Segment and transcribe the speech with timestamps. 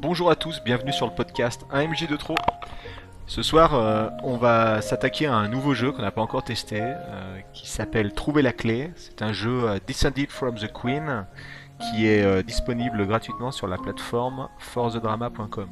[0.00, 2.34] bonjour à tous, bienvenue sur le podcast 1MJ de trop.
[3.26, 6.80] Ce soir, euh, on va s'attaquer à un nouveau jeu qu'on n'a pas encore testé,
[6.80, 8.90] euh, qui s'appelle Trouver la clé.
[8.96, 11.26] C'est un jeu euh, Descended from the Queen,
[11.78, 15.68] qui est disponible gratuitement sur la plateforme forthedrama.com.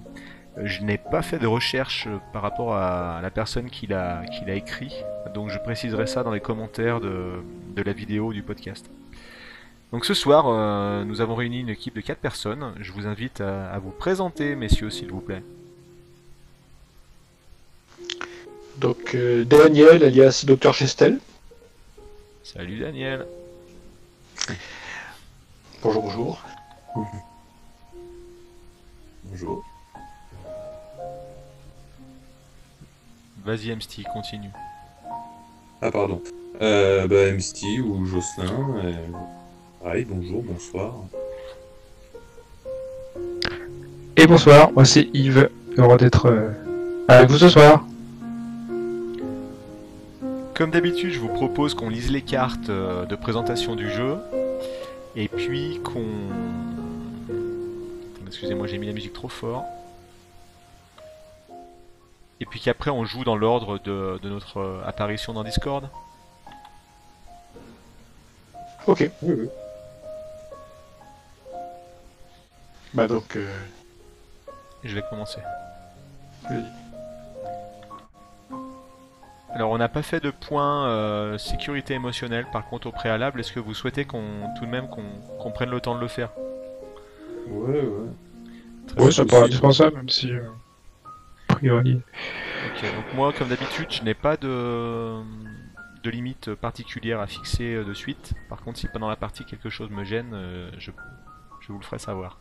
[0.63, 4.95] Je n'ai pas fait de recherche par rapport à la personne qui l'a écrit,
[5.35, 7.43] donc je préciserai ça dans les commentaires de
[7.77, 8.91] la vidéo du podcast.
[9.93, 12.75] Donc ce soir, euh, nous avons réuni une équipe de 4 personnes.
[12.81, 15.43] Je vous invite à, à vous présenter, messieurs, s'il vous plaît.
[18.77, 21.19] Donc euh, Daniel alias Dr Chestel.
[22.45, 23.27] Salut Daniel.
[25.83, 26.43] Bonjour, bonjour.
[29.25, 29.65] Bonjour.
[33.45, 34.51] Vas-y MST, continue.
[35.81, 36.23] Ah pardon.
[36.61, 38.83] Euh, bah MST ou Jocelyn.
[39.83, 40.95] Pareil, bonjour, bonsoir.
[44.17, 46.51] Et bonsoir, moi c'est Yves, heureux d'être euh,
[47.07, 47.85] avec vous ce soir.
[50.55, 54.17] Comme d'habitude, je vous propose qu'on lise les cartes euh, de présentation du jeu.
[55.15, 56.05] Et puis qu'on...
[58.27, 59.65] Excusez-moi, j'ai mis la musique trop fort.
[62.41, 65.89] Et puis qu'après on joue dans l'ordre de, de notre euh, apparition dans Discord.
[68.89, 69.09] Ok.
[69.23, 69.49] Oui, oui.
[72.95, 73.47] Bah donc, euh,
[74.83, 75.41] Je vais commencer.
[79.51, 83.41] Alors on n'a pas fait de point euh, sécurité émotionnelle par contre au préalable.
[83.41, 86.31] Est-ce que vous souhaitez qu'on tout de même qu'on prenne le temps de le faire?
[87.47, 88.11] Ouais, ouais.
[88.87, 90.33] Très Ouais, ça paraît indispensable, même si.
[90.33, 90.49] euh,
[91.49, 92.01] a priori.
[92.63, 95.23] Ok, donc moi, comme d'habitude, je n'ai pas de,
[96.03, 98.35] de limite particulière à fixer de suite.
[98.49, 100.37] Par contre, si pendant la partie quelque chose me gêne,
[100.79, 100.91] je,
[101.61, 102.39] je vous le ferai savoir.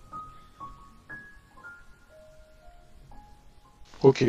[4.03, 4.25] Ok.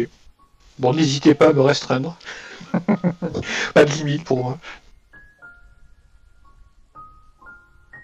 [0.78, 2.16] Bon, n'hésitez pas à me restreindre.
[3.74, 4.58] pas de limite pour moi.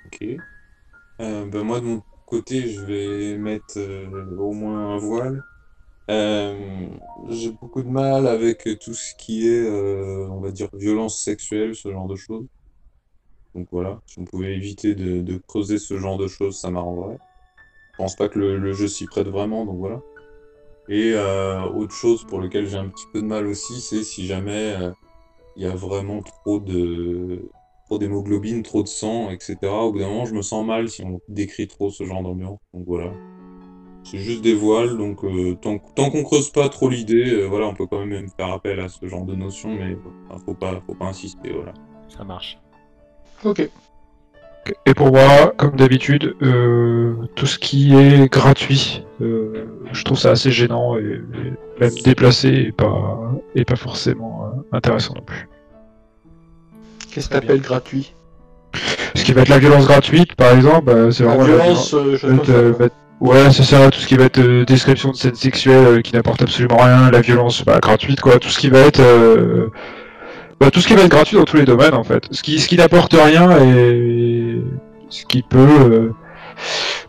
[0.06, 0.26] Ok.
[1.20, 5.42] Euh, bah moi de mon côté, je vais mettre euh, au moins un voile.
[6.10, 6.88] Euh,
[7.30, 11.74] j'ai beaucoup de mal avec tout ce qui est, euh, on va dire, violence sexuelle,
[11.74, 12.46] ce genre de choses.
[13.54, 17.18] Donc voilà, si on pouvait éviter de, de creuser ce genre de choses, ça m'arrangerait.
[17.92, 20.00] Je pense pas que le, le jeu s'y prête vraiment, donc voilà.
[20.88, 24.26] Et euh, autre chose pour lequel j'ai un petit peu de mal aussi, c'est si
[24.26, 24.90] jamais euh,
[25.56, 27.50] il y a vraiment trop de
[27.86, 29.56] trop d'hémoglobine, trop de sang, etc.
[29.62, 32.58] Au bout d'un moment, je me sens mal si on décrit trop ce genre d'ambiance.
[32.72, 33.12] Donc voilà.
[34.04, 37.66] C'est juste des voiles, donc euh, tant, tant qu'on creuse pas trop l'idée, euh, voilà,
[37.66, 39.96] on peut quand même faire appel à ce genre de notion, mais
[40.28, 41.72] enfin, faut pas, faut pas insister, voilà.
[42.08, 42.58] Ça marche.
[43.44, 43.70] Ok.
[44.86, 50.30] Et pour moi, comme d'habitude, euh, tout ce qui est gratuit, euh, je trouve ça
[50.30, 53.20] assez gênant et, et même déplacé et pas,
[53.54, 55.48] et pas forcément euh, intéressant non plus.
[57.12, 58.14] Qu'est-ce que t'appelles gratuit?
[59.14, 62.16] Ce qui va être la violence gratuite, par exemple, bah, c'est La vraiment violence, euh,
[62.16, 65.36] je être, être- Ouais, c'est ça, tout ce qui va être euh, description de scène
[65.36, 68.80] sexuelle euh, qui n'apporte absolument rien, la violence bah, gratuite, quoi, tout ce qui va
[68.80, 69.00] être...
[70.60, 72.26] bah, tout ce qui va être gratuit dans tous les domaines, en fait.
[72.30, 74.60] Ce qui, ce qui n'apporte rien et
[75.08, 75.58] ce qui peut...
[75.58, 76.10] euh,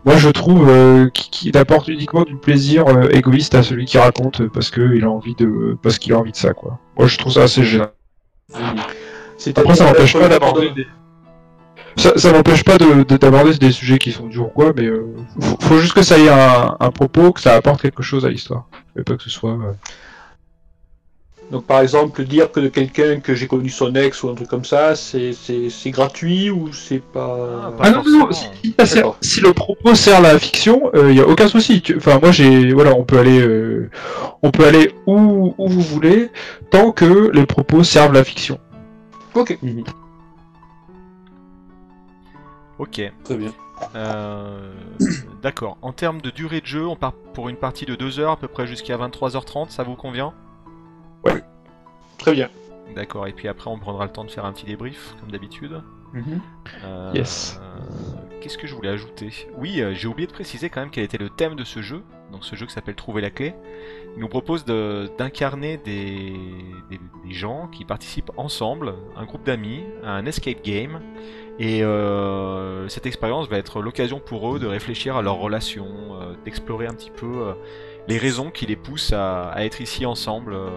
[0.06, 3.98] Moi, je trouve euh, qui, qui apporte uniquement du plaisir euh, égoïste à celui qui
[3.98, 6.80] raconte parce que il a envie de parce qu'il a envie de ça, quoi.
[6.98, 7.88] Moi, je trouve ça assez gênant.
[9.56, 10.88] Après, ça n'empêche pas d'aborder des...
[11.98, 14.86] Ça, ça n'empêche pas de, de- d'aborder des sujets qui sont durs ou quoi, mais
[14.86, 15.06] euh,
[15.40, 18.30] faut, faut juste que ça ait un, un propos, que ça apporte quelque chose à
[18.30, 18.66] l'histoire.
[19.00, 19.58] Et pas que ce soit...
[21.48, 24.36] euh, Donc par exemple, dire que de quelqu'un que j'ai connu son ex ou un
[24.36, 27.38] truc comme ça, c'est c'est- c'est gratuit ou c'est pas...
[27.68, 28.32] Ah, pas Ah non, non, forcément.
[28.54, 29.18] si, si ça sert- D'accord.
[29.22, 31.82] si le propos sert la fiction, il n'y a aucun souci.
[31.82, 32.74] Tu- Enfin, moi, j'ai...
[32.74, 33.40] Voilà, on peut aller...
[33.42, 33.90] euh,
[34.42, 36.30] on peut aller où, où vous voulez,
[36.72, 38.60] tant que les propos servent la fiction.
[39.36, 39.58] Ok.
[42.80, 43.02] Ok.
[43.24, 43.52] Très bien.
[43.96, 44.74] Euh,
[45.44, 45.78] D'accord.
[45.82, 48.38] En termes de durée de jeu, on part pour une partie de 2 heures, à
[48.38, 50.34] peu près jusqu'à 23h30, ça vous convient?
[52.18, 52.50] Très bien.
[52.96, 53.28] D'accord.
[53.28, 55.82] Et puis après, on prendra le temps de faire un petit débrief, comme d'habitude.
[56.84, 57.60] Euh, Yes.
[57.62, 57.80] euh,
[58.42, 59.32] Qu'est-ce que je voulais ajouter?
[59.58, 62.04] Oui, euh, j'ai oublié de préciser quand même quel était le thème de ce jeu.
[62.32, 63.54] Donc ce jeu qui s'appelle Trouver la clé.
[64.16, 66.34] Il nous propose de- d'incarner des,
[66.90, 71.02] des, des gens qui participent ensemble, un groupe d'amis, à un escape game.
[71.60, 75.88] Et euh, cette expérience va être l'occasion pour eux de réfléchir à leurs relations,
[76.46, 77.54] d'explorer un petit peu
[78.08, 80.70] les raisons qui les poussent à, être ici ensemble euh,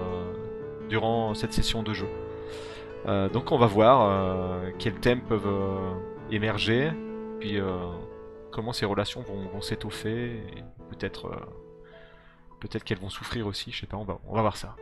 [0.88, 2.08] durant cette session de jeu.
[3.06, 5.48] Euh, donc on va voir euh, quels thèmes peuvent
[6.30, 6.90] émerger,
[7.40, 7.58] puis
[8.50, 10.42] comment ces relations vont, s'étoffer,
[10.90, 11.30] peut-être
[12.60, 14.74] peut-être qu'elles vont souffrir aussi, je sais pas, on va, voir ça.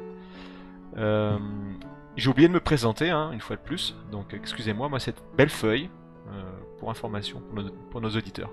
[2.17, 5.51] J'ai oublié de me présenter, hein, une fois de plus, donc excusez-moi, moi cette belle
[5.51, 5.91] feuille,
[6.79, 8.51] pour information pour nos, pour nos auditeurs.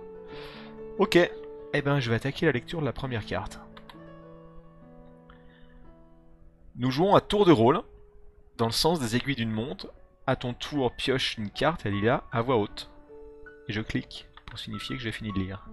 [0.99, 3.59] Ok, eh ben je vais attaquer la lecture de la première carte.
[6.75, 7.81] Nous jouons à tour de rôle,
[8.57, 9.93] dans le sens des aiguilles d'une montre.
[10.25, 12.89] À ton tour, pioche une carte, elle est là, à voix haute.
[13.67, 15.67] Et je clique pour signifier que j'ai fini de lire.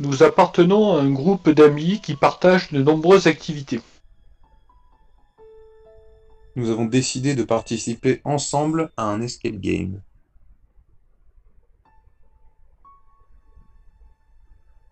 [0.00, 3.80] Nous appartenons à un groupe d'amis qui partagent de nombreuses activités.
[6.56, 10.00] Nous avons décidé de participer ensemble à un escape game.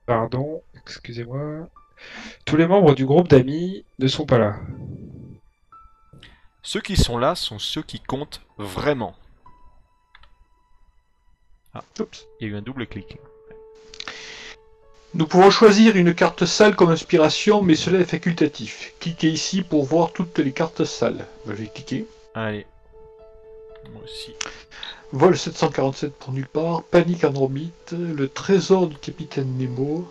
[0.06, 1.69] Pardon, excusez-moi.
[2.44, 4.56] Tous les membres du groupe d'amis ne sont pas là.
[6.62, 9.14] Ceux qui sont là sont ceux qui comptent vraiment.
[11.75, 12.26] Ah, Oups.
[12.40, 13.19] il y a eu un double clic.
[15.14, 18.94] Nous pouvons choisir une carte sale comme inspiration, mais cela est facultatif.
[18.99, 21.26] Cliquez ici pour voir toutes les cartes sales.
[21.44, 22.06] Ben, Je vais cliquer.
[22.34, 22.66] Allez.
[23.93, 24.32] Moi aussi.
[25.12, 30.10] Vol 747 pour nulle part, Panique Andromite, le trésor du capitaine Nemo,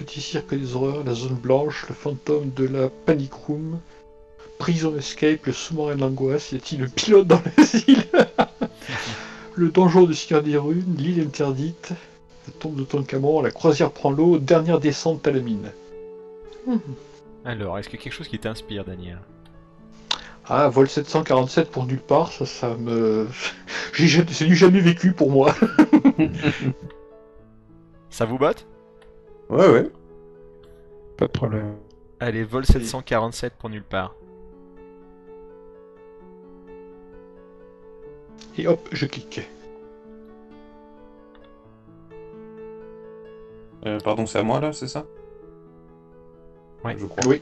[0.00, 3.78] Petit cirque des horreurs, la zone blanche, le fantôme de la Panic Room,
[4.58, 8.06] Prison Escape, le sous-marin de l'angoisse, y a-t-il un pilote dans l'asile
[9.56, 11.90] Le donjon de Seigneur des Runes, l'île interdite,
[12.46, 15.70] la tombe de Tonkhamon, la croisière prend l'eau, dernière descente à la mine.
[17.44, 19.18] Alors, est-ce qu'il y a quelque chose qui t'inspire, Daniel?
[20.46, 23.28] Ah, vol 747 pour nulle part, ça, ça me...
[23.92, 25.54] C'est du jamais vécu pour moi.
[28.08, 28.66] Ça vous botte?
[29.50, 29.90] Ouais, ouais.
[31.16, 31.76] Pas de problème.
[32.20, 34.14] Allez, vol 747 pour nulle part.
[38.56, 39.48] Et hop, je clique.
[43.86, 45.04] Euh, pardon, c'est à moi là, c'est ça?
[46.84, 46.96] Ouais.
[46.98, 47.24] Je crois.
[47.26, 47.40] Oui.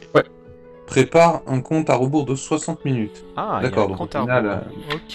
[0.86, 3.24] Prépare un compte à rebours de 60 minutes.
[3.36, 4.62] Ah, il y a D'accord, un donc compte au à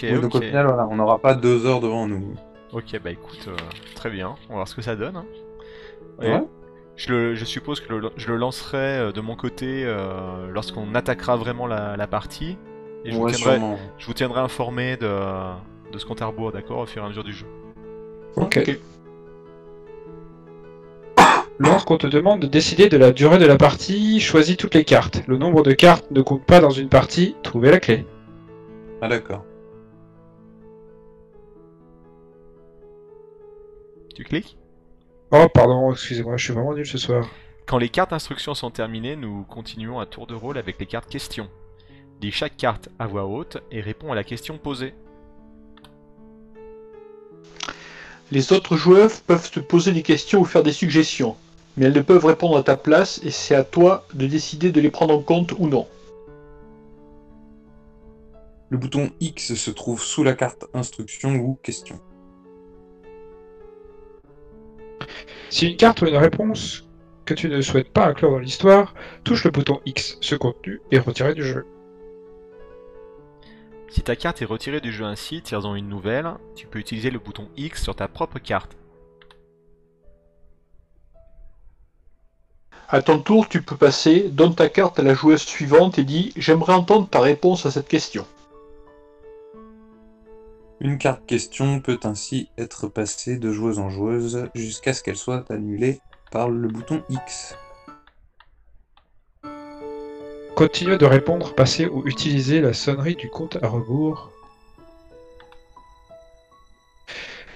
[0.02, 2.34] Oui, donc au final, voilà, on n'aura pas deux heures devant nous.
[2.72, 3.56] Ok, bah écoute, euh,
[3.96, 4.36] très bien.
[4.48, 5.16] On va voir ce que ça donne.
[5.16, 5.26] hein.
[6.20, 6.42] Ouais.
[6.96, 10.94] Je, le- je suppose que le- je le lancerai euh, de mon côté euh, lorsqu'on
[10.94, 12.56] attaquera vraiment la, la partie.
[13.04, 13.78] Et je, vous tiendrai, sûrement.
[13.98, 15.10] je vous tiendrai informé de,
[15.92, 17.46] de ce compte à rebours, d'accord, au fur et à mesure du jeu.
[18.36, 18.58] Ok.
[18.66, 18.78] Ok.
[21.58, 25.22] Lorsqu'on te demande de décider de la durée de la partie, choisis toutes les cartes.
[25.28, 28.04] Le nombre de cartes ne compte pas dans une partie, trouvez la clé.
[29.00, 29.44] Ah d'accord.
[34.16, 34.56] Tu cliques?
[35.36, 37.28] Oh, pardon, excusez-moi, je suis vraiment nul ce soir.
[37.66, 41.08] Quand les cartes instructions sont terminées, nous continuons à tour de rôle avec les cartes
[41.08, 41.48] questions.
[42.20, 44.94] Dis chaque carte à voix haute et réponds à la question posée.
[48.30, 51.34] Les autres joueurs peuvent te poser des questions ou faire des suggestions,
[51.76, 54.80] mais elles ne peuvent répondre à ta place et c'est à toi de décider de
[54.80, 55.88] les prendre en compte ou non.
[58.68, 61.98] Le bouton X se trouve sous la carte instruction ou question.
[65.50, 66.84] Si une carte ou une réponse
[67.24, 70.18] que tu ne souhaites pas inclure dans l'histoire, touche le bouton X.
[70.20, 71.66] Ce contenu est retiré du jeu.
[73.88, 77.20] Si ta carte est retirée du jeu ainsi, tire-en une nouvelle, tu peux utiliser le
[77.20, 78.76] bouton X sur ta propre carte.
[82.88, 86.32] À ton tour, tu peux passer, donne ta carte à la joueuse suivante et dis
[86.36, 88.26] J'aimerais entendre ta réponse à cette question.
[90.80, 95.50] Une carte question peut ainsi être passée de joueuse en joueuse jusqu'à ce qu'elle soit
[95.50, 96.00] annulée
[96.30, 97.56] par le bouton X.
[100.56, 104.30] Continuez de répondre, passez ou utilisez la sonnerie du compte à rebours.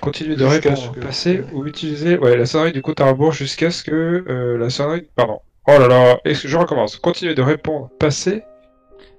[0.00, 3.06] Continuez de Jusqu'à répondre, ce que- passez ou utilisez ouais, la sonnerie du compte à
[3.08, 5.08] rebours jusqu'à ce que euh, la sonnerie...
[5.14, 5.40] Pardon.
[5.66, 6.96] Oh là là, est-ce que je recommence?
[6.96, 8.42] Continuez de répondre, passez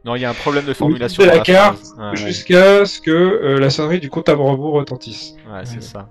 [0.06, 1.24] Non, il y a un problème de formulation.
[1.24, 1.96] de dans la carte phrase.
[1.98, 2.15] Ouais, ouais.
[2.15, 5.36] jusqu'à ce que euh, la sonnerie du compte à rebours retentisse.
[5.51, 6.08] Ouais, c'est ça.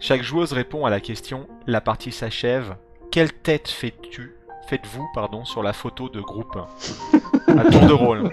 [0.00, 2.74] Chaque joueuse répond à la question La partie s'achève.
[3.10, 4.34] Quelle tête fais-tu
[4.68, 6.56] Faites-vous, pardon, sur la photo de groupe?
[7.48, 8.30] À tour de rôle.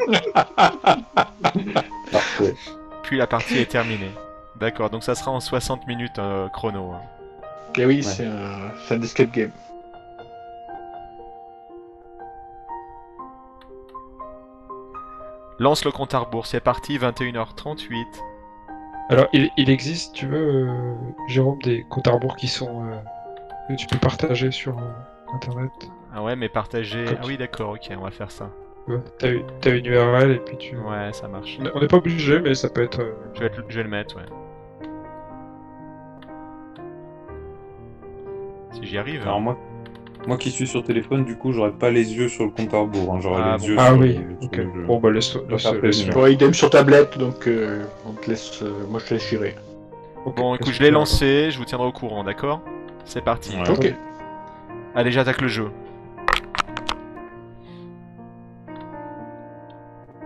[2.11, 2.55] Parfait.
[3.03, 4.11] Puis la partie est terminée.
[4.59, 6.91] D'accord, donc ça sera en 60 minutes euh, chrono.
[6.91, 7.01] hein.
[7.77, 9.51] Et oui, c'est un, c'est un escape game.
[15.59, 18.05] Lance le compte à rebours, c'est parti, 21h38.
[19.09, 20.93] Alors, il, il existe, tu veux, euh,
[21.27, 22.85] Jérôme, des comptes à rebours qui sont.
[22.85, 22.95] Euh,
[23.67, 25.71] que tu peux partager sur euh, internet?
[26.13, 27.05] Ah ouais, mais partager.
[27.09, 28.49] Ah oui, d'accord, ok, on va faire ça.
[28.87, 30.77] Ouais, t'as, une URL et puis tu.
[30.77, 31.59] Ouais, ça marche.
[31.75, 33.01] On n'est pas obligé, mais ça peut être.
[33.01, 34.25] Euh, je vais, je vais le mettre, ouais.
[38.71, 39.23] Si j'y arrive.
[39.23, 39.41] Alors, hein.
[39.41, 39.57] moi,
[40.27, 42.77] moi qui suis sur téléphone, du coup, j'aurais pas les yeux sur le compte à
[42.79, 43.13] rebours.
[43.13, 43.67] hein, J'aurais Ah, les bon.
[43.67, 44.57] yeux Ah sur oui, le- sur ok.
[44.57, 44.85] le jeu.
[44.85, 46.09] Bon bah laisse, laisse, laisse.
[46.15, 48.61] Ouais, idem sur tablette, donc euh, on te laisse.
[48.61, 49.55] euh, moi, je te laisse gérer.
[50.35, 52.61] Bon, écoute, je l'ai lancé, je vous tiendrai au courant, d'accord?
[53.05, 53.55] C'est parti.
[53.55, 53.69] Ouais.
[53.71, 53.93] Ok.
[54.93, 55.69] Allez, j'attaque le jeu.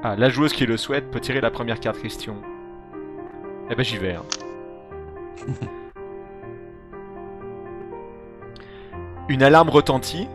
[0.03, 2.35] Ah, la joueuse qui le souhaite peut tirer la première carte question.
[3.69, 4.15] Eh ben j'y vais.
[4.15, 4.23] hein.
[9.29, 10.27] Une alarme retentit.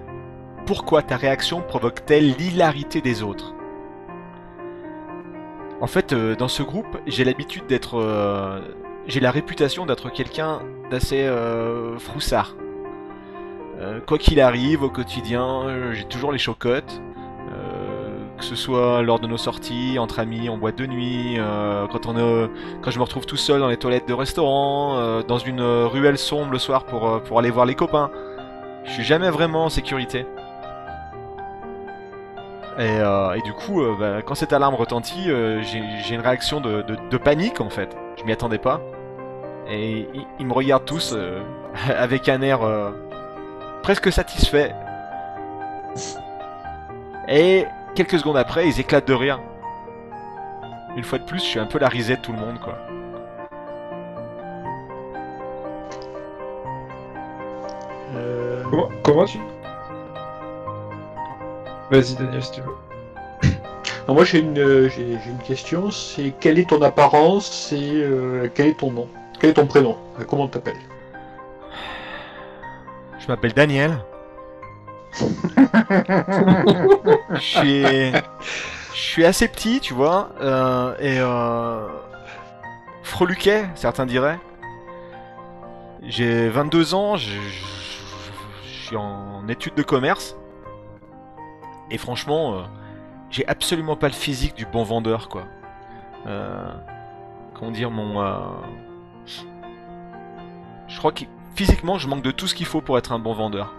[0.64, 3.54] Pourquoi ta réaction provoque-t-elle l'hilarité des autres?
[5.82, 7.98] En fait, euh, dans ce groupe, j'ai l'habitude d'être...
[7.98, 8.60] euh,
[9.06, 12.56] j'ai la réputation d'être quelqu'un d'assez euh, froussard.
[14.06, 17.00] Quoi qu'il arrive au quotidien, j'ai toujours les chocottes.
[18.36, 21.38] Que ce soit lors de nos sorties, entre amis, en boîte de nuit,
[21.92, 22.48] quand, on,
[22.82, 26.50] quand je me retrouve tout seul dans les toilettes de restaurant, dans une ruelle sombre
[26.50, 28.10] le soir pour aller voir les copains.
[28.84, 30.26] Je suis jamais vraiment en sécurité.
[32.78, 36.60] Et, euh, et du coup, euh, bah, quand cette alarme retentit, euh, j'ai une réaction
[36.60, 37.96] de, panique en fait.
[38.16, 38.80] Je m'y attendais pas.
[39.68, 40.08] Et
[40.38, 41.42] ils, me regardent tous euh,
[41.98, 42.60] avec un air
[43.82, 44.74] presque satisfait.
[47.28, 49.40] Et quelques secondes après, ils éclatent de rire.
[50.96, 52.78] Une fois de plus, je suis un peu la risée de tout le monde, quoi.
[58.14, 59.38] Euh, Comment, comment tu
[61.90, 62.76] Vas-y Daniel si tu veux.
[64.08, 65.90] non, moi, j'ai une, euh, j'ai j'ai une question.
[65.90, 69.08] C'est quelle est ton apparence et euh, quel est ton nom
[69.40, 70.76] Quel est ton prénom Euh, Comment on t'appelle?
[73.18, 73.98] Je m'appelle Daniel.
[75.20, 75.24] je
[77.40, 78.22] suis, je
[78.94, 81.86] suis assez petit, tu vois, euh, et euh,
[83.02, 84.38] freluquet, certains diraient.
[86.02, 87.30] J'ai 22 ans, je
[88.88, 90.36] suis en études de commerce,
[91.90, 92.62] et franchement, euh,
[93.30, 95.44] j'ai absolument pas le physique du bon vendeur, quoi.
[96.26, 96.72] Euh,
[97.54, 98.38] comment dire, mon, euh,
[100.86, 103.34] je crois que physiquement, je manque de tout ce qu'il faut pour être un bon
[103.34, 103.72] vendeur.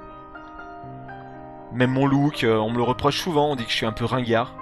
[1.72, 4.06] Même mon look, on me le reproche souvent, on dit que je suis un peu
[4.06, 4.54] ringard.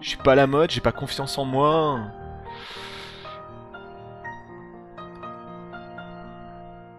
[0.00, 2.00] Je suis pas à la mode, j'ai pas confiance en moi.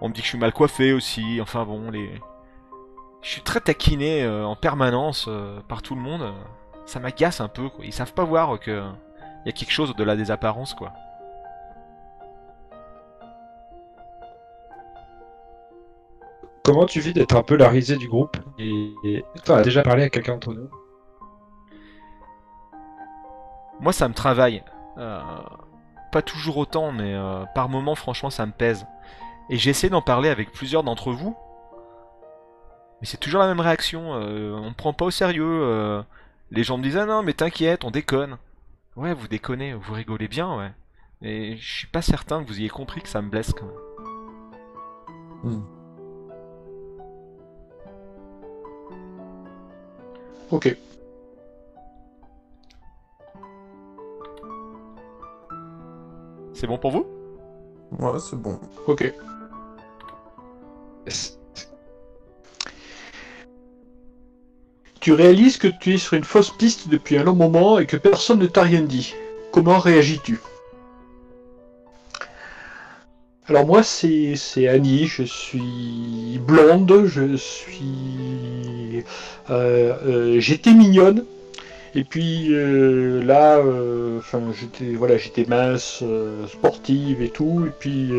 [0.03, 2.11] On me dit que je suis mal coiffé aussi, enfin bon, les...
[3.21, 6.33] Je suis très taquiné euh, en permanence euh, par tout le monde.
[6.85, 7.85] Ça m'agace un peu, quoi.
[7.85, 8.83] Ils savent pas voir que...
[9.45, 10.91] Il y a quelque chose au-delà des apparences, quoi.
[16.65, 20.03] Comment tu vis d'être un peu la risée du groupe Et t'en as déjà parlé
[20.03, 20.69] à quelqu'un d'entre nous?
[23.79, 24.63] Moi, ça me travaille.
[24.97, 25.21] Euh,
[26.11, 28.85] pas toujours autant, mais euh, par moments, franchement, ça me pèse.
[29.49, 31.35] Et j'ai essayé d'en parler avec plusieurs d'entre vous.
[33.01, 34.13] Mais c'est toujours la même réaction.
[34.15, 35.43] euh, on me prend pas au sérieux.
[35.45, 36.01] euh,
[36.51, 38.37] les gens me disent Ah non, mais t'inquiète, on déconne.
[38.95, 40.71] Ouais, vous déconnez, vous rigolez bien, ouais.
[41.21, 43.75] Et je suis pas certain que vous ayez compris que ça me blesse quand même.
[50.51, 50.75] Ok.
[56.53, 57.05] C'est bon pour vous?
[57.99, 58.59] Ouais, c'est bon.
[58.87, 59.11] Ok.
[64.99, 67.97] Tu réalises que tu es sur une fausse piste depuis un long moment et que
[67.97, 69.13] personne ne t'a rien dit.
[69.51, 70.39] Comment réagis-tu?
[73.47, 79.03] Alors moi c'est c'est Annie, je suis blonde, je suis
[79.49, 81.25] euh, euh, j'étais mignonne
[81.95, 84.19] et puis euh, là euh,
[84.53, 85.15] j'étais voilà
[85.47, 88.11] mince, euh, sportive et tout et puis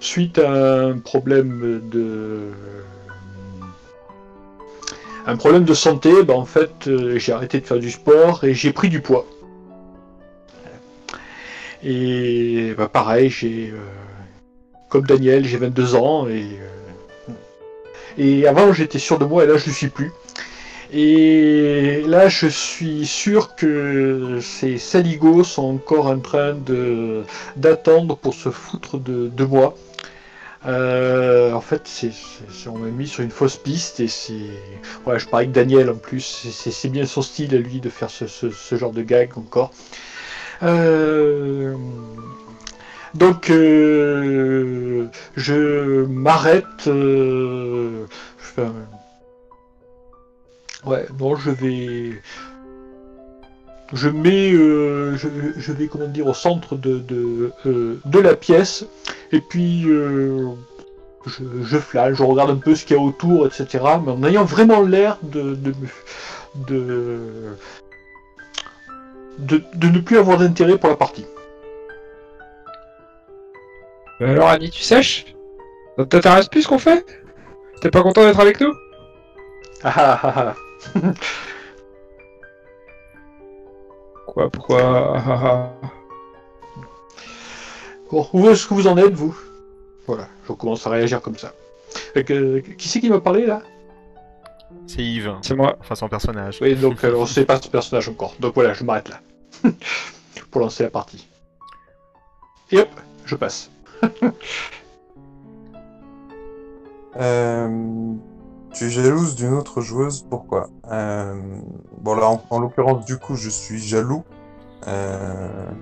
[0.00, 2.50] suite à un problème de
[5.24, 8.72] un problème de santé, bah, en fait, j'ai arrêté de faire du sport et j'ai
[8.72, 9.24] pris du poids.
[11.84, 13.72] Et bah, pareil, j'ai,
[14.88, 16.58] comme Daniel, j'ai 22 ans et,
[18.18, 20.10] et avant j'étais sûr de moi et là je ne suis plus.
[20.94, 26.54] Et là, je suis sûr que ces saligots sont encore en train
[27.56, 29.74] d'attendre pour se foutre de, moi.
[30.66, 31.88] Euh, en fait,
[32.66, 34.34] on m'a mis sur une fausse piste et c'est.
[35.16, 36.20] Je parie que Daniel en plus,
[36.52, 39.72] c'est- bien son style à lui de faire ce, genre de gag encore.
[40.62, 41.74] Euh,
[43.14, 45.06] Donc, euh,
[45.36, 46.84] je m'arrête.
[46.86, 48.06] je
[50.84, 52.20] Ouais, non, je vais.
[53.92, 58.34] Je mets, euh, je, je vais comment dire au centre de de, euh, de la
[58.34, 58.86] pièce
[59.32, 60.48] et puis euh,
[61.26, 63.66] je, je flâne, je regarde un peu ce qu'il y a autour, etc.
[64.04, 65.74] Mais en ayant vraiment l'air de de,
[66.68, 67.56] de,
[69.38, 71.26] de, de ne plus avoir d'intérêt pour la partie.
[74.22, 75.26] Euh, Alors Annie, tu sèches?
[75.98, 77.04] Ça t'intéresse plus ce qu'on fait?
[77.82, 78.72] T'es pas content d'être avec nous?
[79.84, 80.54] Ah ah ah ah.
[84.26, 84.80] Quoi Pourquoi
[85.16, 85.40] Ah, ah,
[85.82, 85.88] ah.
[88.10, 89.36] Bon, où est-ce que vous en êtes, vous
[90.06, 91.52] Voilà, je commence à réagir comme ça.
[92.14, 93.62] Et que- qui c'est qui m'a parlé là
[94.86, 95.76] C'est Yves, C'est moi.
[95.80, 96.58] enfin son personnage.
[96.60, 98.34] Oui, donc euh, on sait pas ce personnage encore.
[98.40, 99.20] Donc voilà, je m'arrête là.
[100.50, 101.26] Pour lancer la partie.
[102.70, 102.88] Et hop,
[103.24, 103.70] je passe.
[107.14, 107.68] Euh,
[108.72, 110.70] tu es jalouse d'une autre joueuse, pourquoi?
[110.90, 111.60] Euh,
[112.00, 114.24] Bon là, en, en l'occurrence, du coup, je suis jaloux.
[114.88, 115.72] Euh,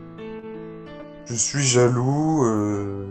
[1.24, 2.44] Je suis jaloux.
[2.44, 3.06] Euh...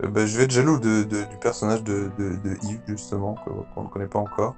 [0.00, 3.34] ben, je vais être jaloux de, du personnage de, de, Yves, justement,
[3.74, 4.56] qu'on ne connaît pas encore.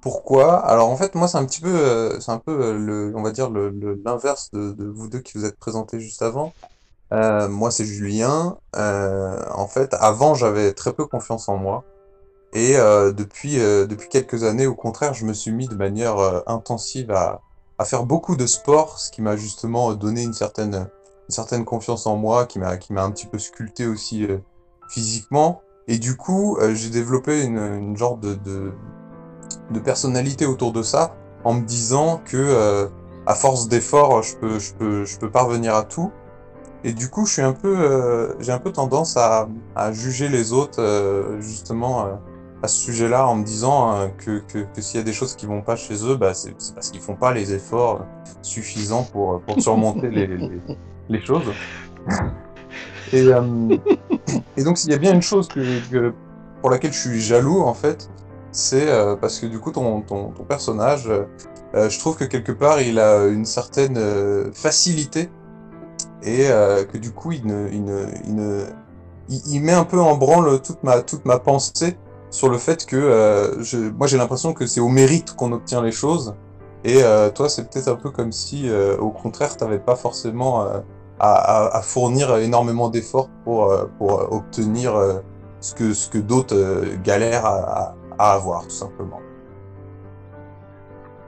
[0.00, 0.58] Pourquoi?
[0.66, 3.50] Alors en fait, moi, c'est un petit peu, c'est un peu le, on va dire
[3.50, 6.54] l'inverse de vous deux qui vous êtes présentés juste avant.
[7.12, 8.56] Euh, moi, c'est Julien.
[8.76, 11.84] Euh, en fait, avant, j'avais très peu confiance en moi.
[12.52, 17.10] Et euh, depuis, depuis quelques années, au contraire, je me suis mis de manière intensive
[17.10, 17.40] à,
[17.78, 22.06] à faire beaucoup de sport, ce qui m'a justement donné une certaine, une certaine confiance
[22.06, 24.26] en moi, qui m'a, un petit peu sculpté aussi
[24.88, 25.62] physiquement.
[25.86, 28.72] Et du coup, j'ai développé une, une genre de, de,
[29.70, 31.14] de personnalité autour de ça,
[31.44, 32.90] en me disant que
[33.26, 36.10] à force d'efforts, je peux, je peux, je peux parvenir à tout.
[36.84, 40.28] Et du coup, je suis un peu, euh, j'ai un peu tendance à, à juger
[40.28, 42.10] les autres euh, justement euh,
[42.62, 45.46] à ce sujet-là, en me disant que, que, que s'il y a des choses qui
[45.46, 48.04] vont pas chez eux, bah, c'est parce qu'ils font pas les efforts
[48.42, 50.60] suffisants pour, pour surmonter les, les,
[51.08, 51.54] les choses.
[53.12, 53.26] Et,
[54.56, 56.12] et donc, s'il y a bien une chose que, que-
[56.60, 58.08] pour laquelle je suis jaloux, en fait,
[58.52, 58.86] c'est
[59.20, 61.10] parce que du coup, ton, ton, ton personnage,
[61.74, 63.98] je trouve que quelque part, il a une certaine
[64.52, 65.30] facilité
[66.22, 67.44] et euh, que du coup, il,
[69.62, 70.82] met un peu en branle toute
[71.24, 71.96] ma, pensée
[72.30, 75.92] sur le fait que euh, moi, j'ai l'impression que c'est au mérite qu'on obtient les
[75.92, 76.34] choses.
[76.84, 80.66] Et euh, toi, c'est peut-être un peu comme si, au contraire, t'avais pas forcément
[81.18, 83.70] à, fournir énormément d'efforts pour,
[84.30, 84.94] obtenir
[85.60, 85.74] ce
[86.08, 89.20] que, d'autres galèrent à, à avoir, tout simplement.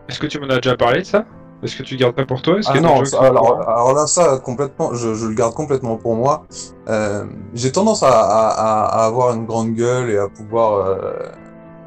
[0.09, 1.25] Est-ce que tu m'en as déjà parlé de ça?
[1.63, 2.57] Est-ce que tu gardes pas pour toi?
[2.67, 6.45] Ah non, ça- alors, là, ça, complètement, je, je le garde complètement pour moi.
[6.89, 11.13] Euh, j'ai tendance à, à, à- à avoir une grande gueule et à pouvoir, euh,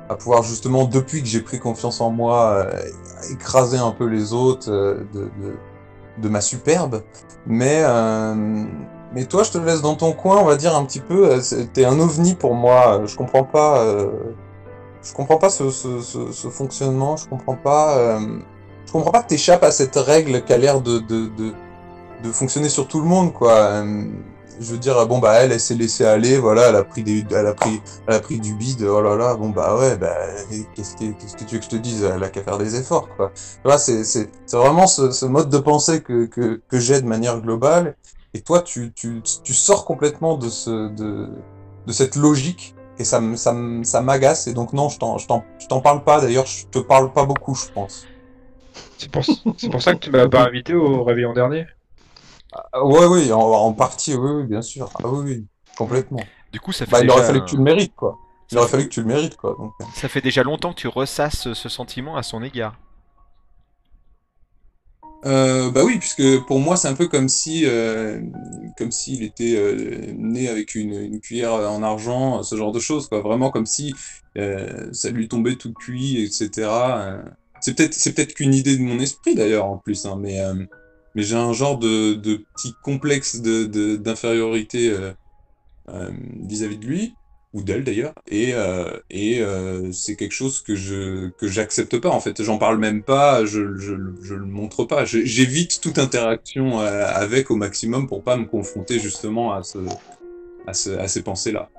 [0.09, 2.71] à pouvoir justement, depuis que j'ai pris confiance en moi, euh,
[3.33, 5.55] écraser un peu les autres de, de,
[6.21, 7.01] de ma superbe.
[7.47, 7.83] Mais,
[9.13, 11.37] mais toi, je te laisse dans ton coin, on va dire un petit peu.
[11.73, 13.01] T'es un ovni pour moi.
[13.05, 13.83] Je comprends pas.
[15.03, 17.17] je comprends pas ce, ce, ce, ce fonctionnement.
[17.17, 18.19] Je comprends pas.
[18.95, 21.01] Comprends pas que t'échappes à cette règle qui a l'air de,
[22.31, 23.53] fonctionner sur tout le monde, quoi.
[23.53, 24.05] Euh,
[24.59, 27.23] je veux dire, bon, bah, elle, elle s'est laissée aller, voilà, elle a pris du
[28.55, 30.15] bide, oh là là, bon, bah, ouais, bah,
[30.73, 32.03] qu'est-ce que, tu veux que je te dise?
[32.03, 33.31] Elle a qu'à faire des efforts, quoi.
[33.65, 37.97] Vois, c'est, c'est, vraiment ce, mode de pensée que, j'ai de manière globale.
[38.33, 38.93] Et toi, tu,
[39.25, 41.29] sors complètement de ce, de,
[41.85, 42.75] de cette logique.
[42.97, 44.47] Et ça, m'agace.
[44.47, 46.21] Et donc, non, je t'en, t'en, je t'en parle pas.
[46.21, 48.05] D'ailleurs, je te parle pas beaucoup, je pense.
[48.97, 49.23] C'est pour...
[49.57, 51.65] c'est pour ça que tu m'as pas invité au réveillon dernier
[52.53, 54.89] Ah, Ouais, oui, en, en partie, oui, oui, bien sûr.
[55.03, 55.45] Ah oui, oui,
[55.77, 56.25] complètement.
[56.51, 58.17] Du coup, ça fait, Bah, il déjà, aurait fallu que tu le mérites, quoi.
[58.51, 59.55] Il ça aurait fait- fallu que tu le mérites, quoi.
[59.59, 62.75] Donc, ça fait déjà longtemps que tu ressasses ce sentiment à son égard.
[65.25, 68.21] Euh, bah oui, puisque pour moi, c'est un peu comme si, euh,
[68.77, 73.07] comme s'il était euh, né avec une, une cuillère en argent, ce genre de choses,
[73.09, 73.21] quoi.
[73.21, 73.95] Vraiment comme si
[74.37, 76.69] euh, ça lui tombait tout cuit, etc.
[77.65, 80.53] C'est peut-être, c'est peut-être qu'une idée de mon esprit d'ailleurs en plus, hein, mais, euh,
[81.15, 85.13] mais j'ai un genre de, de petit complexe d'infériorité euh,
[85.89, 87.15] euh, vis-à-vis de lui
[87.53, 88.53] ou d'elle d'ailleurs, et,
[89.09, 89.41] et
[89.93, 92.43] c'est quelque chose que je que j'accepte pas en fait.
[92.43, 95.05] J'en parle même pas, je je, le montre pas.
[95.05, 99.77] J'évite toute interaction avec au maximum pour pas me confronter justement à ce
[100.67, 101.69] à, ce, à ces pensées là.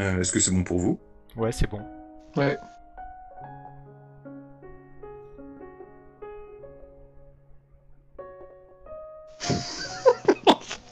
[0.00, 0.98] Euh, est-ce que c'est bon pour vous?
[1.36, 1.80] Ouais, c'est bon.
[2.36, 2.56] Ouais.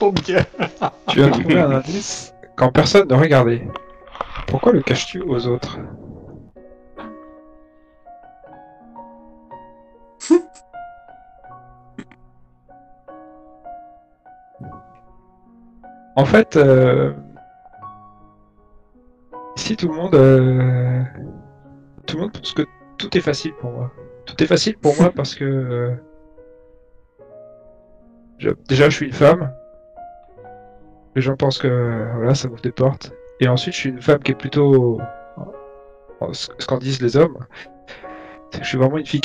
[1.08, 3.68] Tu as trouvé un indice quand personne ne regardait.
[4.48, 5.78] Pourquoi le caches-tu aux autres?
[16.14, 17.14] En fait, euh,
[19.56, 21.02] ici tout le monde, euh,
[22.06, 22.62] tout le monde pense que
[22.98, 23.90] tout est facile pour moi.
[24.26, 25.94] Tout est facile pour moi parce que euh,
[28.38, 29.52] je- déjà je suis une femme.
[31.14, 33.12] Les gens pensent que voilà, ça m'ouvre des portes.
[33.40, 35.00] Et ensuite, je suis une femme qui est plutôt
[36.32, 37.36] ce ce qu'en disent les hommes,
[38.50, 39.20] c'est que je suis vraiment une fille.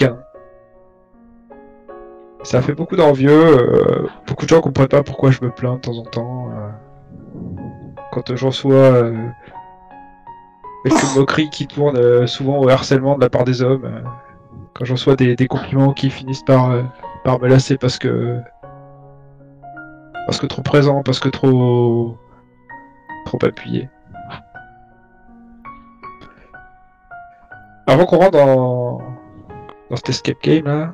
[2.43, 3.31] Ça fait beaucoup d'envieux.
[3.31, 6.49] euh, beaucoup de gens comprennent pas pourquoi je me plains de temps en temps.
[6.51, 6.69] euh,
[8.11, 9.15] quand j'en reçois euh,
[10.89, 13.85] quelques moqueries qui tournent euh, souvent au harcèlement de la part des hommes.
[13.85, 14.01] euh,
[14.73, 16.83] quand j'en reçois des, compliments qui finissent par, euh,
[17.23, 18.39] par me lasser parce que.
[20.27, 22.17] Parce que trop présent, parce que trop.
[23.25, 23.89] trop appuyé.
[27.87, 29.01] Avant qu'on rentre dans,
[29.89, 30.93] dans cet escape game là,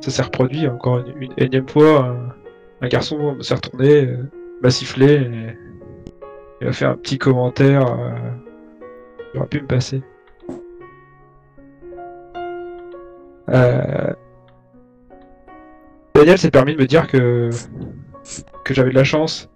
[0.00, 2.06] ça s'est reproduit encore une, une énième fois.
[2.06, 2.32] Un,
[2.80, 4.16] un garçon s'est retourné,
[4.62, 5.58] m'a sifflé et
[6.60, 7.84] il a fait un petit commentaire.
[9.34, 10.02] Il aurait pu me passer.
[13.50, 14.12] Euh,
[16.14, 17.50] Daniel s'est permis de me dire que
[18.64, 19.50] que j'avais de la chance.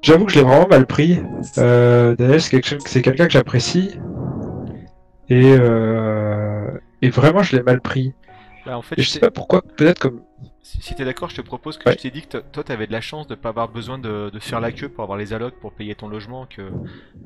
[0.00, 1.18] J'avoue que je l'ai vraiment mal pris.
[1.58, 3.98] Euh, Daniel, c'est quelqu'un que j'apprécie.
[5.30, 6.70] Et, euh,
[7.00, 8.12] et vraiment, je l'ai mal pris.
[8.66, 10.20] Bah, en fait, Et je sais pas pourquoi, peut-être comme.
[10.64, 11.96] Si, si t'es d'accord, je te propose que Ouais.
[11.96, 14.38] je t'ai dit que toi t'avais de la chance de pas avoir besoin de, de
[14.40, 16.72] faire la queue pour avoir les allocs pour payer ton logement, que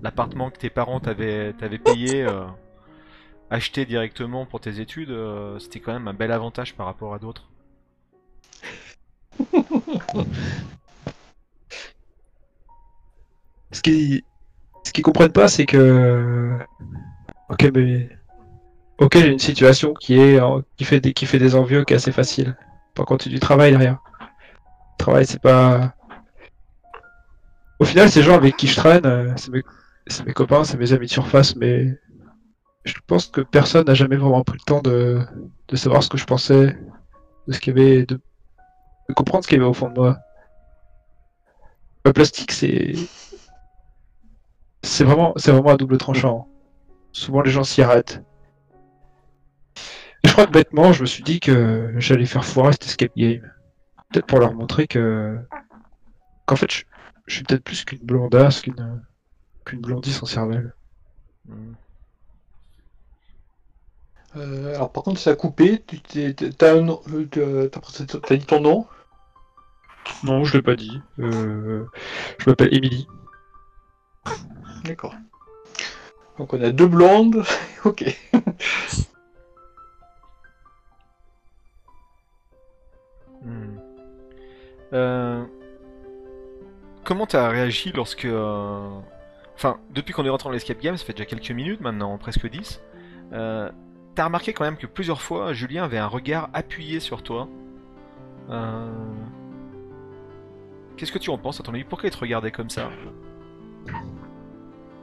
[0.02, 2.44] l'appartement que tes parents t'avaient payé, euh,
[3.50, 7.18] acheté directement pour tes études, euh, c'était quand même un bel avantage par rapport à
[7.18, 7.50] d'autres.
[13.72, 14.22] Ce qu'ils
[14.84, 16.58] ce qu'ils comprennent pas, c'est que.
[17.50, 18.10] Ok, mais.
[19.00, 21.94] Ok, j'ai une situation qui est en- qui fait des qui fait des envieux, qui
[21.94, 22.56] est assez facile.
[22.98, 23.98] Par contre, c'est du travail derrière.
[24.20, 25.94] Le travail, c'est pas.
[27.78, 30.32] Au final, ces gens avec qui je traîne, euh, c'est mes...
[30.32, 31.96] copains, c'est mes amis de surface, mais
[32.84, 35.24] je pense que personne n'a jamais vraiment pris le temps de,
[35.68, 36.76] de savoir ce que je pensais,
[37.46, 38.20] de ce qu'il y avait, de...
[39.08, 40.18] de comprendre ce qu'il y avait au fond de moi.
[42.04, 42.94] Le plastique, c'est
[44.82, 46.48] c'est vraiment, c'est vraiment à double tranchant.
[47.12, 48.24] Souvent, les gens s'y arrêtent.
[50.24, 53.50] Je crois que bêtement, je me suis dit que j'allais faire foirer cet escape game.
[54.10, 55.38] Peut-être pour leur montrer que,
[56.46, 56.84] qu'en fait, je,
[57.26, 59.02] je suis peut-être plus qu'une blondasse, qu'une,
[59.64, 60.74] qu'une blondie sans cervelle.
[61.46, 61.72] Hmm.
[64.36, 65.82] Euh, alors par contre, ça a coupé.
[65.86, 68.86] Tu t'es- t'as un euh, t'as- t'as t'as dit ton nom?
[70.22, 71.00] Non, je l'ai pas dit.
[71.18, 71.84] Euh,
[72.38, 73.06] je m'appelle Émilie.
[74.84, 75.14] D'accord.
[76.38, 77.42] Donc on a deux blondes.
[77.84, 78.04] ok.
[83.48, 83.78] Hmm.
[84.92, 85.44] Euh,
[87.04, 88.24] Comment t'as réagi lorsque...
[88.26, 88.88] euh,
[89.54, 92.48] Enfin, depuis qu'on est rentré dans l'escape game, ça fait déjà quelques minutes maintenant, presque
[92.48, 92.80] 10.
[93.32, 93.70] Euh,
[94.14, 97.48] T'as remarqué quand même que plusieurs fois, Julien avait un regard appuyé sur toi.
[98.50, 98.86] Euh,
[100.96, 101.84] Qu'est-ce que tu en penses à ton avis?
[101.84, 102.90] Pourquoi il te regardait comme ça?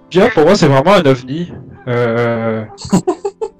[0.09, 1.51] Bien, pour moi, c'est vraiment un ovni.
[1.87, 2.65] Euh...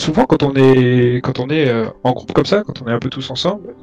[0.00, 3.30] Souvent, quand on est, euh, en groupe comme ça, quand on est un peu tous
[3.30, 3.74] ensemble,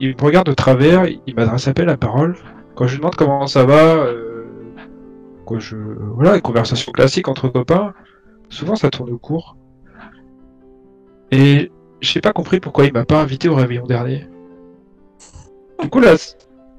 [0.00, 2.34] il, me regarde de travers, il m'adresse à peine la parole.
[2.74, 4.46] Quand je lui demande comment ça va, euh,
[5.58, 7.94] je, voilà, une conversation classique entre copains,
[8.48, 9.56] souvent ça tourne court.
[11.30, 14.26] Et j'ai pas compris pourquoi il m'a pas invité au réveillon dernier.
[15.80, 16.16] Du coup là,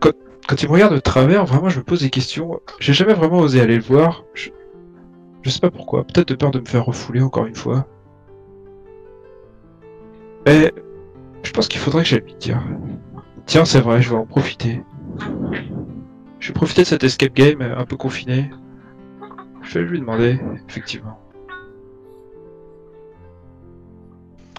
[0.02, 0.12] quand,
[0.50, 2.60] quand il me regarde de travers, vraiment je me pose des questions.
[2.82, 4.26] J'ai jamais vraiment osé aller le voir.
[4.34, 4.50] Je,
[5.44, 6.04] je sais pas pourquoi.
[6.04, 7.88] Peut-être de peur de me faire refouler encore une fois.
[10.46, 10.72] Mais
[11.44, 12.62] je pense qu'il faudrait que j'aille lui dire.
[13.46, 14.82] Tiens, c'est vrai, je vais en profiter.
[16.40, 18.50] Je vais profiter de cet escape game euh, un peu confiné.
[19.62, 21.20] Je vais lui demander, effectivement.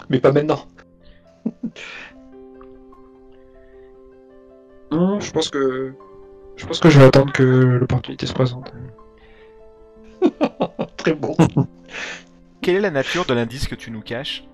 [0.09, 0.67] Mais pas maintenant.
[4.91, 5.95] Non, je pense que.
[6.57, 8.73] Je pense que je vais attendre que l'opportunité se présente.
[10.97, 11.37] Très bon.
[12.63, 14.45] Quelle est la nature de l'indice que tu nous caches?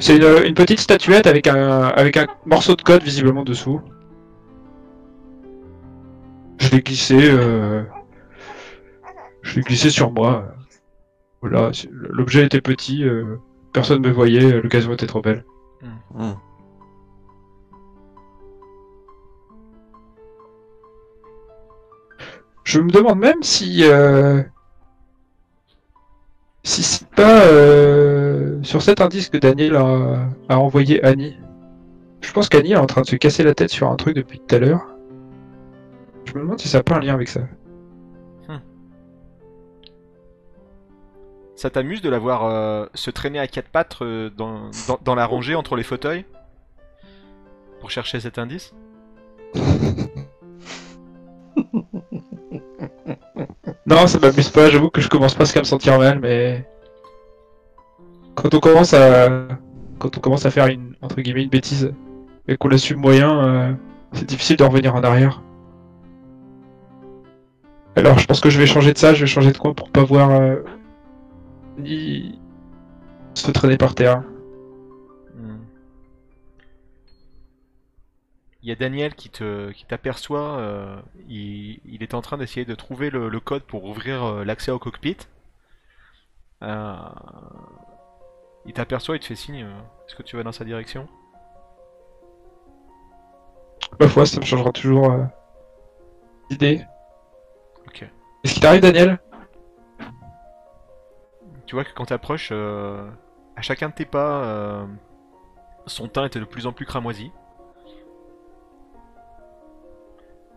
[0.00, 3.80] C'est une, une petite statuette avec un, avec un morceau de code visiblement dessous.
[6.58, 7.16] Je l'ai glissé.
[7.30, 7.82] euh,
[9.42, 10.54] Je l'ai glissé sur moi.
[11.42, 13.36] Voilà, l'objet était petit, euh,
[13.72, 15.44] personne ne me voyait, l'occasion était trop belle.
[16.14, 16.32] Hmm.
[22.64, 23.84] Je me demande même si.
[23.84, 24.42] euh,
[26.62, 27.42] Si c'est pas.
[27.46, 31.36] euh, sur cet indice que Daniel a, a envoyé Annie,
[32.20, 34.40] je pense qu'Annie est en train de se casser la tête sur un truc depuis
[34.40, 34.86] tout à l'heure.
[36.26, 37.40] Je me demande si ça n'a pas un lien avec ça.
[41.56, 45.14] Ça t'amuse de la voir euh, se traîner à quatre pattes euh, dans, dans, dans
[45.14, 46.24] la rangée entre les fauteuils
[47.80, 48.72] Pour chercher cet indice?
[53.90, 56.64] Non, ça m'amuse pas, j'avoue que je commence presque à me sentir mal, mais.
[58.36, 59.28] Quand on commence à.
[59.98, 60.94] Quand on commence à faire une.
[61.02, 61.92] entre guillemets une bêtise
[62.46, 63.72] et qu'on l'assume moyen, euh,
[64.12, 65.42] c'est difficile de revenir en arrière.
[67.96, 69.90] Alors je pense que je vais changer de ça, je vais changer de coin pour
[69.90, 70.56] pas voir euh,
[71.78, 72.38] ni
[73.34, 74.22] se traîner par terre.
[78.62, 82.66] Il y a Daniel qui te qui t'aperçoit, euh, il, il est en train d'essayer
[82.66, 85.16] de trouver le, le code pour ouvrir euh, l'accès au cockpit.
[86.62, 86.94] Euh,
[88.66, 89.66] il t'aperçoit, il te fait signe.
[90.06, 91.08] Est-ce que tu vas dans sa direction?
[93.98, 95.10] Ma foi, ça me changera toujours
[96.50, 96.84] d'idée.
[97.86, 98.02] Ok.
[98.44, 99.18] Est-ce qu'il t'arrive Daniel?
[101.66, 104.86] Tu vois que quand t'approches, à chacun de tes pas,
[105.86, 107.32] son teint était de plus en plus cramoisi.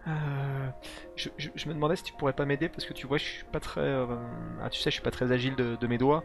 [0.08, 0.70] Euh,
[1.16, 3.24] je, je- je me demandais si tu pourrais pas m'aider parce que tu vois, je
[3.24, 4.06] suis pas très, euh,
[4.62, 6.24] ah, tu sais, je suis pas très agile de, de mes doigts.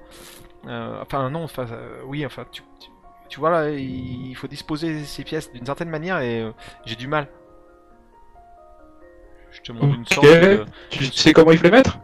[0.66, 2.90] Euh, enfin non, enfin euh, oui, enfin tu, tu,
[3.28, 6.44] tu vois là, il faut disposer ces pièces d'une certaine manière et
[6.86, 7.28] j'ai du mal.
[9.52, 11.98] Je te montre une sorte de, Tu sais comment il faut les mettre?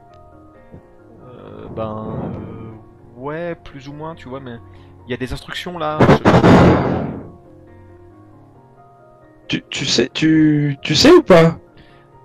[1.26, 4.56] Euh, ben euh, ouais, plus ou moins, tu vois, mais
[5.06, 5.98] il y a des instructions là.
[6.00, 6.24] je-
[9.48, 11.58] tu, tu sais tu, tu sais ou pas?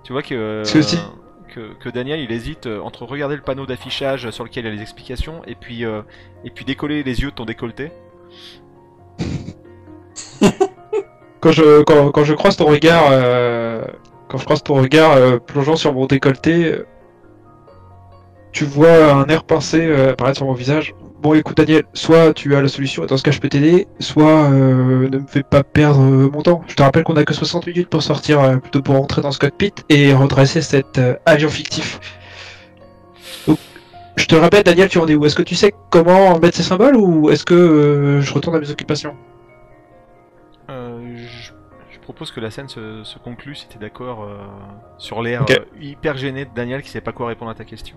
[0.04, 0.98] Tu vois que, euh, que si-
[1.80, 4.74] que Daniel il hésite euh, entre regarder le panneau d'affichage sur lequel il y a
[4.76, 6.02] les explications et puis euh,
[6.44, 7.90] et puis décoller les yeux de ton décolleté.
[11.40, 13.82] quand je quand, quand je croise ton regard euh,
[14.28, 16.76] quand je croise ton regard euh, plongeant sur mon décolleté
[18.52, 22.54] tu vois un air pincé euh, apparaître sur mon visage bon écoute Daniel soit tu
[22.56, 25.42] as la solution et dans ce cas je peux t'aider soit euh, ne me fais
[25.42, 26.62] pas perdre euh, mon temps.
[26.66, 29.32] Je te rappelle qu'on a que 60 minutes pour sortir euh, plutôt pour rentrer dans
[29.32, 32.00] ce cockpit et redresser cet euh, avion fictif.
[33.46, 33.58] Donc,
[34.16, 35.24] je te rappelle Daniel tu en es où?
[35.26, 38.60] Est-ce que tu sais comment mettre ces symboles ou est-ce que euh, je retourne à
[38.60, 39.14] mes occupations?
[40.70, 41.52] Euh, je,
[41.90, 44.38] je propose que la scène se, se conclue si t'es d'accord euh,
[44.98, 47.96] sur l'air euh, hyper gêné de Daniel qui sait pas quoi répondre à ta question.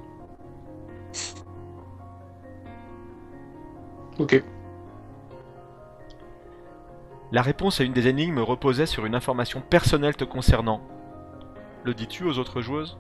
[4.20, 4.44] Ok.
[7.32, 10.82] La réponse à une des énigmes reposait sur une information personnelle te concernant.
[11.84, 12.98] Le dis-tu aux autres joueuses?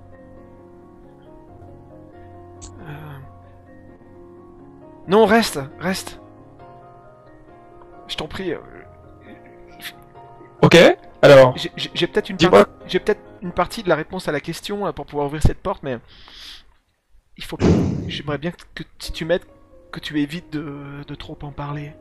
[2.80, 3.17] Euh,
[5.08, 6.19] Non, reste, reste.
[8.08, 8.54] Je t'en prie.
[8.54, 8.60] euh,
[10.62, 10.78] ok
[11.21, 14.84] alors J'ai peut-être une, partie- j'ai peut-être une partie de la réponse à la question
[14.84, 15.99] là, pour pouvoir ouvrir cette porte, mais
[17.38, 17.63] il faut que
[18.08, 19.43] j'aimerais bien que, que si tu m'aides,
[19.93, 21.93] que tu évites de, de trop en parler.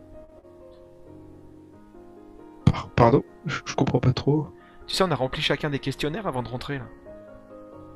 [2.65, 3.23] Par- Pardon?
[3.47, 4.49] Je, je comprends pas trop.
[4.87, 6.85] Tu sais, on a rempli chacun des questionnaires avant de rentrer là,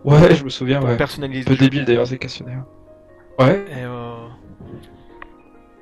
[0.04, 0.96] Ouais, je me souviens, pour ouais.
[0.96, 1.40] personnaliser.
[1.42, 1.64] Un peu le jeu.
[1.64, 2.64] débile d'ailleurs ces questionnaires.
[3.40, 3.64] Ouais.
[3.70, 4.14] Et euh,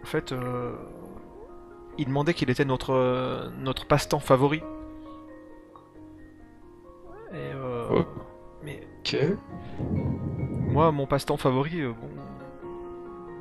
[0.02, 0.72] en fait, euh,
[1.98, 4.62] il demandait quel était notre euh, notre passe-temps favori.
[7.32, 8.04] Et euh, Oh.
[8.62, 9.16] mais Ok.
[10.70, 12.08] Moi, mon passe-temps favori, euh, bon,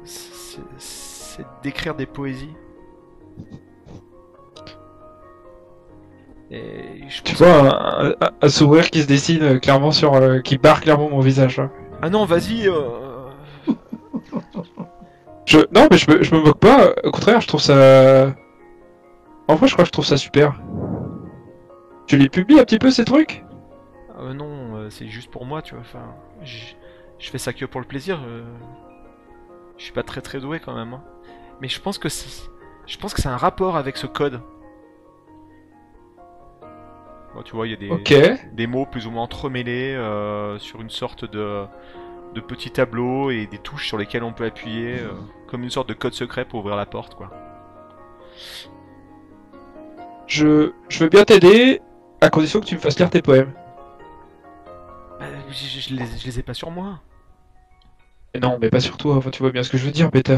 [0.06, 2.54] c'est d'écrire des poésies.
[6.52, 10.40] Et je Tu vois un, un- un sourire qui se dessine euh, clairement sur, euh,
[10.40, 11.60] qui barre clairement mon visage.
[11.60, 11.72] hein.
[12.02, 12.68] Ah non, vas-y.
[12.68, 13.30] euh,
[15.46, 16.92] Je, non, mais je me, je me moque pas.
[17.04, 18.36] Au contraire, je trouve ça.
[19.48, 20.62] En vrai, je crois que je trouve ça super.
[22.08, 23.44] Tu les publies un petit peu ces trucs?
[24.20, 25.82] Euh, non, c'est juste pour moi, tu vois.
[25.82, 26.14] Enfin,
[26.44, 28.20] je fais ça que pour le plaisir.
[29.84, 30.94] Je suis pas très très doué quand même.
[30.94, 31.04] hein.
[31.60, 32.50] Mais je pense que c'est-
[32.88, 34.40] je pense que c'est un rapport avec ce code.
[37.36, 37.98] Bon, tu vois, il y a
[38.54, 41.66] des mots plus ou moins entremêlés euh, sur une sorte de,
[42.34, 45.12] de petit tableau et des touches sur lesquelles on peut appuyer, euh,
[45.48, 47.30] comme une sorte de code secret pour ouvrir la porte, quoi.
[50.28, 51.82] Je, je veux bien t'aider,
[52.22, 53.52] à condition que tu me fasses lire tes poèmes.
[55.20, 57.02] Bah, je, je- je les, je les ai pas sur moi.
[58.42, 59.16] Non, mais pas sur toi.
[59.16, 60.38] Enfin, tu vois bien ce que je veux dire, bêta.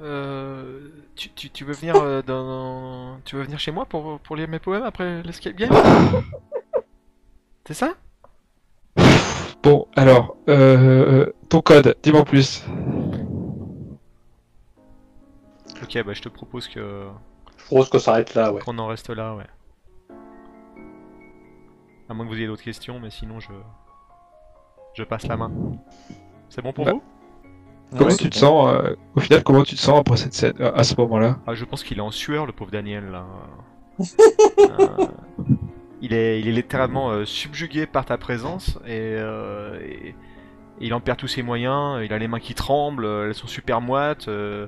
[0.00, 4.36] Euh, tu, tu, tu veux venir euh, dans, tu veux venir chez moi pour, pour
[4.36, 5.70] lire mes poèmes après l'escape game?
[7.66, 7.94] C'est ça?
[9.62, 12.64] Bon, alors, euh, ton code, dis-moi en plus.
[15.82, 17.06] Ok, bah je te propose que
[17.58, 18.60] Je propose qu'on s'arrête là, ouais.
[18.60, 19.46] qu'on en reste là, ouais.
[22.08, 23.52] À moins que vous ayez d'autres questions, mais sinon je
[24.94, 25.52] je passe la main.
[26.50, 27.02] C'est bon pour Bah, vous?
[27.96, 28.40] Comment Ouais, tu te bon.
[28.40, 31.38] sens euh, Au final, comment tu te sens après cette scène à à ce moment-là?
[31.46, 33.26] Ah, je pense qu'il est en sueur, le pauvre Daniel là.
[34.68, 35.08] Euh,
[36.00, 40.08] il est, il est littéralement euh, subjugué par ta présence et, euh, et-
[40.80, 42.00] et il en perd tous ses moyens.
[42.04, 44.28] Il a les mains qui tremblent, euh, elles sont super moites.
[44.28, 44.66] euh,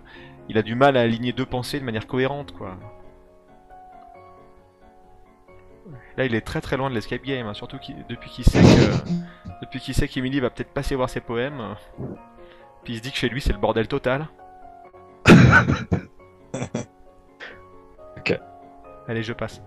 [0.49, 2.77] il a du mal à aligner deux pensées de manière cohérente, quoi.
[6.17, 9.11] Là, il est très très loin de l'escape game, hein, surtout depuis qu'il sait que
[9.63, 11.61] depuis qu'il sait qu'Emily va peut-être passer voir ses poèmes.
[11.61, 11.75] euh,
[12.85, 14.29] Puis il se dit que chez lui c'est le bordel total.
[18.19, 18.39] Ok.
[19.09, 19.63] Allez, je passe.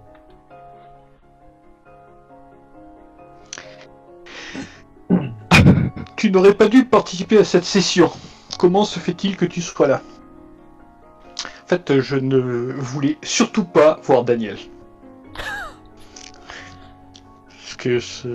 [6.15, 8.11] Tu n'aurais pas dû participer à cette session.
[8.59, 10.01] Comment se fait-il que tu sois là?
[11.63, 14.57] En fait, je ne voulais surtout pas voir Daniel.
[17.83, 18.27] Que ce...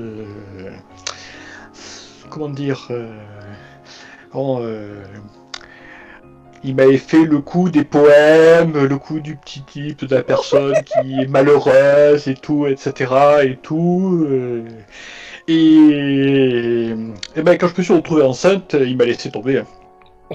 [2.29, 3.09] Comment dire euh,
[4.35, 5.03] euh,
[6.63, 10.75] Il m'avait fait le coup des poèmes, le coup du petit type de la personne
[10.85, 13.15] qui est malheureuse et tout, etc.
[13.45, 14.27] et tout.
[14.29, 14.69] euh,
[15.49, 16.91] et,
[17.37, 19.63] et ben, quand je me suis retrouvé enceinte, il m'a laissé tomber.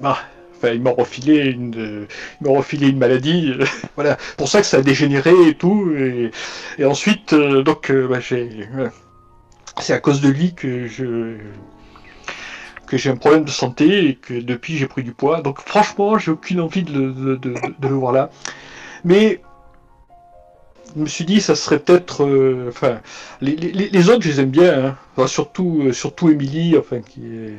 [0.02, 0.18] bah,
[0.66, 2.08] enfin, il m'a refilé une,
[2.42, 3.52] m'a refilé une maladie.
[3.52, 5.92] euh, voilà, pour ça que ça a dégénéré et tout.
[6.78, 8.20] Et, ensuite, euh, donc, euh, bah,
[9.80, 11.38] c'est à cause de lui que je
[12.88, 15.42] que j'ai un problème de santé et que depuis j'ai pris du poids.
[15.42, 18.30] Donc franchement, j'ai aucune envie de le, voir là.
[19.04, 19.42] Mais
[20.96, 22.24] je me suis dit, ça serait peut-être.
[22.26, 23.02] euh, Enfin,
[23.42, 24.96] les, autres, je les aime bien.
[25.18, 25.28] hein.
[25.28, 27.56] Surtout, euh, surtout Emily, enfin, qui est.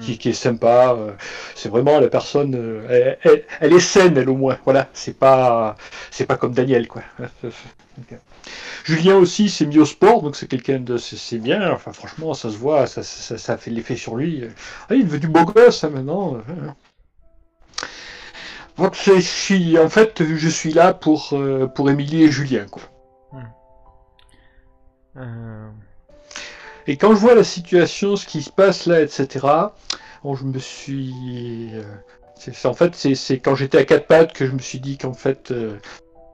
[0.00, 1.12] Qui, est sympa, euh,
[1.54, 3.14] c'est vraiment la personne, euh,
[3.60, 4.58] elle, est saine, elle au moins.
[4.64, 5.76] Voilà, c'est pas,
[6.10, 7.02] c'est pas comme Daniel, quoi.
[8.84, 11.72] Julien aussi s'est mis au sport, donc c'est quelqu'un de, c'est bien.
[11.72, 14.44] Enfin, franchement, ça se voit, ça, ça, ça fait l'effet sur lui.
[14.88, 16.38] Ah, il est devenu beau gosse hein, maintenant.
[18.76, 22.82] Donc, en fait, je suis là pour, euh, pour Émilie et Julien, quoi.
[25.16, 25.70] Euh,
[26.86, 29.46] Et quand je vois la situation, ce qui se passe là, etc.,
[30.22, 31.12] bon, je me suis.
[31.74, 31.82] euh,
[32.64, 35.50] en fait, c'est quand j'étais à quatre pattes que je me suis dit qu'en fait.
[35.50, 35.76] euh,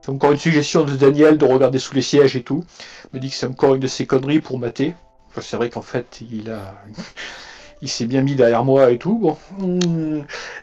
[0.03, 2.65] c'est encore une suggestion de Daniel de regarder sous les sièges et tout.
[3.13, 4.95] Il me dit que c'est encore une de ses conneries pour mater.
[5.41, 6.21] C'est vrai qu'en fait,
[7.83, 9.19] il s'est bien mis derrière moi et tout.
[9.19, 9.37] Bon.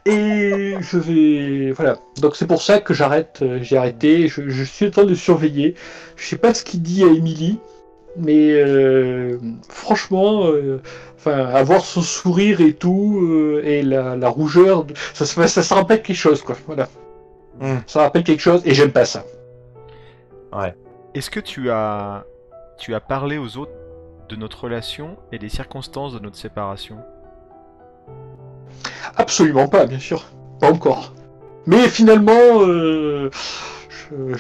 [0.06, 1.72] Et je vais.
[1.72, 1.98] Voilà.
[2.22, 3.40] Donc c'est pour ça que j'arrête.
[3.42, 4.28] euh, J'ai arrêté.
[4.28, 5.76] Je, suis en train de surveiller.
[6.18, 7.60] Je sais pas ce qu'il dit à Émilie.
[8.20, 9.38] Mais euh,
[9.70, 10.82] franchement, euh,
[11.18, 15.76] enfin, avoir son sourire et tout, euh, et la, la rougeur, de- ça, se- ça,
[15.76, 16.56] rappelle quelque chose, quoi.
[16.68, 16.88] Voilà.
[17.60, 17.78] Hmm.
[17.88, 19.24] Ça rappelle quelque chose, et j'aime pas ça.
[21.14, 22.24] Est-ce que tu as
[22.78, 23.72] tu as parlé aux autres
[24.30, 26.98] de notre relation et des circonstances de notre séparation?
[29.16, 30.24] Absolument pas, bien sûr.
[30.60, 31.14] Pas encore.
[31.66, 32.62] Mais finalement,
[34.14, 34.34] euh,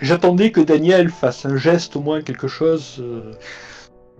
[0.00, 2.96] j'attendais que Daniel fasse un geste, au moins quelque chose.
[3.00, 3.32] euh,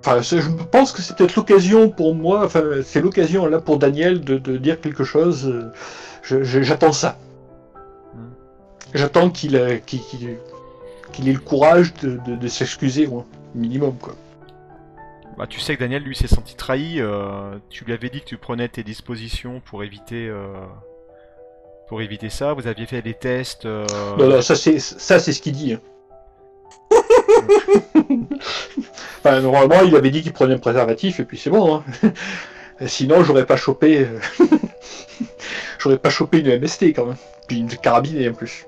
[0.01, 4.20] Enfin, je pense que c'est peut-être l'occasion pour moi, enfin, c'est l'occasion là pour Daniel
[4.20, 5.46] de, de dire quelque chose.
[5.48, 7.18] euh, J'attends ça.
[8.14, 8.29] Hmm.
[8.94, 9.83] J'attends qu'il ait-
[11.33, 13.24] le courage de, de- de s'excuser, au
[13.57, 14.14] minimum, quoi.
[15.37, 17.01] Bah, tu sais que Daniel, lui, s'est senti trahi.
[17.01, 20.44] euh, tu lui avais dit que tu prenais tes dispositions pour éviter, euh,
[21.88, 22.53] pour éviter ça.
[22.53, 23.64] Vous aviez fait des tests.
[23.66, 23.87] euh,
[24.18, 25.74] Non, non, ça c'est ça c'est ce qu'il dit.
[25.74, 25.81] hein.
[29.18, 31.77] Enfin, normalement, il avait dit qu'il prenait un préservatif et puis c'est bon.
[31.77, 31.85] hein.
[32.87, 34.06] Sinon, j'aurais pas chopé.
[34.06, 34.21] euh,
[35.79, 37.17] j'aurais pas chopé une MST quand même.
[37.48, 38.67] Puis une carabine en plus.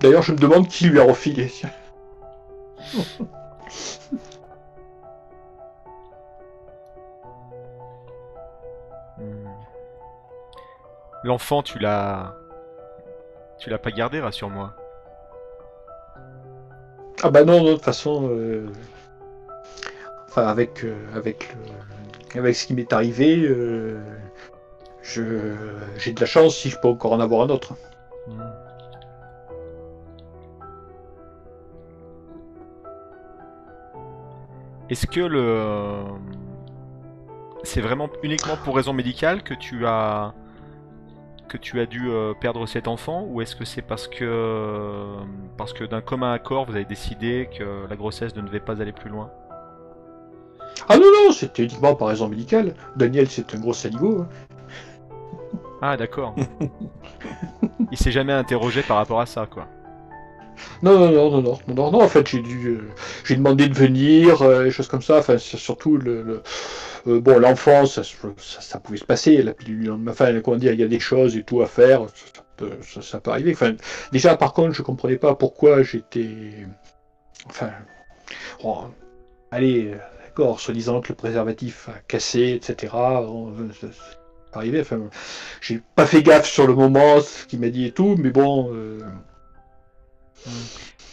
[0.00, 1.52] D'ailleurs, je me demande qui lui a refilé.
[11.24, 12.34] L'enfant, tu l'as,
[13.58, 14.74] tu l'as pas gardé, rassure-moi.
[17.22, 18.68] Ah bah non, de toute façon, euh,
[20.28, 21.52] enfin avec euh, avec
[22.34, 23.98] le- avec ce qui m'est arrivé, euh,
[25.02, 25.22] je
[25.96, 27.74] j'ai de la chance si je peux encore en avoir un autre.
[28.28, 28.40] Hmm.
[34.90, 36.04] Est-ce que le
[37.64, 40.32] c'est vraiment uniquement pour raison médicale que tu as
[41.48, 45.16] que tu as dû euh, perdre cet enfant ou est-ce que c'est parce que euh,
[45.56, 48.92] parce que d'un commun accord vous avez décidé que la grossesse ne devait pas aller
[48.92, 49.30] plus loin?
[50.88, 52.74] Ah non, non, c'était uniquement par raison médicale.
[52.96, 54.20] Daniel, c'est un gros saligo.
[54.22, 54.28] hein.
[55.82, 56.34] Ah d'accord.
[57.90, 59.66] Il s'est jamais interrogé par rapport à ça quoi.
[60.82, 62.90] Non, non, non, non, non, non, non, en fait, j'ai dû, euh,
[63.24, 66.42] j'ai demandé de venir, euh, des choses comme ça, enfin, surtout le, le-
[67.06, 70.72] euh, bon, l'enfant, ça, se- ça, ça pouvait se passer, la pilule, enfin, comment dire,
[70.72, 73.52] il y a des choses et tout à faire, ça peut, ça, ça peut arriver,
[73.52, 73.74] enfin,
[74.12, 76.66] déjà, par contre, je comprenais pas pourquoi j'étais,
[77.46, 77.70] enfin,
[78.62, 78.90] bon,
[79.50, 79.94] allez,
[80.24, 84.16] d'accord, se disant que le préservatif a cassé, etc., bon, euh, ça- ça
[84.52, 85.00] peut arriver, enfin,
[85.60, 88.70] j'ai pas fait gaffe sur le moment, ce qu'il m'a dit et tout, mais bon,
[88.74, 88.98] euh,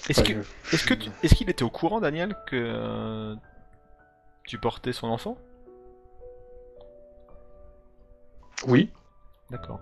[0.10, 3.36] Est-ce enfin, que je- est-ce que tu- est-ce qu'il était au courant Daniel que euh,
[4.46, 5.36] tu portais son enfant?
[8.68, 8.90] Oui.
[9.52, 9.80] D'accord.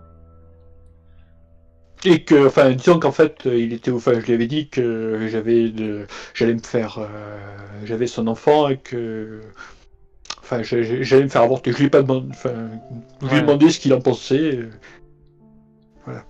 [2.05, 5.69] Et que, enfin, disons qu'en fait, il était, enfin, je lui avais dit que j'avais
[5.69, 7.38] de, j'allais me faire, euh,
[7.86, 9.39] j'avais son enfant et que,
[10.39, 11.71] enfin, j'allais me faire avorter.
[11.71, 12.69] Je lui ai pas demandé, enfin,
[13.21, 13.41] je lui ai Ouais.
[13.41, 14.59] demandé ce qu'il en pensait.
[16.03, 16.26] Voilà.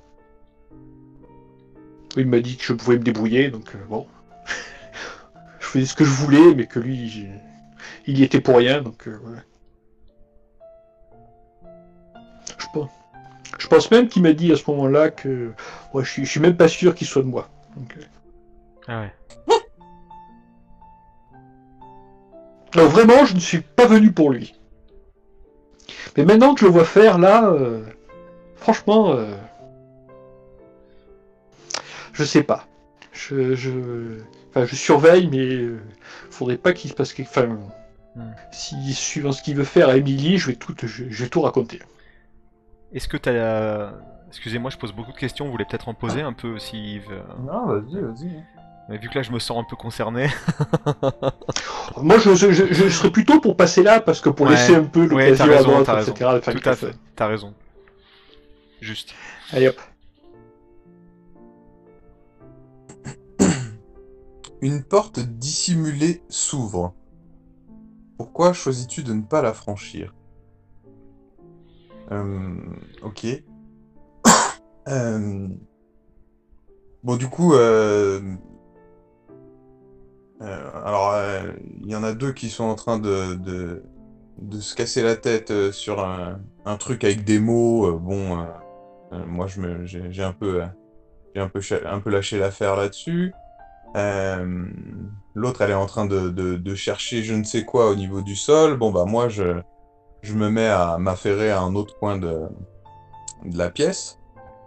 [2.17, 4.05] Il m'a dit que je pouvais me débrouiller, donc euh, bon.
[5.59, 7.25] je faisais ce que je voulais, mais que lui,
[8.05, 9.39] il y était pour rien, donc euh, voilà.
[13.59, 15.51] Je pense même qu'il m'a dit à ce moment-là que
[15.93, 17.49] ouais, je, suis, je suis même pas sûr qu'il soit de moi.
[17.77, 18.01] Donc, euh,
[18.87, 19.13] Ah ouais.
[22.75, 24.55] non, vraiment, je ne suis pas venu pour lui.
[26.17, 27.83] Mais maintenant que je le vois faire, là, euh,
[28.55, 29.31] franchement, euh,
[32.13, 32.67] je sais pas.
[33.11, 33.69] Je, je,
[34.49, 35.79] enfin, je surveille, mais euh,
[36.31, 37.29] faudrait pas qu'il se passe quelque.
[37.29, 37.57] Enfin,
[38.15, 38.29] Hmm.
[38.51, 41.41] si suivant ce qu'il veut faire à Emily, je vais tout, je, je vais tout
[41.41, 41.79] raconter.
[42.93, 43.91] Est-ce que t'as
[44.29, 45.45] Excusez-moi, je pose beaucoup de questions.
[45.45, 47.23] Vous voulez peut-être en poser un peu aussi, Yves?
[47.45, 48.43] Non, vas-y, vas-y.
[48.89, 50.27] mais Vu que là, je me sens un peu concerné.
[51.97, 54.53] Moi, je, je, je- je serais plutôt pour passer là, parce que pour Ouais.
[54.53, 56.11] laisser un peu Ouais, l'occasion t'as à raison, d'autres, raison.
[56.13, 56.39] etc.
[56.41, 56.95] faire Tout à fait.
[57.15, 57.53] T'as raison.
[58.81, 59.13] Juste.
[59.51, 59.79] Allez hop.
[64.61, 66.93] Une porte dissimulée s'ouvre.
[68.17, 70.13] Pourquoi choisis-tu de ne pas la franchir?
[72.11, 72.55] Euh,
[73.01, 73.25] Ok.
[74.89, 75.47] Euh,
[77.03, 78.19] Bon, du coup, euh,
[80.41, 81.15] alors,
[81.81, 85.71] il y en a deux qui sont en train de, de, se casser la tête
[85.71, 86.39] sur un,
[86.77, 87.97] truc avec des mots.
[87.97, 88.45] bon,
[89.27, 90.63] moi, je me, j'ai un peu,
[91.33, 93.33] j'ai un peu, un peu lâché l'affaire là-dessus.
[95.35, 98.21] L'autre, elle est en train de, de, de chercher je ne sais quoi au niveau
[98.21, 98.77] du sol.
[98.77, 99.61] Bon, bah, moi, je,
[100.23, 102.47] je me mets à m'affairer à un autre coin de,
[103.45, 104.19] de la pièce.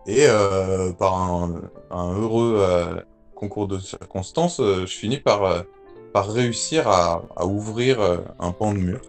[0.07, 3.01] Et euh, par un, heureux euh,
[3.35, 5.65] concours de circonstances, euh, je finis par,
[6.13, 7.99] par réussir à, à ouvrir
[8.39, 9.01] un pan de mur.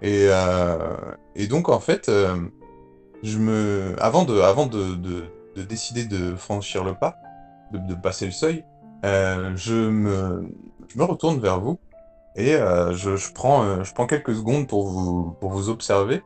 [0.00, 0.28] Et,
[1.34, 2.10] et donc, en fait,
[3.22, 5.24] je me, avant, de, avant de, de,
[5.56, 7.16] de décider de franchir le pas,
[7.72, 8.64] de, de passer le seuil,
[9.02, 10.48] je, me,
[10.88, 11.78] je me retourne vers vous
[12.38, 16.22] et euh, je, prends, euh, je prends quelques secondes pour vous, pour vous observer.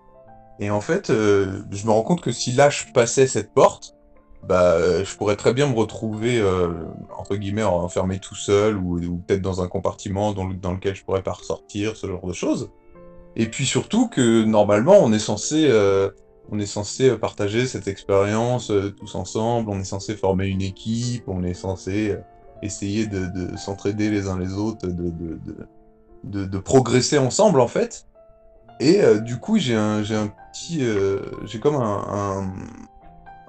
[0.61, 3.97] Et en fait, euh, je me rends compte que si là je passais cette porte,
[4.47, 6.43] bah, je pourrais très bien me retrouver,
[7.17, 11.05] entre guillemets, enfermé tout seul ou, peut-être dans un compartiment dans, le- dans lequel je
[11.05, 12.71] pourrais pas ressortir, ce genre de choses.
[13.37, 15.71] Et puis surtout que normalement, on est censé,
[16.51, 21.45] on est censé partager cette expérience tous ensemble, on est censé former une équipe, on
[21.45, 22.17] est censé
[22.63, 25.11] essayer de, de s'entraider les uns les autres, de,
[26.25, 28.07] de, de progresser ensemble en fait.
[28.81, 32.53] Et euh, du coup, j'ai un, j'ai un petit, euh, j'ai comme un, un,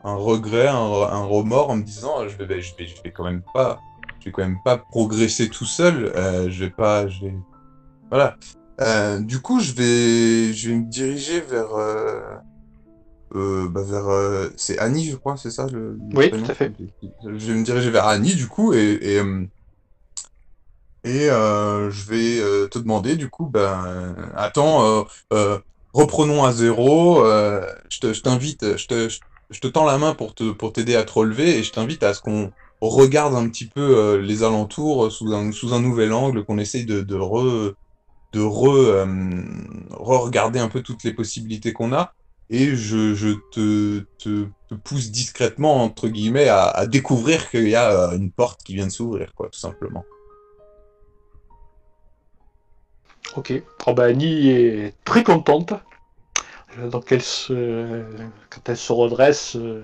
[0.03, 3.11] un regret, un, un remords en me disant, je vais, ben, je vais, je vais
[3.11, 3.79] quand même pas,
[4.19, 6.11] je vais quand même pas progresser tout seul.
[6.15, 7.35] euh, je vais pas, je vais,
[8.09, 8.37] voilà.
[9.21, 11.69] Du coup, je vais, je vais me diriger vers,
[13.33, 16.73] bah, vers, c'est Annie, je crois, c'est ça le, le Oui, prénom tout à fait.
[17.23, 19.21] Je vais me diriger vers Annie, du coup, et, et,
[21.03, 25.59] et euh, je vais euh, te demander, du coup, ben, attends, euh,
[25.93, 27.23] reprenons à zéro.
[27.25, 29.09] je te, je t'invite, je te,
[29.49, 32.03] je, te tends la main pour te, pour t'aider à te relever, et je t'invite
[32.03, 32.51] à ce qu'on
[32.81, 36.85] regarde un petit peu euh, les alentours sous un, sous un nouvel angle, qu'on essaye
[36.85, 37.73] de, de re,
[38.33, 39.05] de re, euh,
[39.91, 42.13] re-regarder un peu toutes les possibilités qu'on a.
[42.49, 47.75] Et je, je te, te, te pousse discrètement, entre guillemets, à, à découvrir qu'il y
[47.75, 50.05] a une porte qui vient de s'ouvrir, quoi, tout simplement.
[53.35, 53.51] Ok.
[53.87, 55.73] Oh bah Annie est très contente.
[56.91, 58.03] donc elle se,
[58.49, 59.81] quand elle se redresse, euh,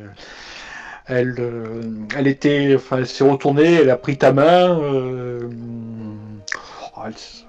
[1.07, 1.81] elle, euh,
[2.15, 4.79] elle était, enfin, s'est retournée, elle a pris ta main.
[4.79, 5.49] euh,
[6.95, 7.01] oh,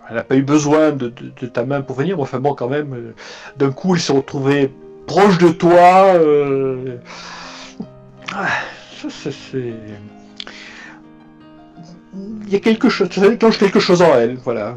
[0.08, 1.10] elle n'a pas eu besoin de,
[1.46, 3.12] ta main pour venir, mais enfin bon, quand même,
[3.58, 4.72] d'un coup, elle s'est retrouvée
[5.06, 6.14] proche de toi.
[8.34, 8.48] ah,
[9.08, 9.74] ça, c'est.
[12.46, 14.74] Il y a quelque chose, ça quelque chose en elle, voilà.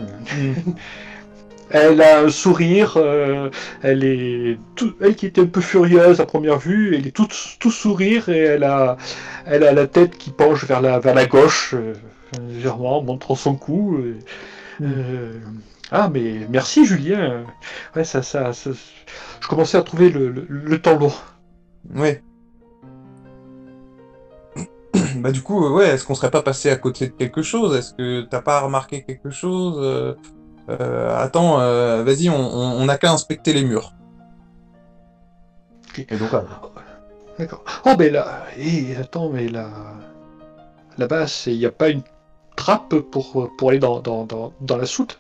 [1.74, 3.50] Elle a un sourire, euh,
[3.82, 7.34] elle est tout- elle qui était un peu furieuse à première vue, elle est toute
[7.60, 8.96] tout sourire et elle a,
[9.48, 11.94] elle a la tête qui penche vers la, vers la gauche, euh,
[12.48, 13.98] légèrement, montrant son cou.
[14.06, 15.34] et, euh,
[15.92, 17.44] ah mais merci Julien,
[17.96, 18.70] ouais ça, ça, ça-
[19.42, 21.12] je commençais à trouver le, le, le temps long.
[21.96, 22.22] Ouais.
[25.18, 27.76] Bah du coup, euh, ouais, est-ce qu'on serait pas passé à côté de quelque chose?
[27.76, 30.16] Est-ce que t'as pas remarqué quelque chose?
[30.70, 33.94] Euh, Attends, euh, vas-y, on, on, on a qu'à inspecter les murs.
[35.98, 36.44] Et donc, ah,
[37.38, 37.64] D'accord.
[37.86, 39.70] Oh mais là, et attends mais là,
[40.98, 42.04] là-bas il n'y a pas une
[42.56, 45.20] trappe pour, pour aller dans, dans, dans, dans la soute?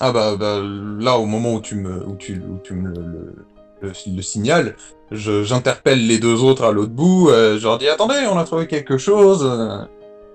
[0.00, 0.60] Ah bah, bah,
[0.98, 3.34] là, au moment où tu me, où tu, où tu me le, le,
[3.80, 4.76] le, le signales,
[5.10, 8.44] je- j'interpelle les deux autres à l'autre bout, euh, je leur dis attendez, on a
[8.44, 9.78] trouvé quelque chose, euh,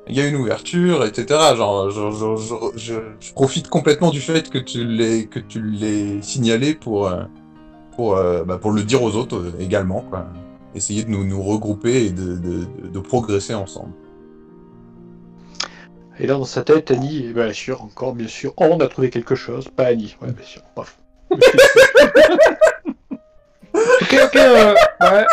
[0.10, 1.26] il y a une ouverture, etc.
[1.56, 5.62] Genre, je, je, je, je, je profite complètement du fait que tu l'aies, que tu
[5.62, 7.24] l'aies signalé pour, euh,
[7.96, 10.28] pour, euh, bah, pour le dire aux autres euh, également, quoi.
[10.76, 13.94] Essayer de nous, nous regrouper et de, de, de, de progresser ensemble.
[16.20, 18.88] Et là, dans sa tête, Annie, eh bien sûr, encore, bien sûr, oh, on a
[18.88, 19.70] trouvé quelque chose.
[19.70, 20.62] Pas Annie, ouais, bien sûr.
[20.76, 20.98] Bref.
[24.02, 25.26] Ok, ok, euh, ouais.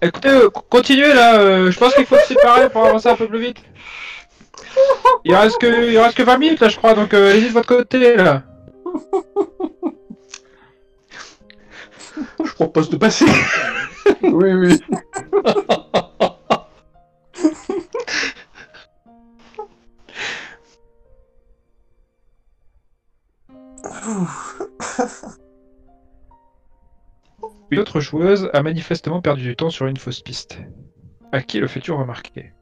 [0.00, 3.26] Écoutez, euh, continuez là, euh, je pense qu'il faut se séparer pour avancer un peu
[3.26, 3.58] plus vite.
[5.24, 7.52] Il reste que, il reste que 20 minutes là, je crois, donc euh, allez-y de
[7.52, 8.42] votre côté là.
[12.44, 13.26] Je propose de passer.
[14.22, 14.80] Oui, oui.
[27.70, 30.58] Une autre joueuse a manifestement perdu du temps sur une fausse piste.
[31.32, 32.52] À qui le fais-tu remarquer?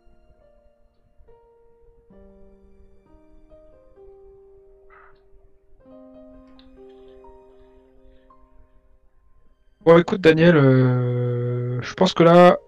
[9.84, 12.58] Bon, écoute, Daniel, euh, je pense que là,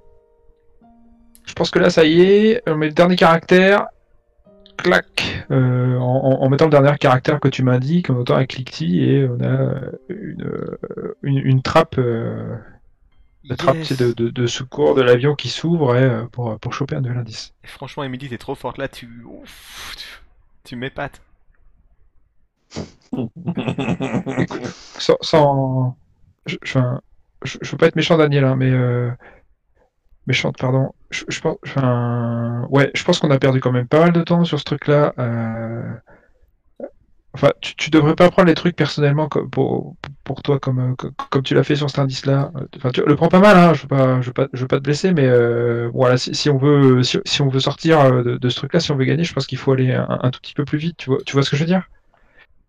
[1.45, 3.89] je pense que là, ça y est, on met le dernier caractère.
[4.76, 8.46] Clac, euh, en, en- en mettant le dernier caractère que tu m'indiques, on entend un
[8.46, 9.74] cliquetis et on a
[10.09, 10.78] une, euh,
[11.22, 12.57] une, une trappe, euh,
[13.51, 13.90] la Yes.
[13.96, 17.18] de, de, de secours de l'avion qui s'ouvre et, euh, pour, pour choper un nouvel
[17.18, 17.55] indice.
[17.62, 19.22] Et franchement, Emily, t'es trop forte là, tu.
[19.24, 20.05] Ouf, tu...
[20.64, 21.20] tu m'épates.
[24.99, 25.96] Sans, sans...
[26.46, 27.01] Je, je, enfin,
[27.44, 29.11] je, je veux pas être méchant, Daniel, hein, mais euh,
[30.26, 30.92] méchante, pardon.
[31.11, 34.44] Je, pense, enfin, ouais, je pense qu'on a perdu quand même pas mal de temps
[34.44, 35.14] sur ce truc-là.
[35.18, 35.82] euh,
[37.34, 39.94] Enfin, tu, devrais pas prendre les trucs personnellement pour,
[40.24, 42.50] pour toi comme, euh, co- comme tu l'as fait sur cet indice-là.
[42.76, 44.66] Enfin, tu le prends pas mal, hein, je veux pas, je veux pas, je veux
[44.66, 48.56] pas te blesser, mais euh, voilà, si, on veut, si, on veut sortir de, ce
[48.56, 50.78] truc-là, si on veut gagner, je pense qu'il faut aller un, tout petit peu plus
[50.78, 50.96] vite.
[50.96, 51.88] Tu vois, tu vois ce que je veux dire?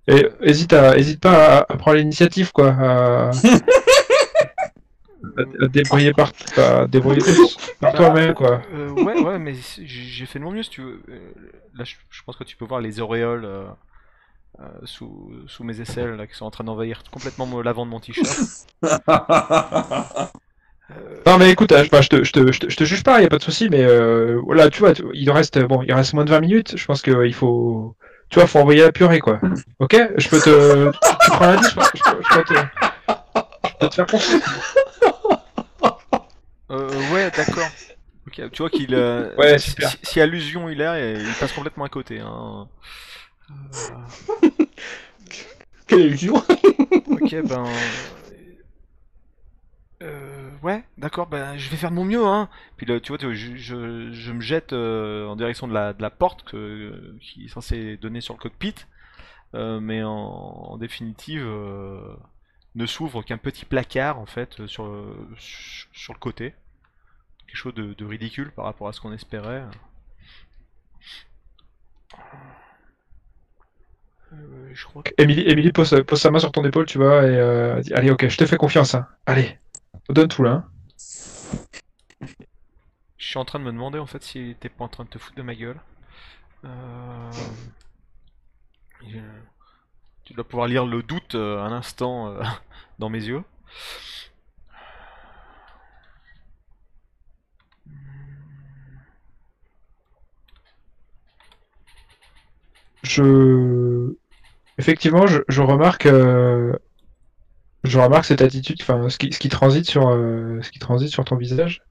[0.08, 3.32] Et hésite à, hésite pas à, prendre l'initiative, quoi.
[5.70, 7.22] débrouiller par, à te débrouiller
[7.82, 8.62] par toi-même, quoi.
[8.74, 9.54] Euh, ouais, ouais, mais
[9.84, 11.02] j'ai fait de mon mieux si tu veux.
[11.10, 11.20] Euh,
[11.76, 13.66] Là, je, je pense que tu peux voir les auréoles euh,
[14.60, 18.00] euh, sous, sous mes aisselles là, qui sont en train d'envahir complètement l'avant de mon
[18.00, 18.28] t-shirt.
[20.92, 22.84] Euh, Non mais écoute, euh, je, bah, je, te, je, te, je, te, je te
[22.84, 25.60] juge pas, y a pas de souci, mais euh, voilà, tu vois, tu- il reste
[25.60, 26.74] bon, il reste moins de 20 minutes.
[26.78, 27.96] Je pense qu'il faut,
[28.32, 29.40] tu vois, faut envoyer la purée quoi.
[29.80, 33.74] Ok, je peux te, tu, tu prends je, peux- je, peux- je peux te, je
[33.80, 34.42] peux te faire confiance.
[36.72, 37.68] Euh, ouais, d'accord.
[38.28, 38.94] Ok, tu vois qu'il.
[38.94, 42.20] euh, Ouais, si, allusion il a, il passe complètement à côté.
[42.20, 42.68] Hein.
[43.50, 44.36] Euh,
[45.88, 46.36] Quelle illusion
[47.08, 47.66] ok, ben.
[50.02, 52.48] Euh, ouais, d'accord, ben je vais faire de mon mieux, hein.
[52.78, 55.74] Puis là, tu vois, tu vois, je, je, je me jette euh, en direction de
[55.74, 58.76] la, de la porte que, qui est censée donner sur le cockpit,
[59.56, 62.00] euh, mais en, en définitive euh,
[62.76, 66.54] ne s'ouvre qu'un petit placard en fait euh, sur, le- sur sur le côté.
[67.48, 69.64] Quelque chose de, de ridicule par rapport à ce qu'on espérait.
[74.34, 75.10] Euh, je crois que...
[75.18, 78.12] Émilie, Émilie pose, pose sa main sur ton épaule, tu vois, et euh, dit, allez,
[78.12, 79.08] ok, je te fais confiance, hein.
[79.26, 79.58] Allez,
[80.10, 80.52] donne tout là.
[80.52, 80.70] hein.
[83.18, 85.10] Je suis en train de me demander en fait si t'es pas en train de
[85.10, 85.80] te foutre de ma gueule.
[86.66, 87.32] Euh...
[89.08, 89.18] je-
[90.30, 92.44] Tu dois pouvoir lire le doute euh, un instant euh,
[93.00, 93.44] dans mes yeux.
[103.04, 104.14] Je.
[104.80, 106.06] Effectivement, je, remarque.
[106.08, 106.74] euh,
[107.84, 111.26] Je remarque cette attitude, enfin, ce qui, ce qui transite sur, ce qui transite sur
[111.26, 111.82] ton visage.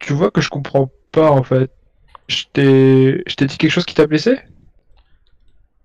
[0.00, 1.70] Tu vois que je comprends pas en fait.
[2.28, 4.38] Je t'ai, je t'ai dit quelque chose qui t'a blessé?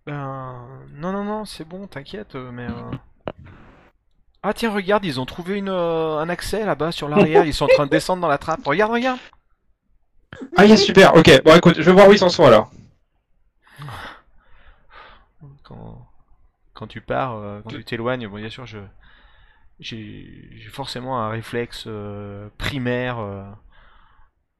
[0.06, 2.68] Ben, non, non, non, c'est bon, t'inquiète, euh, mais...
[2.68, 2.92] euh,
[4.44, 7.66] Ah tiens, regarde, ils ont trouvé une, euh, un accès là-bas sur l'arrière, ils sont
[7.66, 8.64] en train de descendre dans la trappe.
[8.66, 9.20] Regarde, regarde
[10.58, 11.42] Ah, yes, super, ok.
[11.44, 12.72] Bon, écoute, je vais voir où ils en sont alors.
[15.64, 16.08] Quand,
[16.74, 18.80] quand tu pars, euh, quand tu t'éloignes, bon, bien sûr, je...
[19.80, 23.44] J'ai j'ai forcément un réflexe euh, primaire euh,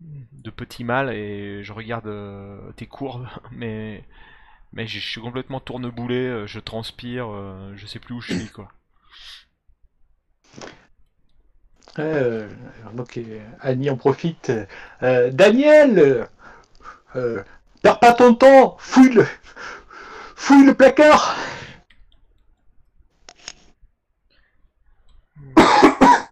[0.02, 4.04] de petit mal et je regarde euh, tes courbes, mais...
[4.76, 8.50] Mais je suis complètement tourneboulé, euh, je transpire, euh, je sais plus où je suis,
[8.50, 8.70] quoi.
[12.00, 12.50] Euh,
[12.94, 14.52] donc euh, Annie en profite.
[15.04, 16.26] Euh, Daniel, euh,
[17.16, 17.44] euh,
[17.82, 19.26] perds pas ton temps, fouille le,
[20.36, 21.36] fouille le placard.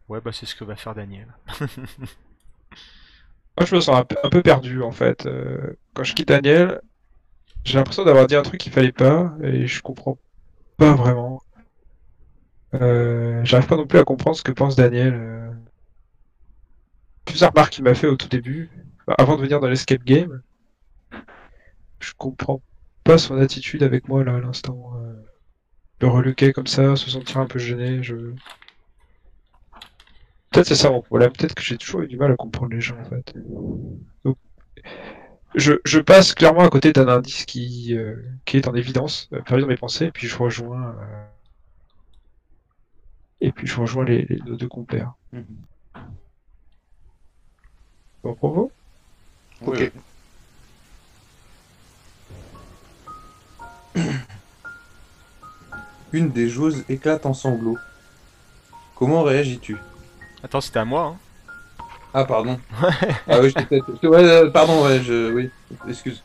[0.08, 1.28] Ouais, bah c'est ce que va faire Daniel.
[3.58, 5.26] Moi, je me sens un peu, perdu en fait.
[5.26, 6.82] Euh, quand je quitte Daniel,
[7.64, 10.18] j'ai l'impression d'avoir dit un truc qu'il fallait pas et je comprends
[10.78, 11.41] pas vraiment.
[12.74, 15.14] Euh, j'arrive pas non plus à comprendre ce que pense Daniel.
[15.14, 15.51] Euh...
[17.26, 18.70] Plusieurs remarques qu'il m'a fait au tout début,
[19.18, 20.41] avant de venir dans l'escape game.
[21.99, 22.61] Je comprends
[23.03, 24.93] pas son attitude avec moi là à l'instant.
[24.97, 25.14] Euh,
[26.01, 28.16] le reluquer comme ça, se sentir un peu gêné, je.
[30.51, 32.82] Peut-être c'est ça mon problème, peut-être que j'ai toujours eu du mal à comprendre les
[32.82, 33.34] gens en fait.
[34.24, 34.38] Donc,
[35.56, 39.41] je, je passe clairement à côté d'un indice qui, euh, qui est en évidence, euh,
[39.41, 40.95] perdu dans mes pensées, et puis je rejoins.
[40.99, 41.26] euh,
[43.41, 45.14] Et puis je rejoins les, deux compères.
[48.24, 48.72] Bon propos
[49.66, 49.91] Ok.
[56.14, 57.78] Une des joueuses éclate en sanglots.
[58.95, 59.78] Comment réagis-tu?
[60.43, 61.18] Attends, c'était à moi, hein.
[62.14, 62.59] Ah, pardon.
[63.28, 64.07] ah oui, peut-être...
[64.07, 65.32] Ouais, euh, pardon, ouais, je...
[65.34, 65.49] Oui,
[65.89, 66.22] excuse.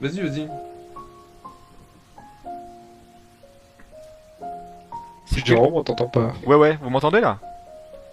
[0.00, 0.48] Vas-y, vas-y.
[5.26, 6.32] C'est quel- Jérôme, on t'entend pas.
[6.46, 7.38] Ouais, ouais, vous m'entendez là?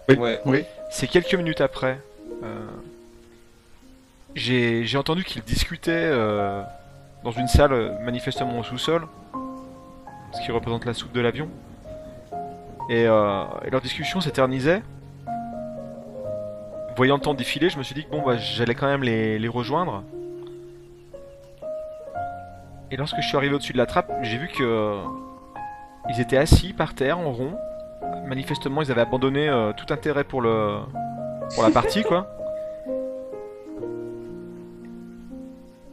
[0.09, 0.15] Oui.
[0.15, 0.39] Ouais.
[0.45, 0.63] Oui.
[0.89, 1.99] C'est quelques minutes après.
[2.43, 2.65] euh,
[4.35, 6.63] J'ai j'ai entendu qu'ils discutaient euh,
[7.23, 9.07] dans une salle manifestement au sous-sol,
[10.33, 11.49] ce qui représente la soute de l'avion.
[12.89, 14.81] Et, euh, et leur discussion s'éternisait.
[16.97, 19.39] Voyant le temps défiler, je me suis dit que bon, bah, j'allais quand même les,
[19.39, 20.03] les rejoindre.
[22.91, 25.01] Et lorsque je suis arrivé au-dessus de la trappe, j'ai vu que euh,
[26.09, 27.55] ils étaient assis par terre en rond.
[28.25, 30.79] Manifestement, ils avaient abandonné euh, tout intérêt pour le
[31.55, 32.27] pour la partie, quoi.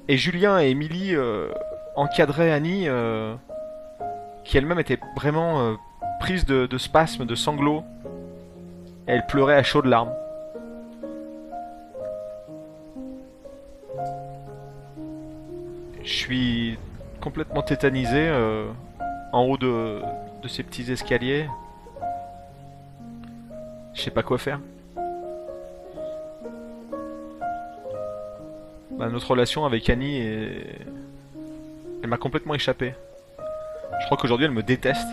[0.08, 1.52] Et Julien et Émilie euh,
[1.94, 2.88] encadraient Annie,
[4.42, 5.76] qui elle-même était vraiment
[6.18, 7.84] prise de, spasmes, de sanglots.
[9.06, 10.12] Elle pleurait à chaudes larmes.
[16.02, 16.78] Je suis
[17.20, 18.66] complètement tétanisé euh,
[19.32, 20.00] en haut de,
[20.48, 21.46] ces petits escaliers.
[23.94, 24.60] Je sais pas quoi faire.
[28.92, 30.18] Bah, notre relation avec Annie.
[32.02, 32.94] Elle m'a complètement échappé.
[34.00, 35.08] Je crois qu'aujourd'hui elle me déteste.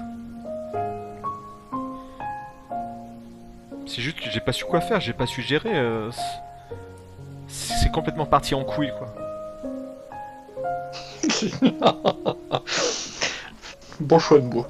[3.88, 5.70] C'est juste que j'ai pas su quoi faire, j'ai pas su gérer.
[5.74, 6.10] euh,
[7.48, 9.14] c'est complètement parti en couille quoi.
[14.00, 14.66] bon choix de mots.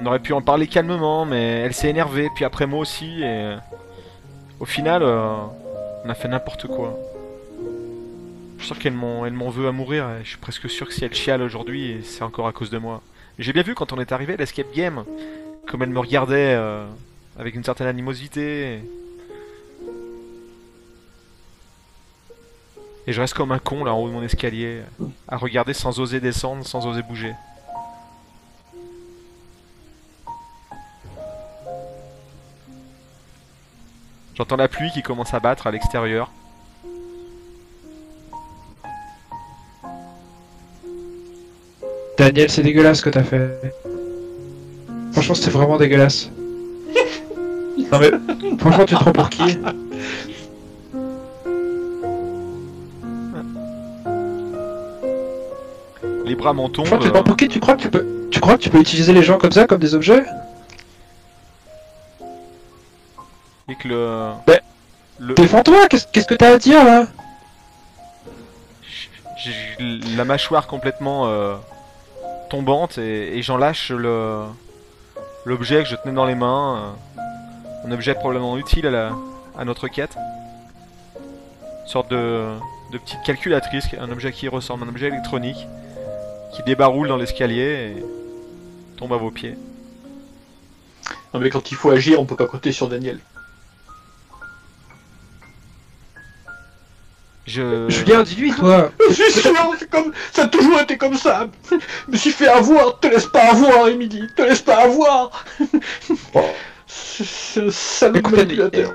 [0.00, 3.56] On aurait pu en parler calmement, mais elle s'est énervée, puis après moi aussi, et
[4.60, 5.34] au final, euh,
[6.04, 6.96] on a fait n'importe quoi.
[8.56, 10.86] Je suis sûr qu'elle m'en elle m'en veut à mourir, et je suis presque sûr
[10.86, 13.02] que si elle chiale aujourd'hui, c'est encore à cause de moi.
[13.38, 15.04] J'ai bien vu quand on est arrivé à l'escape game,
[15.68, 16.86] comme elle me regardait euh,
[17.38, 18.80] avec une certaine animosité.
[23.06, 24.80] Et je reste comme un con là en haut de mon escalier,
[25.28, 27.34] à regarder sans oser descendre, sans oser bouger.
[34.34, 36.30] J'entends la pluie qui commence à battre à l'extérieur.
[42.16, 43.60] Daniel, c'est dégueulasse ce que t'as fait.
[45.12, 46.30] Franchement, c'était vraiment dégueulasse.
[47.92, 48.10] Non mais,
[48.58, 49.58] franchement, tu te prends pour qui?
[56.24, 56.86] Les bras m'en tombent.
[56.86, 57.48] Franchement, tu te prends pour qui?
[57.48, 59.66] Tu crois que tu peux, tu crois que tu peux utiliser les gens comme ça,
[59.66, 60.24] comme des objets?
[63.68, 64.30] Et que le.
[65.18, 65.86] Le- Défends-toi.
[65.88, 67.06] Qu'est-ce qu'est-ce que t'as à dire là?
[69.38, 69.54] J'ai
[70.16, 71.54] la mâchoire complètement euh,
[72.48, 74.44] tombante et, j'en lâche le
[75.44, 76.96] l'objet que je tenais dans les mains.
[77.18, 77.20] euh,
[77.88, 79.12] un objet probablement utile à, la,
[79.56, 80.16] à notre quête.
[81.16, 82.48] Une sorte de,
[82.92, 85.68] de petite calculatrice, un objet qui ressemble à un objet électronique
[86.52, 88.04] qui débaroule dans l'escalier et
[88.96, 89.56] tombe à vos pieds.
[91.32, 93.20] Non mais quand il faut agir, on peut pas compter sur Daniel.
[97.46, 97.88] Je.
[97.88, 98.90] Julien, dis-lui toi.
[99.08, 100.12] Je suis sûr, c'est comme...
[100.32, 101.46] ça a toujours été comme ça.
[101.70, 101.76] Je
[102.12, 105.44] me suis fait avoir, te laisse pas avoir, Emily, te laisse pas avoir.
[106.86, 108.94] C'est un salaud Écoute, Annie, manipulateur.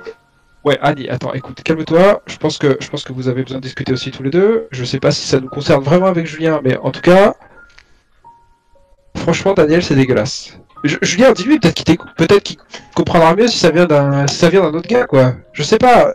[0.63, 2.21] Ouais, Annie, attends, écoute, calme-toi.
[2.27, 4.67] Je pense que je pense que vous avez besoin de discuter aussi tous les deux.
[4.71, 7.33] Je sais pas si ça nous concerne vraiment avec Julien, mais en tout cas,
[9.17, 10.57] franchement, Daniel, c'est dégueulasse.
[10.83, 12.57] Ju- Julien, dis-lui peut-être qu'il peut-être qu'il
[12.95, 15.33] comprendra mieux si ça vient d'un si ça vient d'un autre gars, quoi.
[15.53, 16.13] Je sais pas.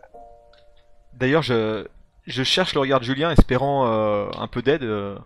[1.14, 1.84] D'ailleurs, je,
[2.26, 5.16] je cherche le regard de Julien, espérant euh, un peu d'aide, euh,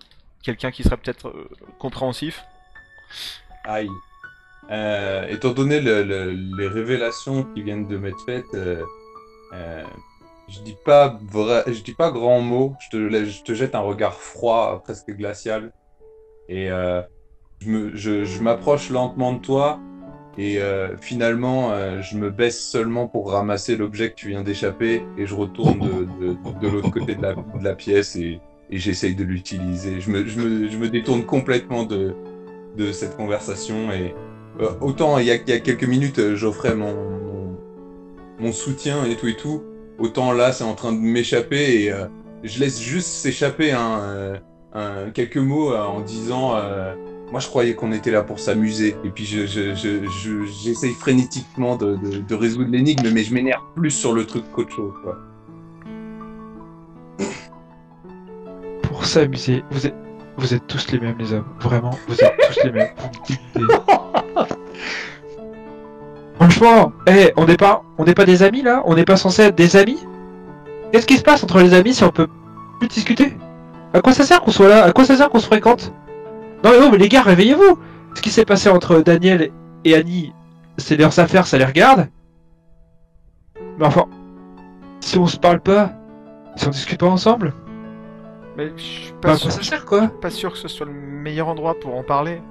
[0.42, 1.48] quelqu'un qui serait peut-être euh,
[1.78, 2.44] compréhensif.
[3.64, 3.88] Aïe.
[5.28, 11.18] Étant donné le- le- les révélations qui viennent de m'être faites, je dis pas
[11.66, 12.76] je dis pas grand mot.
[12.80, 15.72] Je te, je te jette un regard froid, presque glacial,
[16.48, 16.68] et
[17.60, 19.80] je m'approche lentement de toi.
[20.40, 25.02] Et euh, finalement, euh, je me baisse seulement pour ramasser l'objet que tu viens d'échapper
[25.18, 25.80] et je retourne
[26.18, 27.20] de, l'autre côté de
[27.62, 30.00] la, pièce et, j'essaye de l'utiliser.
[30.00, 32.14] Je me, détourne complètement de,
[32.90, 34.14] cette conversation et
[34.62, 39.62] euh, autant il y, a, quelques minutes j'offrais mon, soutien et tout et tout,
[39.98, 41.92] autant là c'est en train de m'échapper et
[42.44, 43.76] je laisse juste s'échapper
[45.12, 46.56] quelques mots en disant
[47.30, 50.92] moi je croyais qu'on était là pour s'amuser et puis je, je, je, je- j'essaye
[50.94, 54.94] frénétiquement de, de, de résoudre l'énigme mais je m'énerve plus sur le truc qu'autre chose
[55.02, 55.16] quoi.
[58.82, 59.94] Pour s'amuser, vous êtes
[60.36, 61.44] vous êtes tous les mêmes, les hommes.
[61.60, 62.88] Vraiment, vous êtes tous les mêmes.
[66.36, 68.82] Franchement, eh, on n'est pas, on n'est pas des amis là?
[68.86, 69.98] On n'est pas censé être des amis?
[70.92, 72.26] Qu'est-ce qui se passe entre les amis si on peut
[72.78, 73.36] plus discuter?
[73.92, 74.84] À quoi ça sert qu'on soit là?
[74.84, 75.92] À quoi ça sert qu'on se fréquente?
[76.64, 77.78] Non mais non, mais les gars, réveillez-vous
[78.14, 79.50] Ce qui s'est passé entre Daniel
[79.84, 80.32] et Annie,
[80.76, 82.08] c'est leurs affaires, ça les regarde.
[83.78, 84.06] Mais enfin,
[85.00, 85.92] si on se parle pas,
[86.56, 87.54] si on discute pas ensemble,
[88.56, 90.68] Mais je suis bah, pas, à sûr, quoi ça sert quoi pas sûr que ce
[90.68, 92.42] soit le meilleur endroit pour en parler.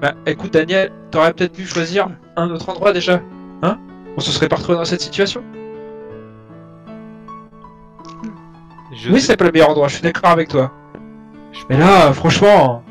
[0.00, 3.20] Bah écoute Daniel, t'aurais peut-être pu choisir un autre endroit déjà,
[3.62, 3.78] hein?
[4.16, 5.42] On se serait pas retrouvé dans cette situation
[8.92, 10.72] Je, Oui c'est pas le meilleur endroit, je suis d'accord avec toi.
[11.52, 12.82] Je, Mais là, franchement,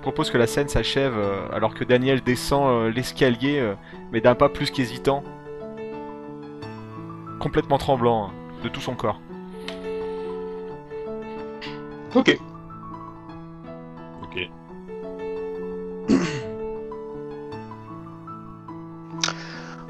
[0.00, 3.74] je propose que la scène s'achève euh, alors que Daniel descend euh, l'escalier, euh,
[4.12, 5.22] mais d'un pas plus qu'hésitant.
[7.38, 8.32] Complètement tremblant hein,
[8.64, 9.20] de tout son corps.
[12.14, 12.38] Ok.
[14.22, 14.50] Ok.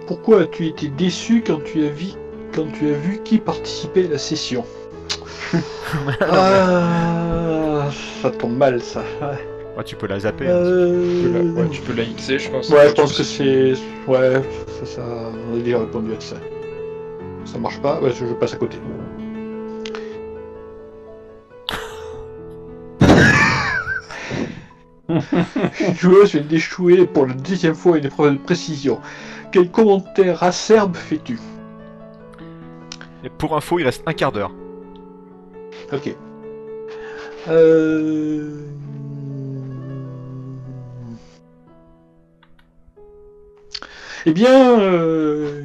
[0.09, 2.09] Pourquoi as-tu été déçu quand tu as vu,
[2.53, 4.65] quand tu as vu qui participait à la session?
[6.21, 7.89] Ah,
[8.23, 9.01] ça tombe mal ça.
[9.21, 9.39] Ouais,
[9.79, 10.47] Ah, tu peux la zapper.
[10.47, 10.51] hein.
[10.55, 12.69] Euh, tu peux la Xer je pense.
[12.71, 13.73] Ouais, je pense que c'est.
[14.07, 14.43] Ouais,
[14.81, 15.03] ça, ça.
[15.53, 16.37] On a déjà répondu à ça.
[17.45, 18.77] Ça marche pas, ouais, je, je passe à côté.
[25.95, 29.01] Joueuse vient d'échouer pour la deuxième fois une épreuve de précision.
[29.53, 31.39] Quel commentaire acerbe fais-tu?
[33.25, 34.53] Et pour info, il reste un quart d'heure.
[35.93, 36.15] Ok.
[37.49, 38.67] Euh...
[44.27, 45.63] Eh bien, euh...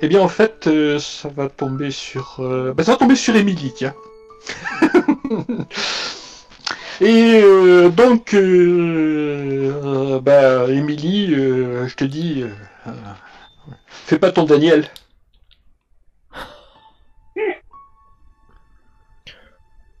[0.00, 2.40] eh bien, en fait, euh, ça va tomber sur,
[2.74, 3.94] bah, ça va tomber sur Émilie, tiens.
[7.02, 7.42] Et
[7.90, 8.34] donc,
[10.22, 12.44] bah, Émilie, je te dis,
[14.06, 14.88] fais pas ton Daniel.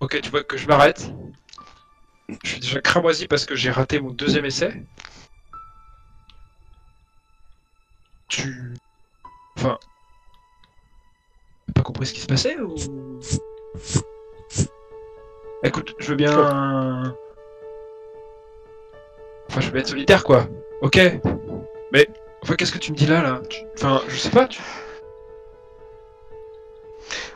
[0.06, 1.10] Ok, tu vois que je m'arrête.
[2.44, 4.72] Je suis déjà cramoisi parce que j'ai raté mon deuxième essai.
[8.28, 8.72] Tu...
[9.58, 9.76] Enfin...
[11.66, 12.76] T'as pas compris ce qui se passait ou...
[15.64, 17.16] Écoute, je veux bien...
[19.48, 20.48] enfin, je vais être solitaire, quoi.
[20.82, 21.00] Ok.
[21.90, 22.06] Mais,
[22.42, 23.42] enfin, qu'est-ce que tu me dis là, là?
[23.48, 24.62] Tu- Enfin, je sais pas, tu...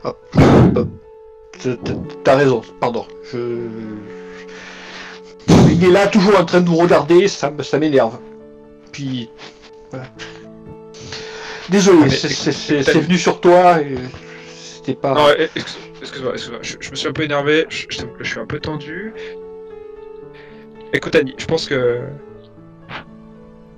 [0.05, 0.15] T'as-
[2.25, 3.07] t'as- raison, pardon.
[3.33, 3.39] Je...
[5.71, 8.19] Il est là toujours en train de nous regarder, ça, ça m'énerve.
[8.93, 9.31] Puis.
[9.91, 10.07] Voilà.
[11.69, 13.95] Désolé, Ah, c'est- venu sur toi et
[14.57, 15.15] c'était pas.
[15.15, 17.87] Non, excuse- excuse-moi, excuse-moi, je, je me suis un peu énervé, je
[18.23, 19.13] suis un peu tendu.
[20.93, 22.01] Écoute Annie, je pense que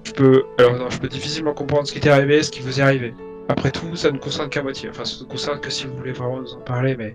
[0.05, 2.80] je peux, alors non, je peux difficilement comprendre ce qui t'est arrivé, ce qui vous
[2.80, 3.14] est arrivé.
[3.49, 4.89] Après tout, ça ne concerne qu'à moitié.
[4.89, 7.14] Enfin, ça ne concerne que si vous voulez vraiment nous en parler, mais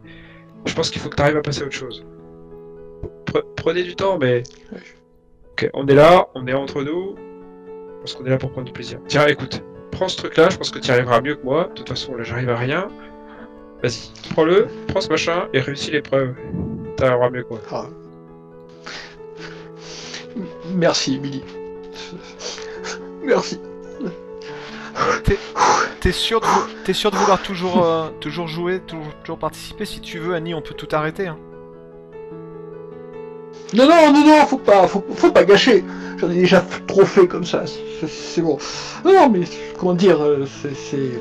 [0.66, 2.06] je pense qu'il faut que tu arrives à passer à autre chose.
[3.26, 4.44] Pre- prenez du temps, mais
[5.52, 7.16] ok, on est là, on est entre nous.
[8.06, 9.00] Je qu'on est là pour prendre du plaisir.
[9.08, 11.66] Tiens, écoute, prends ce truc-là, je pense que tu arriveras mieux que moi.
[11.66, 12.88] De toute façon, là, j'arrive à rien.
[13.84, 16.36] Vas-y, prends-le, prends ce machin et réussis l'épreuve.
[16.96, 17.60] T'arriveras mieux que moi.
[17.72, 17.86] Ah.
[20.74, 21.44] Merci, Emily.
[23.24, 23.60] Merci.
[26.00, 29.86] T'es sûr, de vouloir toujours, euh, toujours jouer, toujours, participer?
[29.86, 31.28] Si tu veux, Annie, on peut tout arrêter.
[31.28, 31.38] Hein.
[33.74, 35.84] Non, non, non, non, faut pas, faut, pas gâcher.
[36.18, 37.64] J'en ai déjà trop fait comme ça,
[38.08, 38.58] c'est bon.
[39.04, 39.42] Non, mais
[39.78, 41.12] comment dire, euh, c'est,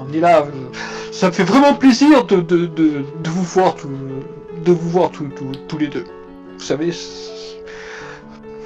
[0.00, 0.40] on est là.
[0.40, 0.50] euh,
[1.12, 2.36] Ça me fait vraiment plaisir de,
[3.28, 3.90] vous voir, tout,
[4.64, 6.04] de vous voir tous les deux.
[6.56, 6.92] Vous savez,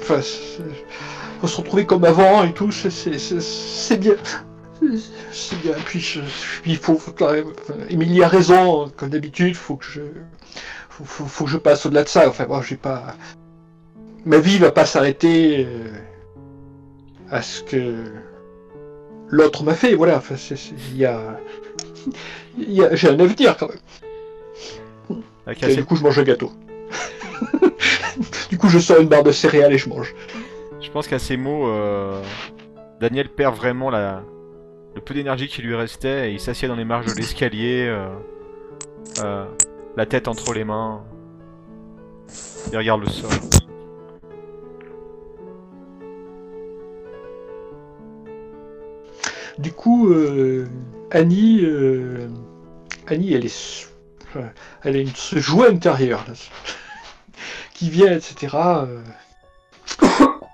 [0.01, 0.21] enfin,
[1.41, 2.89] on se retrouver comme avant et tout, c'est,
[3.97, 4.15] bien.
[5.31, 5.73] C'est- bien.
[5.85, 6.19] Puis, je-
[6.61, 7.13] puis il faut, faut
[7.89, 10.01] Émilie a raison, comme d'habitude, faut que je
[10.89, 12.27] faut, faut, faut que je passe au-delà de ça.
[12.27, 13.15] Enfin, moi, j'ai pas.
[14.25, 15.87] Ma vie va pas s'arrêter euh,
[17.31, 17.95] à ce que
[19.29, 19.95] l'autre m'a fait.
[19.95, 20.17] Voilà.
[20.17, 20.35] Enfin,
[20.89, 21.37] il y a,
[22.95, 23.77] j'ai un avenir quand même.
[25.69, 26.51] Et du coup, je mange un gâteau.
[28.49, 30.13] du coup, je sors une barre de céréales et je mange.
[30.89, 32.19] Je pense qu'à ces mots, euh,
[32.99, 34.23] Daniel perd vraiment la...
[34.95, 38.09] le peu d'énergie qui lui restait et il s'assied dans les marges de l'escalier, euh,
[39.19, 39.45] euh,
[39.95, 41.03] la tête entre les mains.
[42.71, 43.29] Il regarde le sol.
[49.59, 50.11] Du coup,
[51.11, 51.67] Annie,
[53.05, 53.89] Annie, elle est,
[54.81, 56.25] elle a une joie intérieure
[57.75, 58.47] qui vient, etc.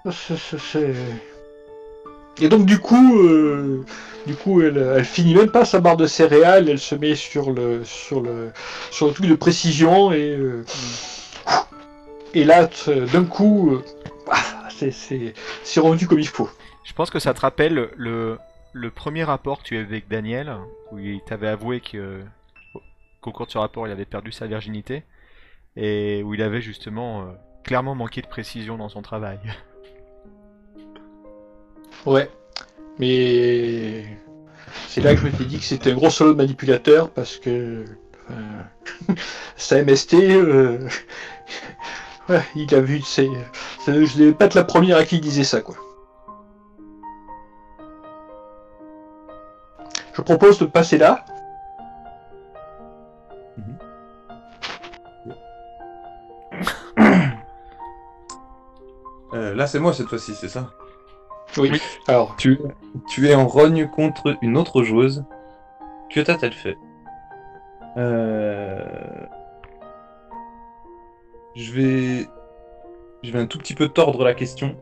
[0.06, 0.94] euh.
[2.42, 3.84] Et donc du coup, euh,
[4.28, 7.84] du coup, elle, finit même pas sa barre de céréales, elle se met sur le,
[7.86, 8.52] sur le,
[8.92, 10.64] sur le truc de précision et euh,
[12.34, 12.70] et là,
[13.14, 13.84] d'un coup, euh,
[14.30, 16.50] ah, c'est- rendu comme il faut.
[16.84, 18.38] Je pense que ça te rappelle le,
[18.74, 20.54] le premier rapport que tu avais avec Daniel,
[20.92, 22.22] où il t'avait avoué que
[23.22, 25.04] qu'au cours de ce rapport il avait perdu sa virginité,
[25.78, 27.26] et où il avait justement euh,
[27.64, 29.40] clairement manqué de précision dans son travail.
[32.06, 32.30] Ouais.
[33.00, 34.06] Mais
[34.88, 37.84] c'est là que je m'étais dit que c'était un gros solo de manipulateur parce que
[39.58, 40.88] sa MST, euh,
[42.30, 43.30] ouais, il a vu, c'est-
[43.88, 45.76] je n'ai pas être la première à qui il disait ça quoi.
[50.14, 51.26] Je propose de passer là.
[59.34, 60.70] Euh, là, c'est moi cette fois-ci, c'est ça?
[61.58, 61.70] Oui.
[61.72, 61.82] Oui.
[62.08, 62.60] Alors, tu,
[63.08, 65.24] tu es en rogne contre une autre joueuse.
[66.10, 66.78] Que t'a-t-elle fait?
[67.98, 68.86] Euh,
[71.56, 72.28] Je vais...
[73.24, 74.76] Je vais un tout petit peu tordre la question.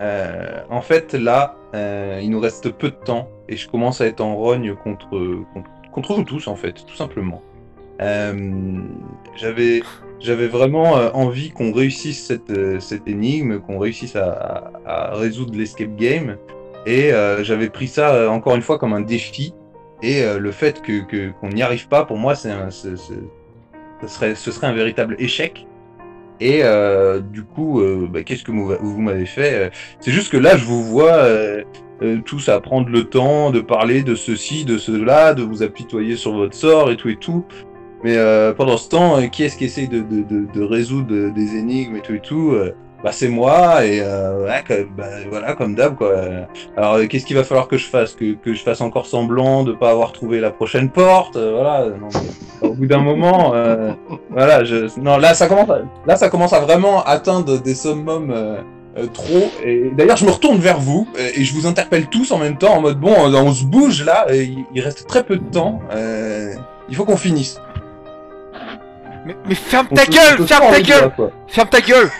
[0.00, 4.06] Euh, en fait, là, euh, il nous reste peu de temps et je commence à
[4.06, 5.10] être en rogne contre,
[5.52, 7.42] contre, contre vous tous, en fait, tout simplement.
[9.36, 9.82] J'avais
[10.22, 14.70] j'avais vraiment euh, envie qu'on réussisse cette, euh, cette énigme, qu'on réussisse à,
[15.12, 16.36] résoudre l'escape game.
[16.86, 19.54] Et euh, j'avais pris ça encore une fois comme un défi.
[20.02, 22.96] Et le fait que que- qu'on n'y arrive pas, pour moi, c'est ce
[24.08, 25.64] serait, ce serait un véritable échec.
[26.40, 26.64] Et
[27.30, 29.70] du coup, bah, qu'est-ce que vous, vous m'avez fait
[30.00, 31.28] C'est juste que là, je vous vois
[32.24, 36.32] tous à prendre le temps de parler de ceci, de cela, de vous apitoyer sur
[36.32, 37.44] votre sort et tout et tout.
[38.04, 41.14] Mais euh, pendant ce temps, euh, qui est-ce qui essaye de, de, de, de résoudre
[41.14, 42.74] euh, des énigmes et tout et tout euh,
[43.04, 46.12] Bah c'est moi et ouais, bah, voilà comme d'hab quoi.
[46.76, 48.14] Alors qu'est-ce qu'il va falloir que je fasse?
[48.14, 51.36] Que, que je fasse encore semblant de pas avoir trouvé la prochaine porte?
[51.36, 51.86] Voilà.
[52.60, 53.52] au bout d'un moment,
[54.30, 54.64] voilà.
[54.64, 58.30] Je, non là ça commence à, là ça commence à vraiment atteindre des summums.
[58.98, 62.36] euh, trop et d'ailleurs je me retourne vers vous et je vous interpelle tous en
[62.38, 65.36] même temps en mode bon euh, on se bouge là et il reste très peu
[65.38, 66.52] de temps euh,
[66.90, 67.58] il faut qu'on finisse
[69.24, 71.12] Mais, mais ferme ta gueule Ferme ta gueule.
[71.48, 72.10] Ferme ta gueule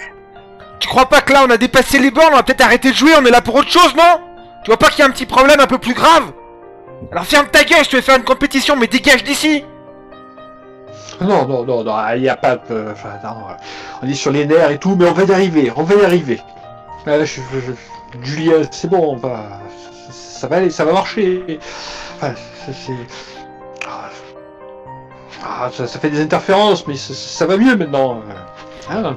[0.78, 2.96] Tu crois pas que là on a dépassé les bornes, on va peut-être arrêter de
[2.96, 4.20] jouer, on est là pour autre chose, non?
[4.64, 6.32] Tu vois pas qu'il y a un petit problème un peu plus grave?
[7.11, 9.64] Alors ferme ta gueule, je te vais faire une compétition, mais dégage d'ici
[11.20, 12.88] Non, non, non, non, il n'y a pas de.
[12.92, 13.36] Enfin, non,
[14.03, 16.05] on est sur les nerfs et tout, mais on va y arriver, on va y
[16.05, 16.40] arriver.
[17.07, 19.40] Ah, là, je, je- je- Julien, c'est bon, on va.
[20.12, 21.59] Ça va aller, ça va marcher.
[22.16, 22.34] Enfin,
[22.72, 22.92] c'est.
[25.45, 28.22] Ah, ça, fait des interférences, mais ça, va mieux maintenant.
[28.88, 29.14] Ah,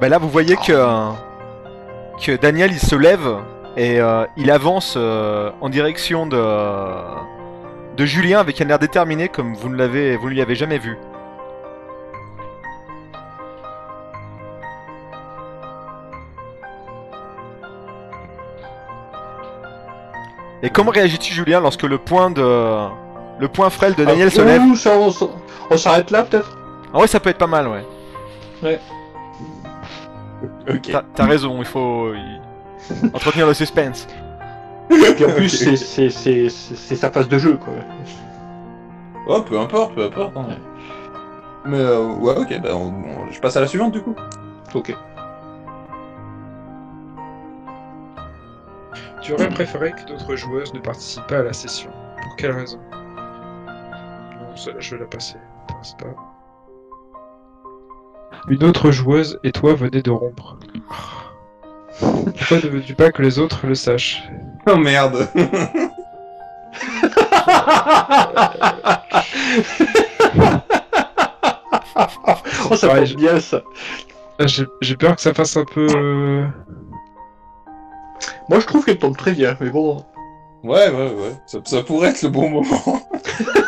[0.00, 3.38] Bah là vous voyez que, euh, Daniel il se lève
[3.76, 6.36] et euh, il avance euh, en direction de,
[7.98, 10.96] Julien avec un air déterminé comme vous ne l'avez lui jamais vu.
[20.62, 22.42] Et comment réagis-tu Julien lorsque le point de
[23.40, 24.92] le point frêle de Daniel ah, se lève ouh, ça,
[25.70, 26.56] on s'arrête là peut-être?
[26.92, 28.78] Ah ouais ça peut être pas mal ouais.
[30.68, 30.88] Ok.
[30.92, 32.12] T'as t'as raison, il faut
[33.14, 34.06] entretenir le suspense.
[34.88, 37.72] Puis en plus, c'est- sa phase de jeu, quoi.
[39.28, 40.36] Oh, peu importe, peu importe.
[40.36, 40.46] hein.
[41.64, 44.14] Mais euh, ouais, ok, bah, on- on- je passe à la suivante du coup.
[44.74, 44.94] Ok.
[49.22, 51.90] Tu aurais préféré que d'autres joueuses ne participent pas à la session.
[52.22, 52.78] Pour quelle raison?
[54.56, 55.36] Celle-là, je vais la passer.
[55.68, 56.06] m'intéresse pas.
[58.48, 60.56] Une autre joueuse et toi venez de rompre.
[62.00, 64.22] Pourquoi ne veux-tu pas que les autres le sachent?
[64.66, 65.28] Oh merde.
[72.70, 73.62] oh, ça Ouais, passe je- bien ça.
[74.38, 75.86] Ah, J'ai peur que ça fasse un peu...
[75.94, 76.46] euh,
[78.48, 80.04] Moi, je trouve qu'elle tombe très bien, mais bon.
[80.64, 81.36] ouais, ouais, ouais.
[81.46, 83.02] Ça, ça pourrait être le bon moment.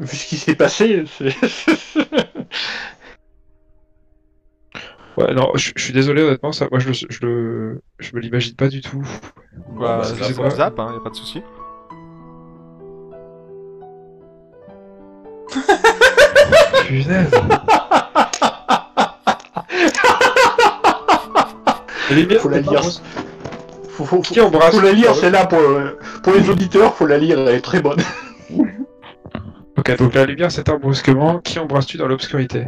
[0.00, 1.34] Vu ce qui s'est passé, c'est.
[5.16, 8.20] Ouais, non, je je suis désolé honnêtement, ça, moi je le, je le, je me
[8.20, 9.02] l'imagine pas du tout.
[9.78, 11.42] Bah, bah, c'est pas- zappe, hein, y a pas de souci.
[16.86, 17.30] Punaise.
[22.10, 22.82] Les miennes, Faut la lire.
[22.82, 23.00] Faut,
[23.90, 27.18] faut, faut, Qui embrasse faut la lire, celle-là, pour, euh, pour les auditeurs, faut la
[27.18, 28.00] lire, elle est très bonne.
[29.80, 31.38] Ok, donc la lumière s'éteint brusquement.
[31.38, 32.66] Qui embrasses-tu dans l'obscurité?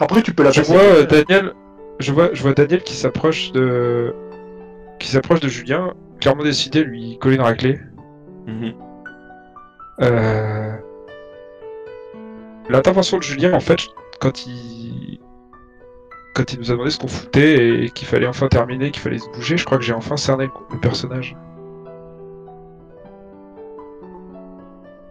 [0.00, 0.72] Après, tu peux la Je passer.
[0.72, 1.52] vois euh, Daniel,
[1.98, 4.14] je vois, je vois Daniel qui s'approche de,
[4.98, 5.92] qui s'approche de Julien,
[6.22, 7.78] clairement décidé à lui coller une raclée.
[8.46, 8.72] Mhm.
[10.00, 10.72] Euh...
[12.70, 13.80] L'intervention de Julien, en fait,
[14.20, 14.73] quand il,
[16.34, 19.18] quand il nous a demandé ce qu'on foutait et qu'il fallait enfin terminer, qu'il fallait
[19.18, 21.36] se bouger, je crois que j'ai enfin cerné le, personnage.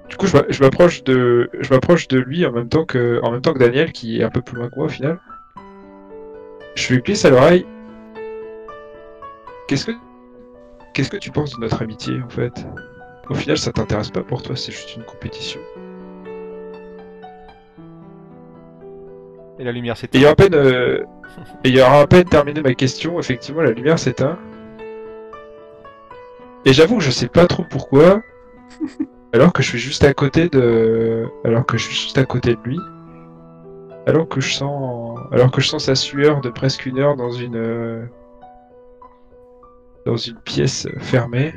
[0.10, 3.20] Du coup, je m'a- je m'approche de, je m'approche de lui en même temps que,
[3.24, 5.18] en même temps que Daniel, qui est un peu plus loin que moi au final.
[6.76, 7.66] Je lui glisse à l'oreille.
[9.68, 9.92] Qu'est-ce que,
[10.94, 12.66] qu'est-ce que tu penses de notre amitié, en fait?
[13.30, 15.62] Au final, ça t'intéresse pas pour toi, c'est juste une compétition.
[19.60, 20.20] Et la lumière s'éteint.
[20.20, 21.04] Ayant à peine, euh,
[21.64, 24.38] ayant à peine terminé ma question, effectivement, la lumière s'éteint.
[26.66, 28.22] Et j'avoue que je sais pas trop pourquoi,
[29.34, 32.56] alors que je suis juste à côté de, alors que je suis juste à côté
[32.56, 32.80] de lui,
[34.06, 37.32] alors que je sens, alors que je sens sa sueur de presque une heure dans
[37.32, 38.08] une,
[40.06, 41.54] dans une pièce fermée.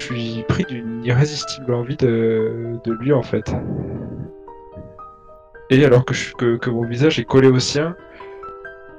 [0.00, 3.52] Je suis pris d'une irrésistible envie de, de lui en fait.
[5.70, 7.94] Et alors que, je- que, que mon visage est collé au sien,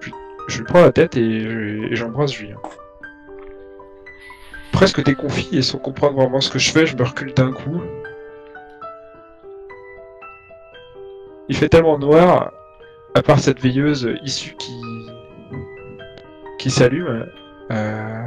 [0.01, 0.09] je,
[0.47, 2.57] je lui prends la tête et, je- et j'embrasse Julien.
[4.71, 7.81] Presque déconfit et sans comprendre vraiment ce que je fais, je me recule d'un coup.
[11.49, 12.51] Il fait tellement noir,
[13.15, 14.79] à part cette veilleuse issue qui,
[16.59, 17.25] qui s'allume,
[17.71, 18.23] euh,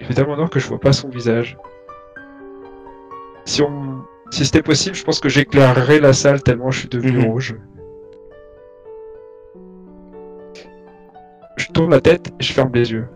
[0.00, 1.56] il fait tellement noir que je vois pas son visage.
[3.44, 7.18] Si on, si c'était possible, je pense que j'éclairerais la salle tellement je suis devenu
[7.18, 7.24] Mhm.
[7.26, 7.56] rouge.
[11.56, 13.06] Je tourne la tête et je ferme les yeux.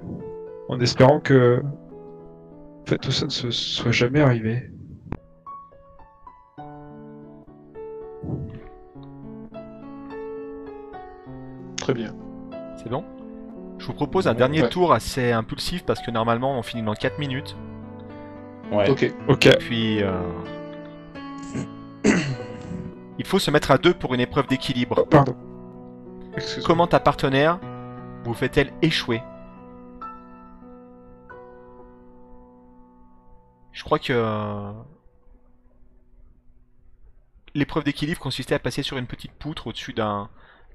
[0.68, 1.60] En espérant que.
[1.62, 4.70] En fait, tout ça ne se soit jamais arrivé.
[11.76, 12.14] Très bien.
[12.76, 13.04] C'est bon?
[13.78, 14.68] Je vous propose un dernier Ouais.
[14.68, 17.56] tour assez impulsif parce que normalement on finit dans 4 minutes.
[18.72, 18.90] Ouais.
[18.90, 19.12] Ok.
[19.28, 19.48] Ok.
[19.60, 20.02] Puis.
[20.02, 20.10] euh,
[23.18, 24.96] il faut se mettre à deux pour une épreuve d'équilibre.
[24.98, 25.36] Oh, pardon.
[26.64, 27.58] Comment ta partenaire
[28.24, 29.22] vous fait-elle échouer
[33.72, 34.72] Je crois que euh,
[37.54, 40.28] l'épreuve d'équilibre consistait à passer sur une petite poutre au-dessus d'un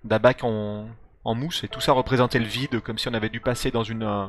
[0.03, 0.87] bac en,
[1.23, 3.83] en, mousse et tout ça représentait le vide comme si on avait dû passer dans
[3.83, 4.25] une, euh,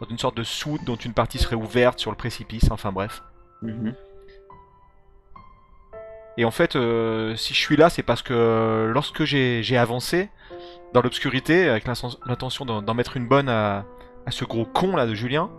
[0.00, 3.22] dans une sorte de soude dont une partie serait ouverte sur le précipice, enfin bref.
[3.62, 3.94] Mhm.
[6.36, 10.30] Et en fait, euh, si je suis là, c'est parce que lorsque j'ai avancé
[10.92, 13.84] dans l'obscurité avec l'inten- l'intention d'en mettre une bonne à,
[14.28, 15.50] ce gros con là de Julien,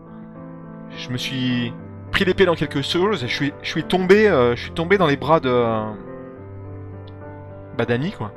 [0.98, 1.74] je me suis
[2.12, 5.18] pris l'épée dans quelque chose et je suis, tombé, euh, je suis tombé dans les
[5.18, 5.84] bras de euh,
[7.78, 8.34] bah d'Annie quoi.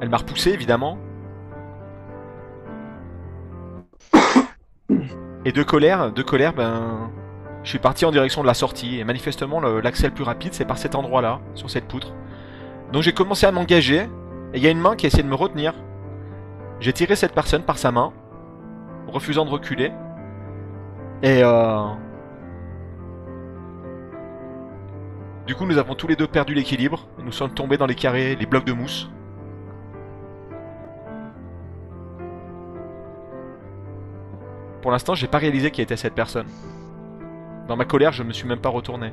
[0.00, 0.98] Elle m'a repoussé évidemment.
[5.46, 7.10] Et de colère, de colère, ben,
[7.64, 10.66] je suis parti en direction de la sortie et manifestement l'accès le plus rapide c'est
[10.66, 12.12] par cet endroit-là, sur cette poutre.
[12.92, 14.02] Donc j'ai commencé à m'engager
[14.52, 15.72] et il y a une main qui a essayé de me retenir.
[16.78, 18.12] J'ai tiré cette personne par sa main,
[19.08, 19.92] refusant de reculer.
[21.22, 21.86] Et euh...
[25.46, 27.06] Du coup, nous avons tous les deux perdu l'équilibre.
[27.18, 29.10] Nous sommes tombés dans les carrés, les blocs de mousse.
[34.82, 36.46] Pour l'instant, j'ai pas réalisé qui était cette personne.
[37.68, 39.12] Dans ma colère, je me suis même pas retourné.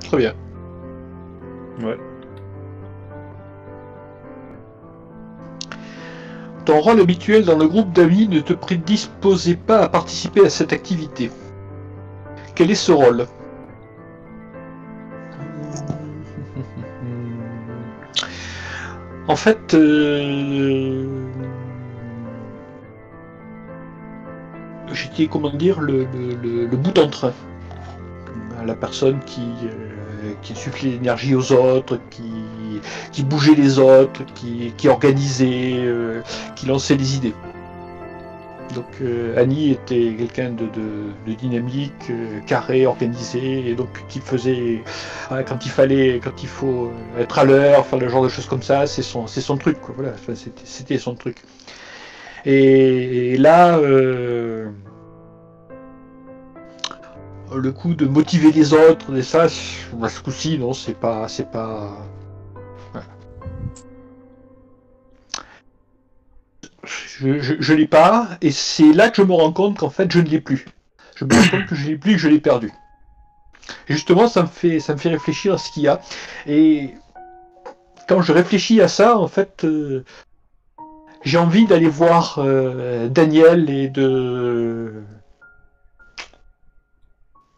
[0.00, 0.34] Très bien.
[1.82, 1.98] Ouais.
[6.64, 10.72] Ton rôle habituel dans le groupe d'amis ne te prédisposait pas à participer à cette
[10.72, 11.30] activité.
[12.54, 13.26] Quel est ce rôle?
[19.26, 21.06] En fait, euh,
[24.92, 27.32] j'étais, comment dire, le, le- le- bout.
[28.64, 32.32] La personne qui, euh, qui l'énergie aux autres, qui,
[33.12, 36.22] qui bougeait les autres, qui, qui organisait, euh,
[36.56, 37.34] qui lançait les idées.
[38.72, 44.82] Donc euh, Annie était quelqu'un de, dynamique, euh, carré, organisé, et donc qui faisait
[45.30, 48.46] ah, quand il fallait, quand il faut être à l'heure, faire le genre de choses
[48.46, 49.76] comme ça, c'est son, truc,
[50.64, 51.36] c'était, son truc.
[52.46, 54.70] Et, là, euh,
[57.54, 61.96] le coup de motiver les autres, et ça, ce coup-ci, non, c'est pas, c'est pas.
[66.86, 70.10] Je, je, je l'ai pas, et c'est là que je me rends compte qu'en fait,
[70.10, 70.64] je ne l'ai plus.
[71.16, 72.72] Je me rends compte que je l'ai plus, et que je l'ai perdu.
[73.88, 76.00] Justement, ça me fait, ça me fait réfléchir à ce qu'il y a.
[76.46, 76.94] Et
[78.08, 80.04] quand je réfléchis à ça, en fait, euh,
[81.24, 84.92] j'ai envie d'aller voir euh, Daniel et de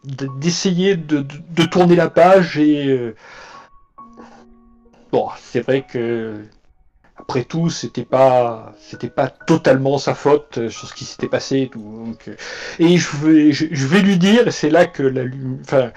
[0.05, 3.13] de- d'essayer de, de- de tourner la page et euh,
[5.11, 6.41] bon c'est vrai que
[7.17, 11.71] après tout c'était pas c'était pas totalement sa faute euh, sur ce qui s'était passé
[12.79, 15.23] et euh, je vais lui dire c'est là que la
[15.61, 15.91] enfin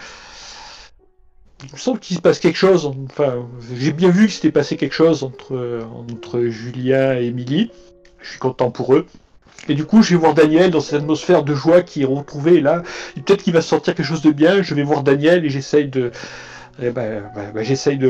[1.64, 4.76] il me semble qu'il se passe quelque chose enfin j'ai bien vu qu'il s'était passé
[4.76, 7.70] quelque chose entre Julien et Émilie
[8.20, 9.06] je suis content pour eux
[9.68, 12.60] et du coup, je vais voir Daniel dans cette atmosphère de joie qui est retrouvée
[12.60, 12.82] là.
[13.14, 14.62] Peut-être qu'il va sortir quelque chose de bien.
[14.62, 16.12] Je vais voir Daniel et j'essaye de,
[16.78, 18.08] eh ben, ben, ben, j'essaye de,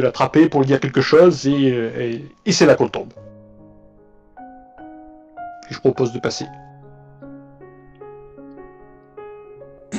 [0.00, 3.12] l'attraper pour lui dire quelque chose et, c'est là qu'on tombe.
[5.70, 6.46] Je propose de passer.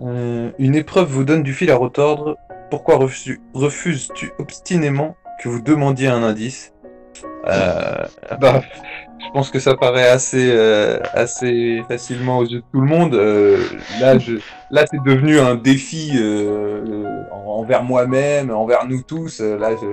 [0.00, 2.36] Euh, une épreuve vous donne du fil à retordre.
[2.70, 6.72] Pourquoi refuses- refuses-tu obstinément que vous demandiez un indice?
[7.46, 8.04] Euh,
[8.40, 8.62] bah,
[9.20, 13.14] Je pense que ça paraît assez, euh, assez facilement aux yeux de tout le monde.
[13.14, 13.58] Euh,
[14.00, 14.34] là, je,
[14.70, 16.12] là, c'est devenu un défi
[17.46, 19.40] envers moi-même, envers nous tous.
[19.40, 19.86] Là, je,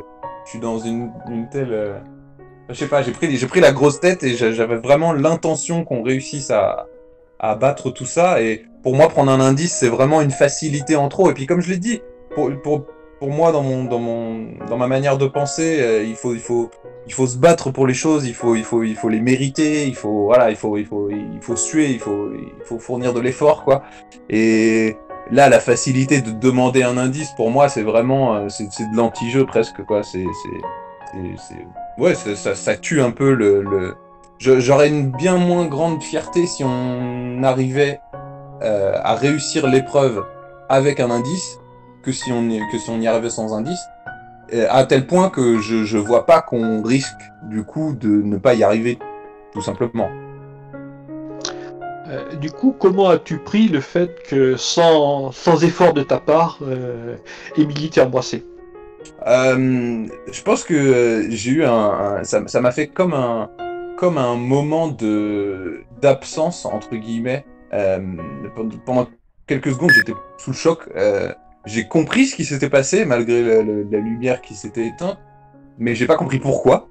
[0.45, 2.01] je suis dans une, une telle...
[2.69, 5.83] Je sais pas, j'ai pris, j'ai pris la grosse tête et j'a- j'avais vraiment l'intention
[5.83, 6.85] qu'on réussisse à,
[7.39, 8.41] à battre tout ça.
[8.43, 11.31] Et pour moi, prendre un indice, c'est vraiment une facilité en trop.
[11.31, 12.01] Et puis, comme je l'ai dit,
[12.35, 12.85] pour, pour,
[13.19, 16.69] pour moi, dans, mon, dans, mon, dans ma manière de penser, il, faut, il, faut,
[17.09, 19.87] il faut se battre pour les choses, il faut, il faut, il faut les mériter,
[19.87, 23.15] il faut, voilà, il faut, il faut, il faut suer, il faut, il faut fournir
[23.15, 23.81] de l'effort, quoi.
[24.29, 24.95] Et
[25.31, 29.47] là, la facilité de demander un indice, pour moi, c'est vraiment, euh, c'est de l'anti-jeu
[29.47, 30.03] presque, quoi.
[30.03, 30.23] C'est,
[31.97, 33.95] ouais, ça, ça, ça tue un peu le,
[34.37, 38.01] J'aurais une bien moins grande fierté si on arrivait
[38.61, 40.23] euh, à réussir l'épreuve
[40.69, 41.57] avec un indice
[42.03, 43.81] que si on que si on y arrivait sans indice.
[44.51, 48.37] Et à tel point que je, je vois pas qu'on risque du coup de ne
[48.37, 48.97] pas y arriver,
[49.53, 50.09] tout simplement.
[52.07, 56.57] Euh, du coup, comment as-tu pris le fait que sans, sans effort de ta part,
[56.63, 57.15] euh,
[57.55, 58.43] Émilie t'ait embrassé
[59.27, 61.71] Euh, je pense que euh, j'ai eu un,
[62.19, 63.49] un- ça ça m'a fait comme un
[63.97, 67.99] comme un moment de d'absence entre guillemets Euh,
[68.85, 69.07] pendant-
[69.45, 71.31] quelques secondes j'étais sous le choc Euh,
[71.69, 75.19] j'ai compris ce qui s'était passé malgré la lumière qui s'était éteinte
[75.77, 76.87] mais j'ai pas compris pourquoi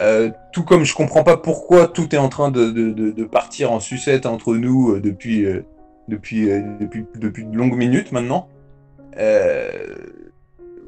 [0.00, 4.26] Euh, tout comme je comprends pas pourquoi tout est en train de, partir en sucette
[4.26, 5.64] entre nous euh, depuis euh,
[6.06, 6.48] depuis
[6.80, 8.48] depuis depuis de longues minutes maintenant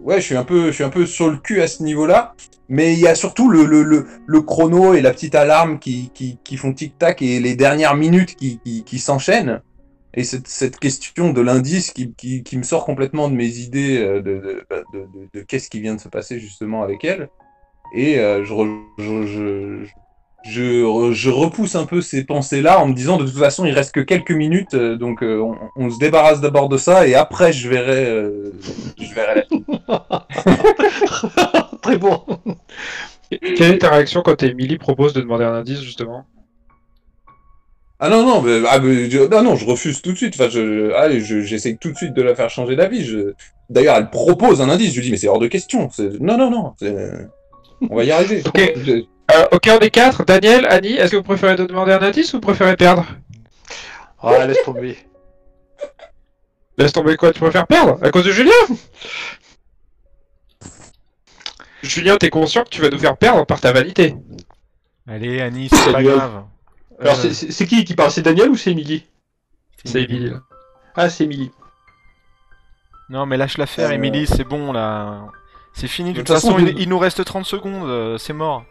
[0.03, 2.35] ouais, je suis un peu, je suis un peu sur le cul à ce niveau-là.
[2.69, 6.39] Mais il y a surtout le, le, le, chrono et la petite alarme qui, qui,
[6.45, 9.61] qui font tic-tac et les dernières minutes qui, qui s'enchaînent.
[10.15, 13.99] Et cette, cette question de l'indice qui, qui, qui me sort complètement de mes idées
[13.99, 17.05] euh, de, de, bah, de, de, de qu'est-ce qui vient de se passer justement avec
[17.05, 17.29] elle.
[17.95, 19.85] Et euh, je, re- je, je,
[20.51, 23.73] je, re- je repousse un peu ces pensées-là en me disant de toute façon il
[23.73, 27.15] reste que quelques minutes, euh, donc euh, on, on se débarrasse d'abord de ça et
[27.15, 28.53] après je verrai, euh,
[28.99, 29.65] je verrai la suite.
[31.83, 32.23] Très bon.
[33.31, 36.25] Quelle est ta réaction quand Emily propose de demander un indice, justement?
[38.03, 40.35] Ah non, non, mais, ah, mais, je, non, non, je refuse tout de suite.
[40.35, 43.05] Enfin, je, je- allez, je- j'essaye tout de suite de la faire changer d'avis.
[43.05, 43.35] Je...
[43.69, 44.91] D'ailleurs, elle propose un indice.
[44.93, 45.91] Je lui dis, mais c'est hors de question.
[45.91, 46.73] C'est- Non, non, non.
[46.79, 47.29] c'est-
[47.91, 48.43] On va y arriver.
[48.47, 48.73] Ok.
[48.85, 48.93] Je-
[49.33, 52.37] euh, Aucun des quatre Daniel, Annie, est-ce que vous préférez de demander un indice ou
[52.39, 53.07] vous préférez perdre?
[54.23, 54.97] Ah, laisse tomber.
[56.79, 57.99] Laisse tomber quoi, tu préfères perdre?
[58.03, 58.53] À cause de Julien?
[61.83, 64.15] Julien, t'es conscient que tu vas nous faire perdre par ta vanité
[65.07, 66.45] Allez, Annie, c'est pas grave.
[67.01, 68.11] Alors, Euh, c'est- c'est c'est qui qui parle?
[68.11, 69.05] C'est Daniel ou c'est Émilie?
[69.85, 70.31] C'est Emily.
[70.31, 70.41] là.
[70.95, 71.51] Ah, c'est Émilie.
[73.09, 75.27] Non, mais lâche l'affaire, Euh, Emily, c'est bon là.
[75.73, 76.11] C'est fini.
[76.13, 78.65] De De toute façon, façon, il, nous reste 30 secondes, euh, c'est mort.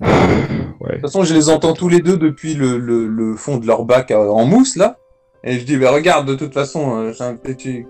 [0.00, 0.08] Ouais.
[0.08, 3.66] De toute façon, je les entends tous les deux depuis le, le, le fond de
[3.66, 4.98] leur bac euh, en mousse, là.
[5.44, 7.84] Et je dis, bah regarde, de toute façon, euh, j'ai un petit...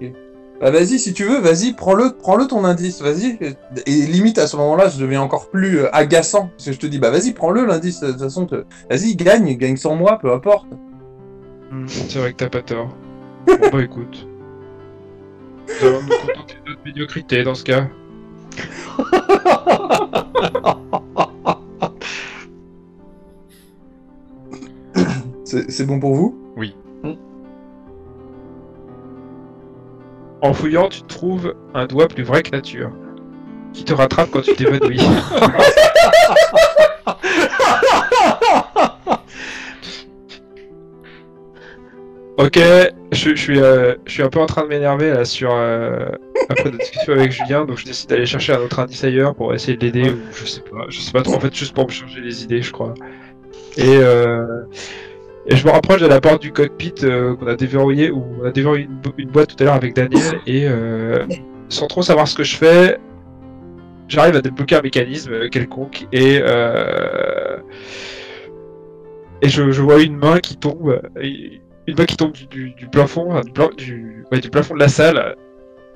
[0.63, 3.37] Bah vas-y, si tu veux, vas-y, prends-le, prends-le ton indice, vas-y.
[3.85, 6.51] Et limite, à ce moment-là, je deviens encore plus euh, agaçant.
[6.57, 9.57] Parce que je te dis, bah vas-y, prends-le l'indice, de toute façon, te- vas-y, gagne,
[9.57, 10.69] gagne sans moi, peu importe.
[11.73, 12.97] Hmm, C'est vrai que t'as pas tort.
[13.49, 14.29] Bon bah écoute.
[15.81, 17.89] Nous allons nous contenter de notre médiocrité dans ce cas.
[25.45, 26.42] C'est c'est bon pour vous?
[30.43, 32.91] En fouillant, tu trouves un doigt plus vrai que nature.
[33.73, 35.01] Qui te rattrape quand tu t'évanouis.
[42.39, 45.55] ok, je, je suis, euh, je suis un peu en train de m'énerver là sur
[45.55, 46.09] euh,
[46.49, 49.55] après notre discussion avec Julien, donc je décide d'aller chercher un autre indice ailleurs pour
[49.55, 51.87] essayer de l'aider ou je sais pas, je sais pas trop en fait juste pour
[51.87, 52.95] me changer les idées, je crois.
[53.77, 54.65] Et, euh,
[55.47, 58.45] et je me rapproche de la porte du cockpit euh, qu'on a déverrouillé ou on
[58.45, 61.25] a déverrouillé une, bo- une boîte tout à l'heure avec Daniel et euh,
[61.69, 62.99] sans trop savoir ce que je fais,
[64.09, 66.41] j'arrive à débloquer un mécanisme euh, quelconque et
[69.45, 74.41] et je, vois une main qui tombe, une main qui tombe du, plafond, du, du,
[74.41, 75.35] du plafond de la salle.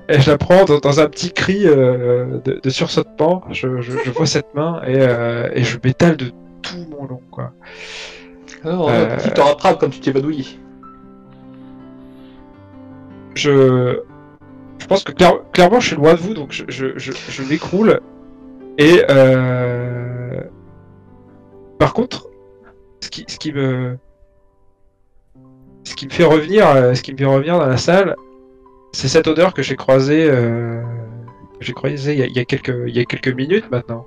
[0.09, 3.43] Et je la prends dans, un petit cri de, de sursautement.
[3.51, 3.67] Je,
[4.11, 4.97] vois cette main et,
[5.57, 7.53] et je m'étale de tout mon long, quoi.
[8.67, 9.15] Alors, Euh.
[9.17, 10.59] qui te rattrape quand tu t'évanouis
[13.35, 13.99] je,
[14.79, 17.43] je pense que clair- clairement je suis loin de vous, donc je, je, je, je
[17.43, 17.99] m'écroule.
[18.77, 20.41] Et euh...
[21.79, 22.27] par contre,
[23.01, 23.97] ce qui, ce qui me,
[25.83, 28.15] ce qui me fait revenir, euh, ce qui me fait revenir dans la salle,
[28.91, 30.81] c'est cette odeur que j'ai croisée, euh...
[31.59, 34.05] j'ai croisée il y, a, il y a quelques, il y a quelques minutes maintenant,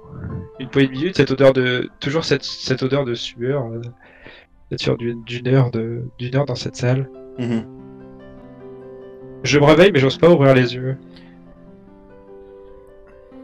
[0.59, 3.65] une poignée de minutes, cette odeur de, toujours cette, cette odeur de sueur,
[4.79, 7.11] sueur d'une heure de, d'une heure dans cette salle.
[9.43, 10.99] Je me réveille, mais j'ose pas ouvrir les yeux.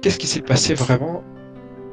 [0.03, 1.25] Qu'est-ce qui s'est passé vraiment?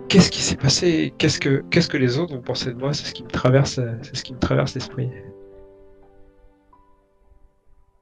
[0.09, 1.13] Qu'est-ce qui s'est passé?
[1.17, 2.93] Qu'est-ce que qu'est-ce que les autres vont penser de moi?
[2.93, 5.09] C'est ce qui me traverse, c'est ce qui me traverse l'esprit.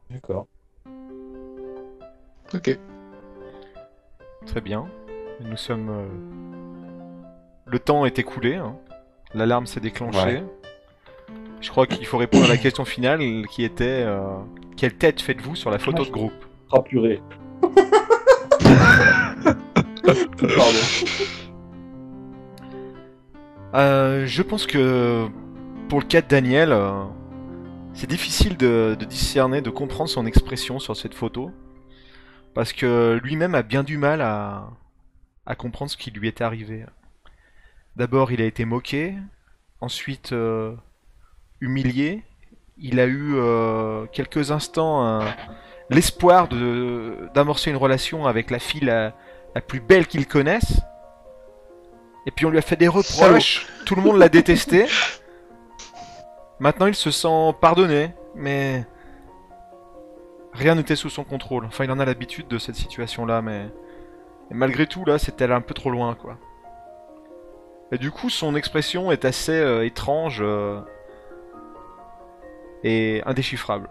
[0.09, 0.47] D'accord.
[2.53, 2.77] Ok.
[4.47, 4.87] Très bien.
[5.39, 5.89] Nous sommes.
[5.89, 6.07] euh,
[7.67, 8.55] Le temps est écoulé.
[8.55, 8.75] hein.
[9.33, 10.41] L'alarme s'est déclenchée.
[10.41, 10.43] Ouais.
[11.61, 14.19] Je crois qu'il faut répondre à la question finale qui était euh,
[14.75, 16.33] quelle tête faites-vous sur la photo de groupe
[16.71, 17.21] Ah purée.
[20.01, 20.79] Pardon.
[23.75, 25.27] Euh, Je pense que
[25.87, 27.03] pour le cas de Daniel, euh,
[27.93, 31.51] c'est difficile de, de discerner, de comprendre son expression sur cette photo.
[32.53, 34.71] Parce que lui-même a bien du mal à,
[35.45, 36.85] à comprendre ce qui lui est arrivé.
[37.95, 39.13] D'abord, il a été moqué,
[39.79, 40.73] ensuite euh,
[41.61, 42.23] humilié,
[42.77, 45.33] il a eu euh, quelques instants un-
[45.89, 49.13] l'espoir de d'amorcer une relation avec la fille la,
[49.55, 50.81] la plus belle qu'il connaisse.
[52.25, 54.85] Et puis on lui a fait des reproches, tout le monde l'a détesté.
[56.59, 58.85] Maintenant il se sent pardonné, mais
[60.53, 61.65] rien n'était sous son contrôle.
[61.65, 63.67] Enfin il en a l'habitude de cette situation-là, mais
[64.49, 66.37] et malgré tout là c'était un peu trop loin quoi.
[67.91, 70.79] Et du coup son expression est assez euh, étrange euh,
[72.83, 73.89] et indéchiffrable.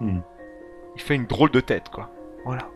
[0.00, 0.20] Hmm.
[0.96, 2.10] Il fait une drôle de tête quoi.
[2.44, 2.66] Voilà.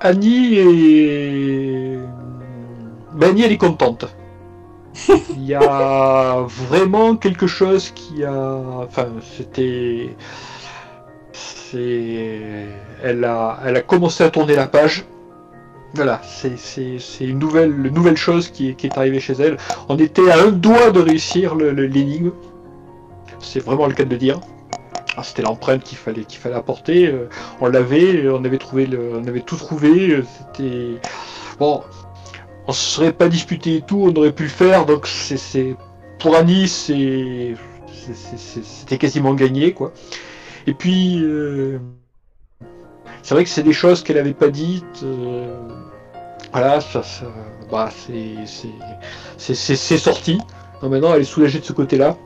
[0.00, 1.98] Annie est.
[3.12, 4.06] Ben, Annie, elle est contente.
[5.36, 8.32] Il y a vraiment quelque chose qui a.
[8.32, 10.16] Enfin, c'était.
[11.32, 12.40] C'est.
[13.02, 13.60] Elle a...
[13.64, 15.04] Elle a commencé à tourner la page.
[15.94, 16.54] Voilà, c'est
[17.20, 19.56] une nouvelle, chose qui est, arrivée chez elle.
[19.88, 22.30] On était à un doigt de réussir l'énigme.
[23.40, 24.40] C'est vraiment le cas de le dire.
[25.16, 27.08] Ah, C'était l'empreinte qu'il fallait, qu'il fallait apporter.
[27.08, 27.28] euh,
[27.60, 30.10] on l'avait, on avait trouvé, le, on avait tout trouvé.
[30.12, 31.00] euh, C'était
[31.58, 31.82] bon.
[32.68, 34.86] On se serait pas disputé et tout, on aurait pu le faire.
[34.86, 35.76] Donc c'est,
[36.20, 37.56] pour Annie, c'était
[38.98, 39.74] quasiment gagné.
[40.66, 41.78] Et puis euh,
[43.22, 45.02] c'est vrai que c'est des choses qu'elle avait pas dites.
[45.02, 45.54] euh,
[46.52, 47.02] voilà, ça,
[47.70, 47.90] bah
[49.38, 50.38] c'est, sorti.
[50.82, 52.16] Maintenant, elle est soulagée de ce côté-là.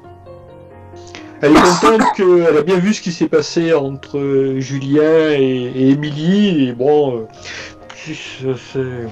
[1.43, 5.73] Elle est contente qu'elle a bien vu ce qui s'est passé entre euh, Julien et,
[5.75, 6.69] et Émilie.
[6.69, 7.27] Et bon,
[8.07, 9.07] euh,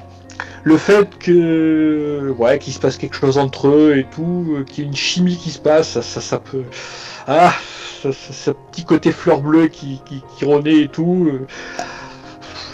[0.64, 4.85] le fait que ouais, qu'il se passe quelque chose entre eux et tout, euh, qu'il
[4.85, 6.64] y ait une chimie qui se passe, ça, ça, ça peut.
[7.27, 7.52] Ah,
[8.02, 10.01] ce petit côté fleur bleue qui,
[10.36, 11.28] qui, renaît et tout.
[11.32, 11.47] euh,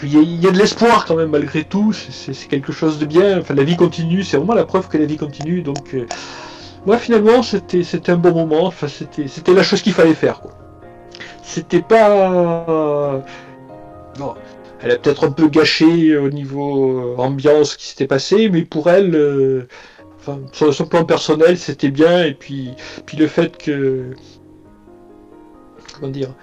[0.03, 1.93] Il y, a, y a de l'espoir quand même malgré tout.
[1.93, 3.39] C'est- quelque chose de bien.
[3.39, 4.23] Enfin, la vie continue.
[4.23, 5.61] C'est vraiment la preuve que la vie continue.
[5.61, 6.05] Donc, euh,
[6.85, 8.65] moi finalement, c'était un bon moment.
[8.65, 10.41] Enfin, c'était la chose qu'il fallait faire.
[11.43, 13.23] C'était pas.
[14.17, 14.33] Bon,
[14.81, 18.63] elle a peut-être un peu gâché au niveau euh, ambiance ce qui s'était passé, mais
[18.63, 19.67] pour elle, euh,
[20.51, 22.23] sur son plan personnel, c'était bien.
[22.23, 22.71] Et puis,
[23.05, 24.11] puis le fait que.
[25.95, 26.33] Comment dire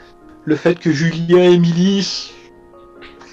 [0.44, 2.02] Le fait que Julien et Émilie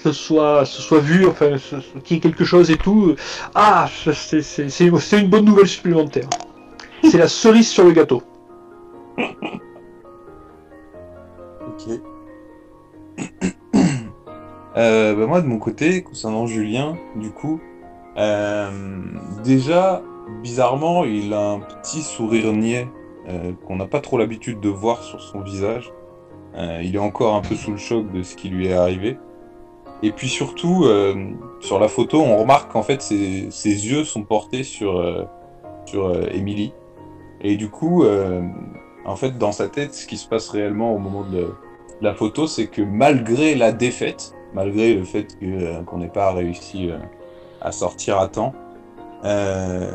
[0.02, 1.56] se soit, se soit vu, enfin,
[2.04, 3.10] qu'il y ait quelque chose et tout.
[3.10, 3.16] euh,
[3.54, 6.28] Ah, c'est une bonne nouvelle supplémentaire.
[7.10, 8.22] C'est la cerise sur le gâteau.
[11.66, 12.00] Ok.
[14.76, 17.60] Euh, bah moi, de mon côté, concernant Julien, du coup,
[18.16, 18.70] euh,
[19.44, 20.02] déjà,
[20.42, 22.88] bizarrement, il a un petit sourire niais
[23.28, 25.92] euh, qu'on n'a pas trop l'habitude de voir sur son visage.
[26.56, 29.18] Il est encore un peu sous le choc de ce qui lui est arrivé.
[30.04, 30.86] Et puis surtout,
[31.58, 35.04] sur la photo, on remarque qu'en fait, ses, ses yeux sont portés sur,
[35.84, 36.72] sur Emily.
[37.40, 38.04] Et du coup,
[39.04, 41.48] en fait, dans sa tête, ce qui se passe réellement au moment de
[42.00, 46.90] la photo, c'est que malgré la défaite, malgré le fait euh, qu'on n'ait pas réussi
[46.90, 46.98] euh,
[47.60, 48.54] à sortir à temps,
[49.24, 49.90] euh,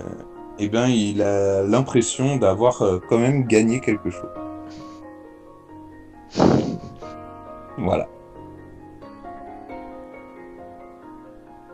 [0.60, 4.30] eh ben, il a l'impression d'avoir quand même gagné quelque chose.
[7.82, 8.10] Voilà.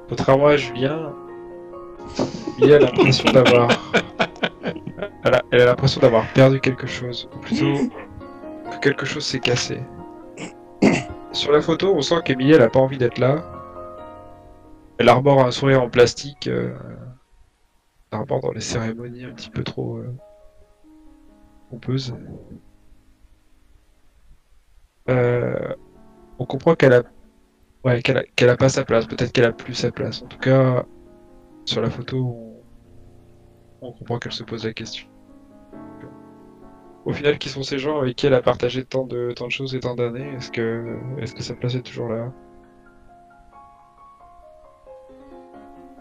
[0.07, 1.13] Contrairement à Julien,
[2.59, 3.69] il a l'impression d'avoir.
[5.51, 7.73] Elle a l'impression d'avoir perdu quelque chose, ou plutôt
[8.71, 9.79] que quelque chose s'est cassé.
[11.35, 13.43] Sur la photo, on sent qu'Emilie, elle a pas envie d'être là.
[14.97, 16.47] Elle arbore un sourire en plastique.
[16.47, 16.73] Euh...
[18.11, 20.15] Elle arbore dans les cérémonies un petit peu trop euh,
[21.69, 22.15] pompeuses.
[25.09, 25.73] Euh,
[26.39, 27.03] on comprend qu'elle a,
[27.83, 29.05] ouais, qu'elle a, a pas sa place.
[29.05, 30.21] Peut-être qu'elle a plus sa place.
[30.21, 30.85] En tout cas,
[31.65, 32.63] sur la photo,
[33.81, 35.09] on comprend qu'elle se pose la question.
[37.05, 39.51] Au final, qui sont ces gens avec qui elle a partagé tant de, tant de
[39.51, 42.33] choses et tant d'années Est-ce que, est-ce que sa place est toujours là?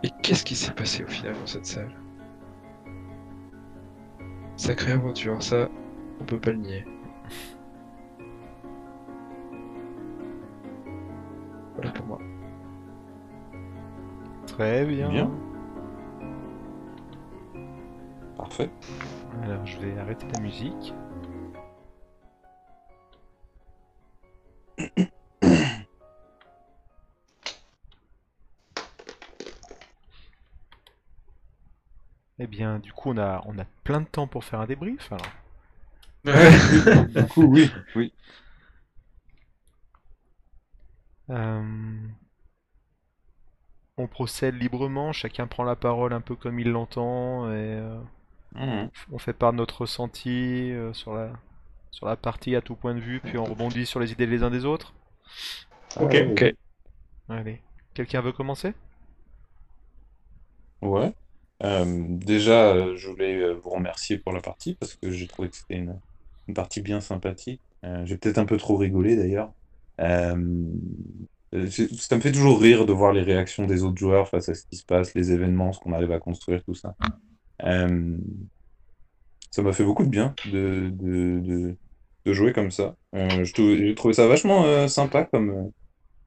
[0.03, 1.95] Et qu'est-ce qui s'est passé au final dans cette salle?
[4.57, 5.69] Sacrée aventure, ça,
[6.21, 6.85] on peut pas le nier.
[11.75, 12.19] Voilà pour moi.
[14.47, 15.09] Très bien.
[15.11, 15.31] Bien.
[18.39, 18.71] Parfait.
[19.43, 20.95] Alors je vais arrêter la musique.
[32.39, 35.11] Eh bien, du coup, on a, on a plein de temps pour faire un débrief,
[35.11, 35.33] alors.
[37.09, 38.13] Du coup, oui, oui.
[41.31, 42.09] Euh,
[43.97, 47.55] On procède librement, chacun prend la parole un peu comme il l'entend, et...
[47.57, 48.01] euh,
[48.55, 48.91] Mhm.
[49.13, 51.33] On fait part de notre ressenti euh, sur la
[51.93, 54.43] sur la partie à tout point de vue, puis on rebondit sur les idées des
[54.43, 54.93] uns des autres.
[55.97, 56.15] Ok.
[56.15, 56.55] Ah, Ok.
[57.29, 57.61] Allez,
[57.95, 58.73] quelqu'un veut commencer?
[60.83, 61.15] Ouais.
[61.63, 65.57] Euh, déjà, euh, je voulais vous remercier pour la partie parce que j'ai trouvé que
[65.57, 66.01] c'était une,
[66.49, 67.63] une partie bien sympathique.
[67.85, 69.53] Euh, j'ai peut-être un peu trop rigolé d'ailleurs.
[69.99, 70.37] Ça
[72.17, 74.77] me fait toujours rire de voir les réactions des autres joueurs face à ce qui
[74.77, 76.95] se passe, les événements, ce qu'on arrive à construire, tout ça.
[77.63, 78.17] Euh,
[79.51, 81.77] ça m'a fait beaucoup de bien de, de,
[82.25, 82.97] de, jouer comme ça.
[83.15, 85.71] Euh, j'ai trouvé ça vachement euh, sympa comme.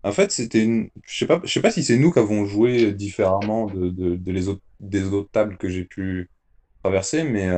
[0.03, 0.89] En fait, c'était une.
[1.05, 4.47] Je sais pas, je sais pas si c'est nous qui avons joué différemment de, les
[4.47, 6.29] autres, des autres tables que j'ai pu
[6.83, 7.49] traverser, mais,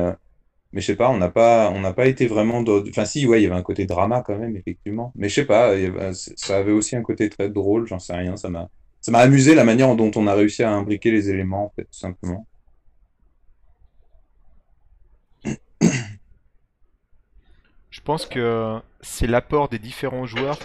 [0.72, 2.64] mais je sais pas, on n'a pas, on n'a pas été vraiment.
[2.88, 5.12] Enfin, si, ouais, il y avait un côté drama quand même, effectivement.
[5.14, 5.74] Mais je sais pas,
[6.12, 8.36] ça avait aussi un côté très drôle, j'en sais rien.
[8.36, 8.68] Ça m'a,
[9.00, 11.84] ça m'a amusé la manière dont on a réussi à imbriquer les éléments, en fait,
[11.84, 12.46] tout simplement.
[17.90, 20.58] Je pense que c'est l'apport des différents joueurs,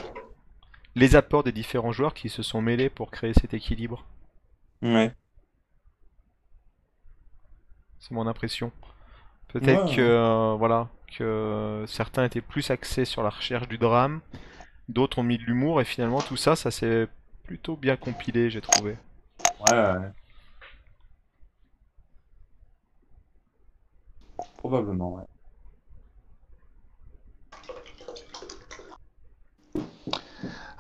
[0.95, 4.06] les apports des différents joueurs qui se sont mêlés pour créer cet équilibre.
[4.81, 5.11] Ouais.
[7.99, 8.72] C'est mon impression.
[9.47, 9.95] Peut-être Ouais.
[9.95, 14.22] que euh, voilà, que certains étaient plus axés sur la recherche du drame,
[14.89, 17.07] d'autres ont mis de l'humour et finalement tout ça, ça s'est
[17.43, 18.97] plutôt bien compilé, j'ai trouvé.
[19.72, 20.11] Ouais, ouais.
[24.57, 25.23] Probablement, ouais.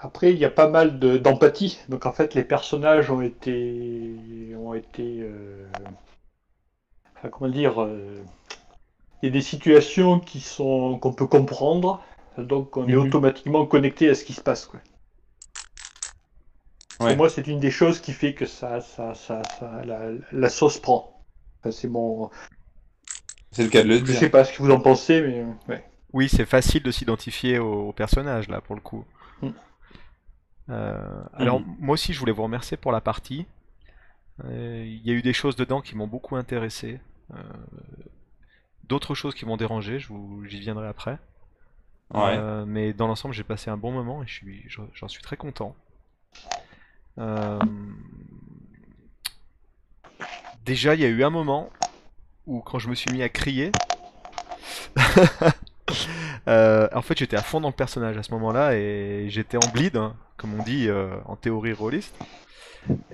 [0.05, 1.79] Après, il y a pas mal de- d'empathie.
[1.89, 5.67] Donc en fait, les personnages ont été, ont été, euh,
[7.17, 8.21] enfin, comment dire, euh,
[9.21, 12.03] il y a des situations qui sont qu'on peut comprendre.
[12.37, 14.67] Donc on est automatiquement connecté à ce qui se passe.
[14.67, 14.79] Quoi.
[16.99, 20.49] Pour moi, c'est une des choses qui fait que ça, ça, ça, ça- la, la
[20.49, 21.23] sauce prend.
[21.61, 22.29] Enfin, c'est mon,
[23.51, 24.19] C'est le cas de le je dire.
[24.19, 25.83] sais pas ce que vous en pensez, mais ouais.
[26.13, 29.03] Oui, c'est facile de s'identifier au, au personnage là pour le coup.
[29.41, 29.49] Mm.
[30.69, 33.45] Euh, alors moi aussi je voulais vous remercier pour la partie.
[34.43, 36.99] Euh, Il y a eu des choses dedans qui m'ont beaucoup intéressé.
[37.33, 37.41] Euh,
[38.83, 41.17] D'autres choses qui m'ont dérangé, j'y viendrai après.
[42.13, 42.37] Ouais.
[42.37, 45.23] Euh, mais dans l'ensemble j'ai passé un bon moment et je suis, j'en j'en suis
[45.23, 45.75] très content.
[47.17, 47.59] Euh,
[50.65, 51.69] Déjà il y a eu un moment
[52.45, 53.71] où quand je me suis mis à crier,
[56.47, 59.67] Euh, en fait, j'étais à fond dans le personnage à ce moment-là et j'étais en
[59.73, 62.15] bleed, hein, comme on dit euh, en théorie rôliste.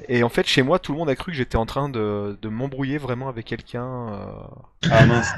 [0.09, 2.37] Et en fait, chez moi, tout le monde a cru que j'étais en train de,
[2.41, 3.85] de m'embrouiller vraiment avec quelqu'un.
[4.09, 4.25] euh.
[4.91, 5.31] Ah mince.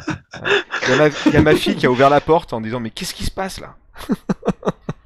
[0.84, 2.60] Il y, a ma- il y a ma fille qui a ouvert la porte en
[2.62, 3.76] disant Mais qu'est-ce qui se passe là?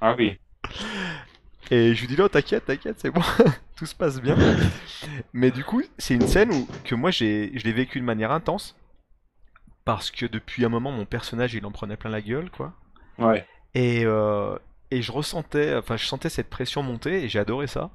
[0.01, 0.37] Ah oui.
[1.69, 3.21] Et je lui dis Non, t'inquiète, t'inquiète, c'est bon,
[3.75, 4.37] tout se passe bien.
[5.33, 8.31] Mais du coup, c'est une scène où, que moi, j'ai, je l'ai vécu de manière
[8.31, 8.75] intense.
[9.87, 12.73] Parce que depuis un moment, mon personnage, il en prenait plein la gueule, quoi.
[13.17, 13.47] Ouais.
[13.73, 14.57] Et, euh,
[14.91, 17.89] et je ressentais, enfin, je sentais cette pression monter et j'ai adoré ça.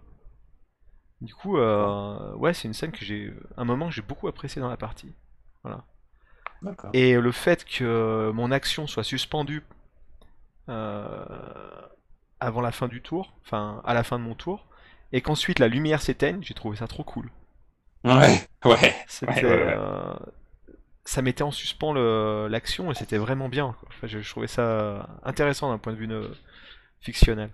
[1.20, 4.60] Du coup, euh, ouais, c'est une scène que j'ai, un moment que j'ai beaucoup apprécié
[4.60, 5.14] dans la partie.
[6.62, 6.90] D'accord.
[6.93, 9.64] Et le fait que mon action soit suspendue
[10.69, 11.24] euh,
[12.40, 14.66] avant la fin du tour, enfin à la fin de mon tour,
[15.12, 17.31] et qu'ensuite la lumière s'éteigne, j'ai trouvé ça trop cool.
[18.05, 18.48] Ouais.
[18.64, 18.94] Ouais.
[19.06, 19.77] C'était, Ouais, ouais, ouais.
[19.77, 20.14] euh,
[21.05, 21.93] ça mettait en suspens
[22.49, 23.74] l'action et c'était vraiment bien.
[23.81, 23.89] quoi.
[23.91, 26.09] Enfin, je, je trouvais ça intéressant d'un point de vue
[27.01, 27.51] fictionnel.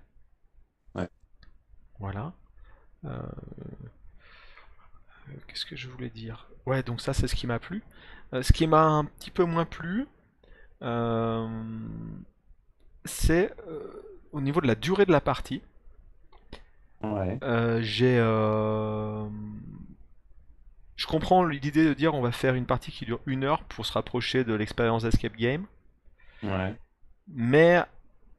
[0.95, 1.09] Ouais.
[1.99, 2.33] Voilà.
[3.05, 3.11] Euh,
[5.29, 6.49] euh, Qu'est-ce que je voulais dire?
[6.67, 7.83] Ouais, donc ça c'est ce qui m'a plu.
[8.35, 10.07] Euh, ce qui m'a un petit peu moins plu,
[10.83, 11.49] euh,
[13.05, 13.53] c'est
[14.33, 15.63] au niveau de la durée de la partie.
[17.03, 17.39] Ouais.
[17.81, 18.19] J'ai,
[20.99, 23.87] je comprends l'idée de dire on va faire une partie qui dure une heure pour
[23.87, 25.67] se rapprocher de l'expérience d'escape game,
[26.43, 26.75] Ouais.
[27.29, 27.83] mais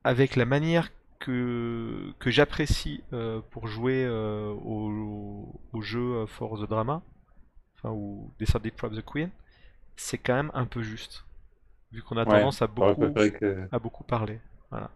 [0.03, 6.59] avec la manière que, que j'apprécie euh, pour jouer euh, au, au jeu euh, For
[6.59, 7.01] the Drama,
[7.77, 9.31] enfin ou Descended from the Queen,
[9.97, 11.25] c'est quand même un peu juste,
[11.91, 12.39] vu qu'on a Ouais.
[12.39, 13.67] tendance à J'aurais beaucoup, que.
[13.71, 14.39] à beaucoup parler.
[14.71, 14.91] Voilà.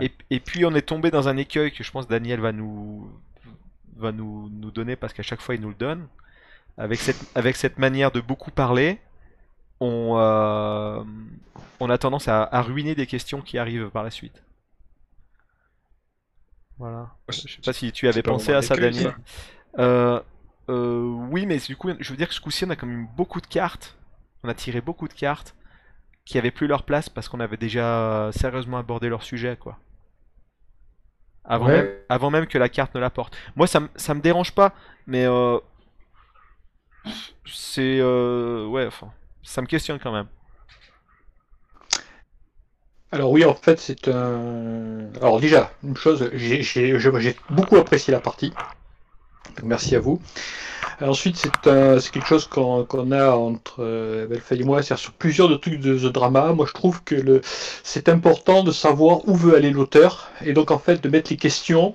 [0.00, 3.10] Et, et puis on est tombé dans un écueil que je pense Daniel va nous
[3.96, 6.06] va nous, nous donner parce qu'à chaque fois il nous le donne.
[6.78, 8.98] Avec cette, avec cette manière de beaucoup parler,
[9.80, 11.02] on, euh,
[11.80, 14.42] on a tendance à, à ruiner des questions qui arrivent par la suite.
[16.78, 17.08] Voilà.
[17.30, 19.16] Je sais pas si tu avais pensé à ça, Daniel.
[19.78, 20.20] Euh,
[20.68, 21.00] euh,
[21.30, 23.40] oui, mais du coup, je veux dire que ce coup-ci, on a quand même beaucoup
[23.40, 23.96] de cartes.
[24.42, 25.54] On a tiré beaucoup de cartes
[26.26, 29.78] qui avaient plus leur place parce qu'on avait déjà sérieusement abordé leur sujet, quoi.
[31.44, 31.82] Avant, Ouais.
[31.82, 33.36] même, avant même que la carte ne la porte.
[33.54, 34.74] Moi, ça, me- ça me dérange pas,
[35.06, 35.58] mais euh,
[37.46, 39.10] c'est euh, ouais, enfin,
[39.42, 40.26] ça me questionne quand même.
[43.12, 45.08] Alors oui, en fait, c'est un...
[45.20, 48.52] Alors déjà, une chose, j'ai beaucoup apprécié la partie.
[49.62, 50.20] Merci à vous.
[51.00, 51.50] Ensuite, c'est
[52.10, 55.98] quelque chose qu'on a entre euh, Belfast et moi, c'est-à-dire sur plusieurs de trucs de
[55.98, 56.52] The Drama.
[56.52, 60.78] Moi, je trouve que c'est important de savoir où veut aller l'auteur, et donc en
[60.78, 61.94] fait de mettre les questions,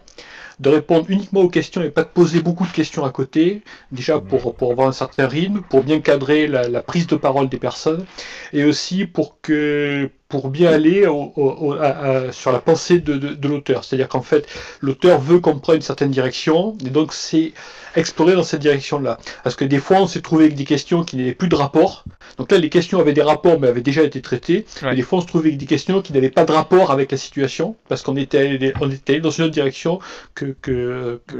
[0.61, 4.19] de répondre uniquement aux questions et pas de poser beaucoup de questions à côté, déjà
[4.19, 7.57] pour, pour avoir un certain rythme, pour bien cadrer la, la prise de parole des
[7.57, 8.05] personnes,
[8.53, 11.85] et aussi pour que pour bien aller au- au- au- à-
[12.27, 13.83] à- sur la pensée de, de- de l'auteur.
[13.83, 14.47] C'est-à-dire qu'en fait,
[14.81, 17.51] l'auteur veut qu'on prenne une certaine direction, et donc c'est
[17.97, 19.17] explorer dans cette direction-là.
[19.43, 22.05] Parce que des fois, on s'est trouvé avec des questions qui n'avaient plus de rapport.
[22.37, 24.65] Donc là, les questions avaient des rapports, mais avaient déjà été traitées.
[24.81, 24.93] Ouais.
[24.93, 27.11] Et des fois, on se trouvait avec des questions qui n'avaient pas de rapport avec
[27.11, 29.99] la situation, parce qu'on était allé, on était allé dans une autre direction
[30.33, 31.35] que, que, que,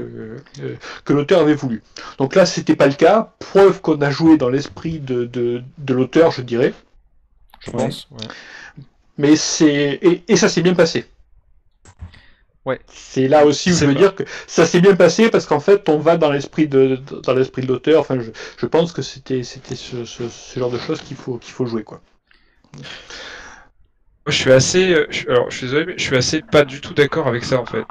[0.60, 1.82] euh, que l'auteur avait voulu.
[2.18, 3.32] Donc là, c'était pas le cas.
[3.38, 6.74] Preuve qu'on a joué dans l'esprit de, de, de l'auteur, je dirais.
[7.64, 7.76] Je Ouais.
[7.84, 8.08] pense.
[8.10, 8.26] ouais.
[9.18, 11.04] Mais c'est et, et ça s'est bien passé.
[12.64, 12.80] Ouais.
[12.86, 15.58] C'est là aussi où je veux pas- dire que ça s'est bien passé parce qu'en
[15.60, 18.00] fait on va dans l'esprit de dans l'esprit de l'auteur.
[18.00, 21.38] Enfin, je, je pense que c'était c'était ce, ce, ce genre de choses qu'il faut
[21.38, 22.00] qu'il faut jouer quoi.
[22.74, 22.84] Moi,
[24.28, 24.92] je suis assez.
[24.94, 27.44] euh, je- Alors, je suis désolé, mais je suis assez pas du tout d'accord avec
[27.44, 27.84] ça en fait.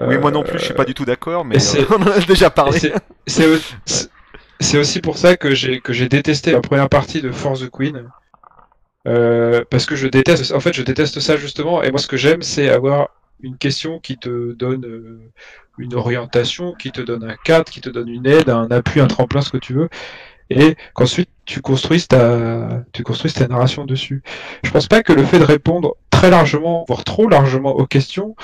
[0.00, 2.06] Oui, Euh, moi non plus, je suis pas du tout d'accord, mais euh, on en
[2.10, 2.78] a déjà parlé.
[2.78, 2.94] c'est-
[3.26, 4.08] C'est au- c'est-
[4.58, 7.70] c'est aussi pour ça que j'ai que j'ai détesté la première partie de Force the
[7.70, 8.08] Queen.
[9.08, 11.82] Euh, parce que je déteste, en fait, je déteste ça justement.
[11.82, 13.08] Et moi, ce que j'aime, c'est avoir
[13.42, 15.20] une question qui te donne euh,
[15.78, 19.08] une orientation, qui te donne un cadre, qui te donne une aide, un appui, un
[19.08, 19.88] tremplin, ce que tu veux,
[20.50, 24.22] et qu'ensuite tu construises ta, tu construises ta narration dessus.
[24.62, 28.36] Je pense pas que le fait de répondre très largement, voire trop largement aux questions,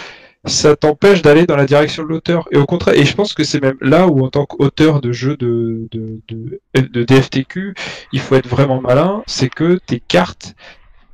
[0.45, 2.49] ça t'empêche d'aller dans la direction de l'auteur.
[2.53, 5.13] Et au contraire, et je pense que c'est même là où, en tant qu'auteur de
[5.13, 7.75] jeu de, de, de, de DFTQ,
[8.13, 10.55] il faut être vraiment malin, c'est que tes cartes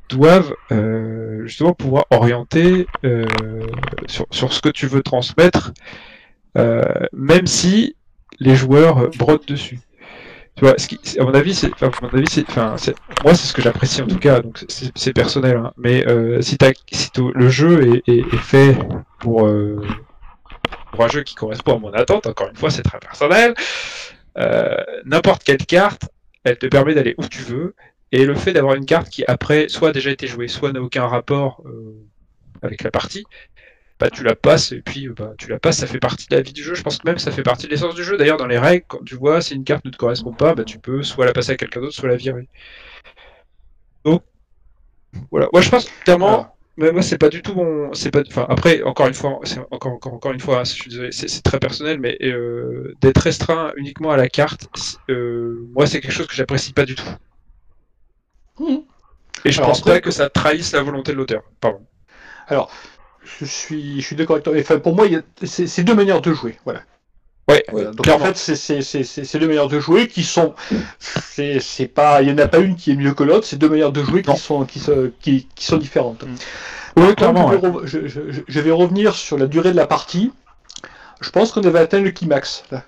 [0.08, 3.24] doivent euh, justement pouvoir orienter euh,
[4.06, 5.72] sur, sur ce que tu veux transmettre,
[6.58, 6.82] euh,
[7.12, 7.96] même si
[8.40, 9.80] les joueurs brodent dessus.
[10.56, 14.40] Tu vois, à mon avis, c'est, moi, c'est ce que j'apprécie en tout cas.
[14.40, 15.56] Donc, c'est, personnel.
[15.56, 15.72] hein.
[15.76, 16.56] Mais euh, si,
[16.92, 18.76] si le jeu est, fait
[19.18, 19.84] pour, euh,
[20.92, 23.54] pour un jeu qui correspond à mon attente, encore une fois, c'est très personnel.
[24.38, 26.02] euh, n'importe quelle carte,
[26.44, 27.74] elle te permet d'aller où tu veux.
[28.12, 30.80] Et le fait d'avoir une carte qui après soit a déjà été jouée, soit n'a
[30.80, 31.64] aucun rapport
[32.62, 33.24] avec la partie,
[34.04, 36.42] bah tu la passes et puis bah, tu la passes, ça fait partie de la
[36.42, 36.74] vie du jeu.
[36.74, 38.16] Je pense que même ça fait partie de l'essence du jeu.
[38.16, 40.64] D'ailleurs dans les règles, quand tu vois si une carte ne te correspond pas, bah
[40.64, 42.48] tu peux soit la passer à quelqu'un d'autre, soit la virer.
[44.04, 44.22] Donc
[45.30, 45.48] voilà.
[45.52, 46.28] Moi je pense clairement.
[46.28, 47.92] Alors, Mais moi, c'est pas du tout mon.
[47.94, 48.22] C'est pas.
[48.26, 51.12] Enfin, après, encore une fois, c'est encore, encore, encore une fois, hein, je suis désolé,
[51.12, 54.66] c'est très personnel, mais euh, d'être restreint uniquement à la carte,
[55.08, 57.04] euh, moi, c'est quelque chose que j'apprécie pas du tout.
[58.58, 58.82] Mhm.
[59.44, 61.42] Et je Alors pense après- pas que ça trahisse la volonté de l'auteur.
[61.60, 61.80] Pardon.
[63.24, 64.54] Je suis je suis d'accord avec toi.
[64.58, 66.58] Enfin, pour moi, il y a- c'est deux manières de jouer.
[66.64, 66.80] Voilà.
[67.48, 68.24] Ouais, Voilà, donc clairement.
[68.24, 70.54] en fait, c'est- deux manières de jouer qui sont,
[71.10, 73.46] c'est c'est pas, il y en a pas une qui est mieux que l'autre.
[73.46, 74.32] C'est deux manières de jouer Non.
[74.34, 76.24] qui sont qui sont qui, qui sont différentes.
[77.16, 77.48] Clairement.
[77.48, 77.56] ouais.
[77.56, 80.32] je, vais re- je- je- je vais revenir sur la durée de la partie.
[81.20, 82.64] Je pense qu'on avait atteint le climax.
[82.70, 82.82] Là.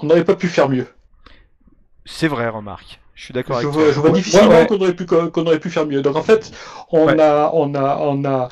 [0.00, 0.86] On n'aurait pas pu faire mieux.
[2.04, 3.00] C'est vrai, remarque.
[3.18, 3.92] Je suis d'accord avec vois, toi.
[3.92, 4.66] je vois difficilement ouais, ouais.
[4.68, 6.02] qu'on aurait pu qu'on aurait pu faire mieux.
[6.02, 6.52] Donc en fait,
[6.92, 7.20] on Ouais.
[7.20, 8.48] a on a on a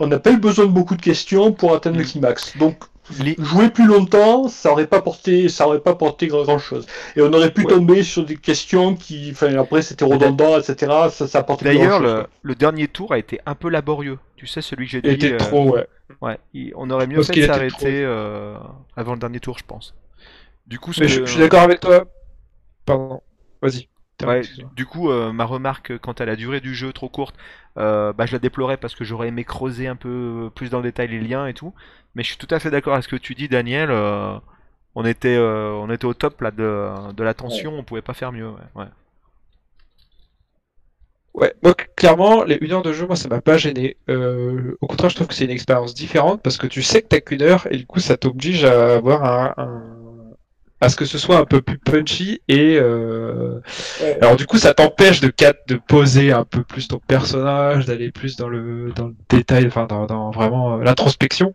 [0.00, 2.06] on n'a pas eu besoin de beaucoup de questions pour atteindre le Mm.
[2.06, 2.56] climax.
[2.58, 2.82] Donc
[3.20, 6.84] Les- jouer plus longtemps, ça aurait pas porté ça aurait pas porté grand chose.
[7.14, 7.68] Et on aurait pu Ouais.
[7.74, 10.92] tomber sur des questions qui, enfin après c'était redondant, etc.
[11.10, 14.18] Ça ça apportait plus D'ailleurs, grand-chose, le, le dernier tour a été un peu laborieux.
[14.36, 15.26] Tu sais, celui que j'ai Il dit.
[15.26, 15.86] était euh, trop, ouais.
[16.20, 18.56] Ouais, il- on aurait mieux Parce fait de s'arrêter euh,
[18.96, 19.94] avant le dernier tour, je pense.
[20.66, 22.04] Du coup, Mais je suis d'accord avec toi.
[22.84, 23.20] Pardon.
[23.62, 23.88] Vas-y.
[24.24, 27.36] Ouais, du coup, euh, ma remarque quant à la durée du jeu trop courte,
[27.76, 30.84] euh, bah, je la déplorais parce que j'aurais aimé creuser un peu plus dans le
[30.84, 31.72] détail les liens et tout.
[32.16, 33.90] Mais je suis tout à fait d'accord avec ce que tu dis, Daniel.
[33.92, 34.36] euh,
[34.96, 38.14] on était, euh, on était au top là de, de la tension, on pouvait pas
[38.14, 38.48] faire mieux.
[38.50, 38.56] Ouais.
[38.76, 38.86] ouais.
[41.34, 43.96] Ouais, moi clairement, les une heure de jeu, moi ça m'a pas gêné.
[44.08, 47.08] Euh, au contraire, je trouve que c'est une expérience différente parce que tu sais que
[47.08, 49.97] t'as qu'une heure et du coup ça t'oblige à avoir un, un-
[50.80, 53.58] à ce que ce soit un peu plus punchy et euh...
[54.00, 54.18] Ouais.
[54.20, 58.10] alors du coup ça t'empêche de cat- de poser un peu plus ton personnage, d'aller
[58.12, 61.52] plus dans le dans le détail, enfin dans, dans vraiment euh, l'introspection.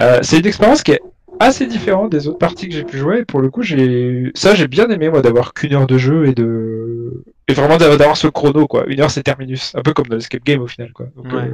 [0.00, 1.02] Euh, c'est une expérience qui est
[1.40, 4.54] assez différente des autres parties que j'ai pu jouer et pour le coup j'ai ça
[4.54, 8.16] j'ai bien aimé moi d'avoir qu'une heure de jeu et de et vraiment d'avoir d'avoir
[8.16, 10.92] ce chrono quoi une heure c'est terminus un peu comme dans l'escape game au final
[10.92, 11.50] quoi Donc, Ouais.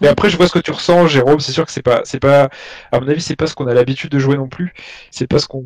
[0.00, 2.20] Mais après je vois ce que tu ressens Jérôme c'est sûr que c'est pas c'est
[2.20, 2.50] pas
[2.92, 4.72] à mon avis c'est pas ce qu'on a l'habitude de jouer non plus
[5.10, 5.64] c'est pas ce qu'on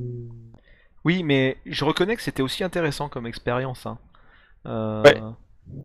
[1.05, 3.87] Oui, mais je reconnais que c'était aussi intéressant comme expérience.
[3.87, 3.99] hein.
[4.67, 5.37] Euh, Ouais.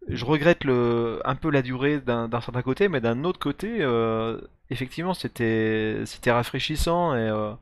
[0.10, 4.42] Je regrette le, un peu la durée d'un certain côté, mais d'un autre côté, euh,
[4.72, 7.54] effectivement, c'était c'était rafraîchissant et, euh,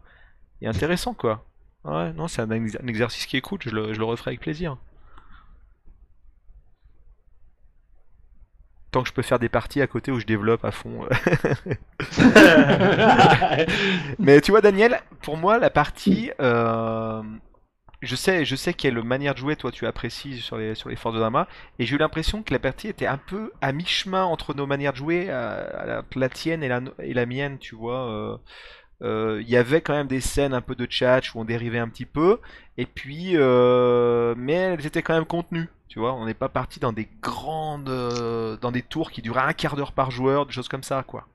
[0.62, 1.46] et intéressant, quoi.
[1.84, 4.30] Ouais, non, c'est un, ex- un exercice qui est cool, je le, je le referai
[4.32, 4.78] avec plaisir.
[8.92, 11.08] Tant que je peux faire des parties à côté où je développe à fond.
[14.20, 17.22] Mais tu vois, Daniel, pour moi, la partie, euh,
[18.02, 20.96] je sais, je sais quelle manière de jouer toi tu apprécies sur les sur les
[20.96, 21.48] Forces de Dama,
[21.80, 24.94] et j'ai eu l'impression que la partie était un peu à mi-chemin entre nos manières
[24.94, 28.10] de jouer, à- à la, la tienne et la, et la mienne, tu vois.
[28.12, 28.38] euh,
[29.02, 31.80] euh, Il y avait quand même des scènes un peu de tchatch où on dérivait
[31.80, 32.40] un petit peu,
[32.78, 35.70] et puis, euh, mais elles étaient quand même contenues.
[35.88, 39.42] Tu vois, on n'est pas parti dans des grandes, euh, dans des tours qui duraient
[39.42, 41.28] un quart d'heure par joueur, des choses comme ça, quoi.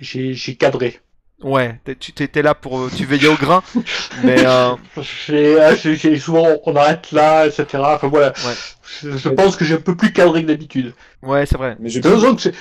[0.00, 1.00] J'ai j'ai cadré.
[1.42, 3.62] Ouais, tu t'étais là pour, tu veillais au grain,
[4.24, 4.74] mais euh,
[5.22, 5.76] J'ai ah,
[6.18, 7.66] souvent on arrête là, etc.
[7.74, 8.30] Enfin voilà.
[8.44, 8.54] Ouais.
[9.02, 10.94] Je, je pense que j'ai un peu plus cadré que d'habitude.
[11.22, 11.76] ouais, c'est vrai.
[11.78, 12.54] Mais raison que c'est.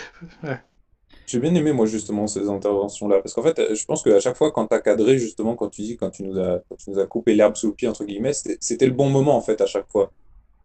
[1.27, 3.19] J'ai bien aimé, moi, justement, ces interventions-là.
[3.21, 5.81] Parce qu'en fait, je pense qu'à chaque fois, quand tu as cadré, justement, quand tu
[5.81, 8.05] dis, quand tu nous as, quand tu nous as coupé l'herbe sous le pied, entre
[8.05, 10.11] guillemets, c'était le bon moment, en fait, à chaque fois.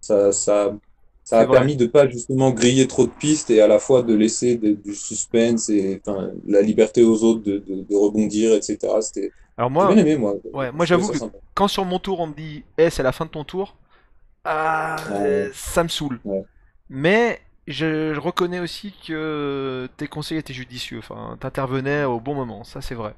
[0.00, 0.74] Ça, ça,
[1.24, 4.14] ça a permis de pas, justement, griller trop de pistes et à la fois de
[4.14, 6.00] laisser de- du suspense et
[6.46, 9.00] la liberté aux autres de, de, de rebondir, etc.
[9.00, 10.34] C'était Alors j'ai moi, bien aimé, moi.
[10.52, 11.38] ouais, moi j'avoue que sympa.
[11.54, 13.76] quand sur mon tour on me dit, eh, c'est la fin de ton tour,
[14.44, 15.50] ah, Ouais.
[15.54, 16.18] ça me saoule.
[16.24, 16.44] Ouais.
[16.88, 20.98] Mais je, je reconnais aussi que tes conseils étaient judicieux.
[20.98, 23.14] Enfin, t'intervenais au bon moment, ça c'est vrai.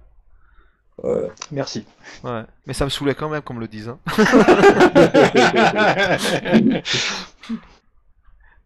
[1.02, 1.28] Ouais.
[1.50, 1.84] Merci.
[2.22, 2.42] Ouais.
[2.66, 3.88] Mais ça me saoulait quand même, qu'on me le dise.
[3.88, 3.98] Hein.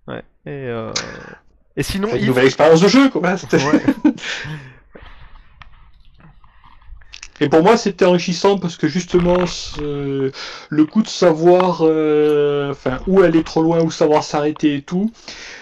[0.06, 0.22] Ouais.
[0.46, 0.92] Et, euh,
[1.76, 3.36] et sinon, Une Yves, nouvelle expérience de jeu, quoi.
[3.36, 3.82] C'était- Ouais.
[7.40, 9.44] Et pour moi, c'était enrichissant parce que justement,
[10.70, 15.12] le coup de savoir, euh, enfin, où aller trop loin, où savoir s'arrêter et tout,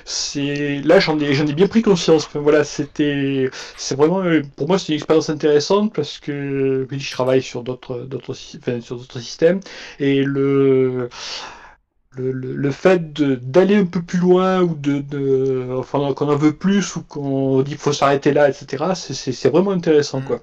[0.05, 2.27] c'est là, j'en ai, j'en ai bien pris conscience.
[2.27, 7.11] Enfin, voilà, c'était, c'est vraiment, euh, pour moi, c'est une expérience intéressante parce que je
[7.13, 9.61] travaille sur d'autres, d'autres, sy- enfin, sur d'autres systèmes
[10.01, 11.09] et le
[12.17, 16.37] le, le, le fait d'aller un peu plus loin ou de, de enfin qu'on en
[16.37, 18.95] veut plus ou qu'on dit qu'il faut s'arrêter là, etc.
[18.95, 20.23] C'est vraiment intéressant, Mm.
[20.23, 20.43] quoi.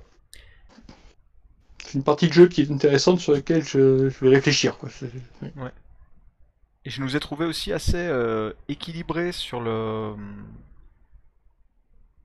[1.94, 4.90] C'est une partie de jeu qui est intéressante sur laquelle je, je vais réfléchir, quoi.
[6.86, 10.16] Et je nous ai trouvé aussi assez euh, équilibré sur le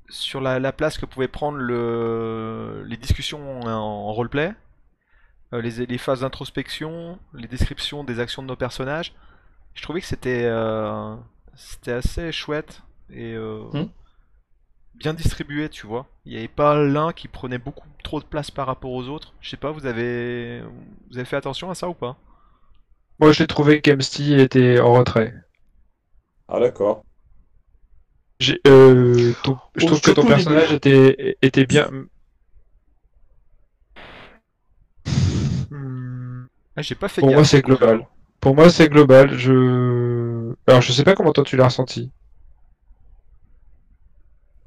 [0.09, 4.55] sur la, la place que pouvaient prendre le, les discussions en, en roleplay,
[5.53, 9.15] euh, les, les phases d'introspection, les descriptions des actions de nos personnages.
[9.75, 11.15] Je trouvais que c'était euh,
[11.57, 13.85] c'était assez chouette et euh, Hmm.
[14.99, 16.07] Bien distribué, tu vois.
[16.27, 19.35] Il n'y avait pas l'un qui prenait beaucoup trop de place par rapport aux autres.
[19.41, 20.61] Je sais pas, vous avez
[21.11, 22.17] vous avez fait attention à ça ou pas?
[23.21, 25.33] Moi, j'ai trouvé qu'Amsty était en retrait.
[26.49, 27.03] Ah, d'accord.
[28.41, 31.89] J'ai, euh, ton- je Oh, trouve que ton personnage était, était bien.
[35.71, 36.47] Hmm,
[36.77, 38.07] Ah, j'ai pas fait Pour moi, c'est global.
[38.41, 39.37] Pour moi, c'est global.
[39.39, 40.55] Je.
[40.67, 42.11] Alors, je sais pas comment toi tu l'as ressenti.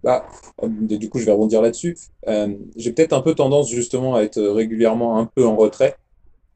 [0.03, 0.26] Bah,
[0.64, 1.98] euh, du coup, je vais rebondir là-dessus.
[2.28, 5.95] Euh, j'ai peut-être un peu tendance justement à être régulièrement un peu en retrait.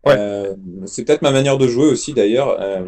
[0.05, 0.15] Ouais.
[0.17, 0.53] Euh,
[0.85, 2.57] c'est peut-être ma manière de jouer aussi d'ailleurs.
[2.59, 2.85] Euh,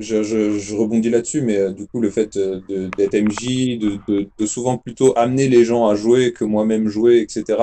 [0.00, 2.60] je, je, je rebondis là-dessus, mais euh, du coup, le fait euh,
[2.96, 7.20] d'être MJ, de, de, de souvent plutôt amener les gens à jouer que moi-même jouer,
[7.20, 7.58] etc.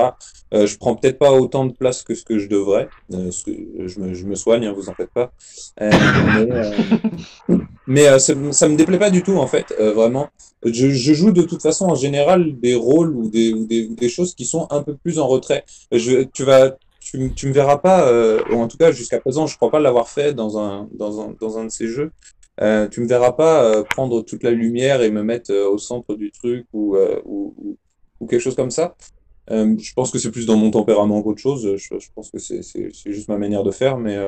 [0.54, 2.88] Euh, je prends peut-être pas autant de place que ce que je devrais.
[3.12, 3.30] Euh,
[3.86, 5.32] je me, je me soigne, hein, vous en faites pas.
[5.80, 5.90] Mais
[7.86, 10.28] mais ça, ça me déplaît pas du tout en fait, vraiment.
[10.64, 13.94] Je, je joue de toute façon en général des rôles ou des, ou des, ou
[13.94, 15.64] des choses qui sont un peu plus en retrait.
[15.92, 16.76] Je, tu vas,
[17.10, 19.80] tu, tu me verras pas, euh, ou en tout cas jusqu'à présent, je crois pas
[19.80, 22.12] l'avoir fait dans un, dans un, dans un de ces jeux.
[22.60, 25.78] Euh, tu me verras pas euh, prendre toute la lumière et me mettre euh, au
[25.78, 27.78] centre du truc ou, ou,
[28.20, 28.94] ou, quelque chose comme ça.
[29.50, 31.76] Je pense que c'est plus dans mon tempérament qu'autre chose.
[31.76, 32.62] Je, je pense que c'est
[33.06, 34.18] juste ma manière de faire, mais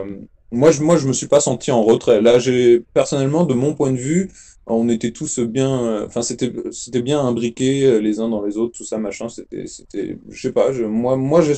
[0.50, 2.22] moi, je, moi, je me suis pas senti en retrait.
[2.22, 4.30] Là, j'ai personnellement, de mon point de vue,
[4.66, 8.76] on était tous bien, enfin, c'était, c'était bien imbriqués euh, les uns dans les autres,
[8.76, 9.28] tout ça, machin.
[9.28, 10.72] C'était, c'était, je sais pas.
[10.72, 11.54] Je, moi, moi, j'ai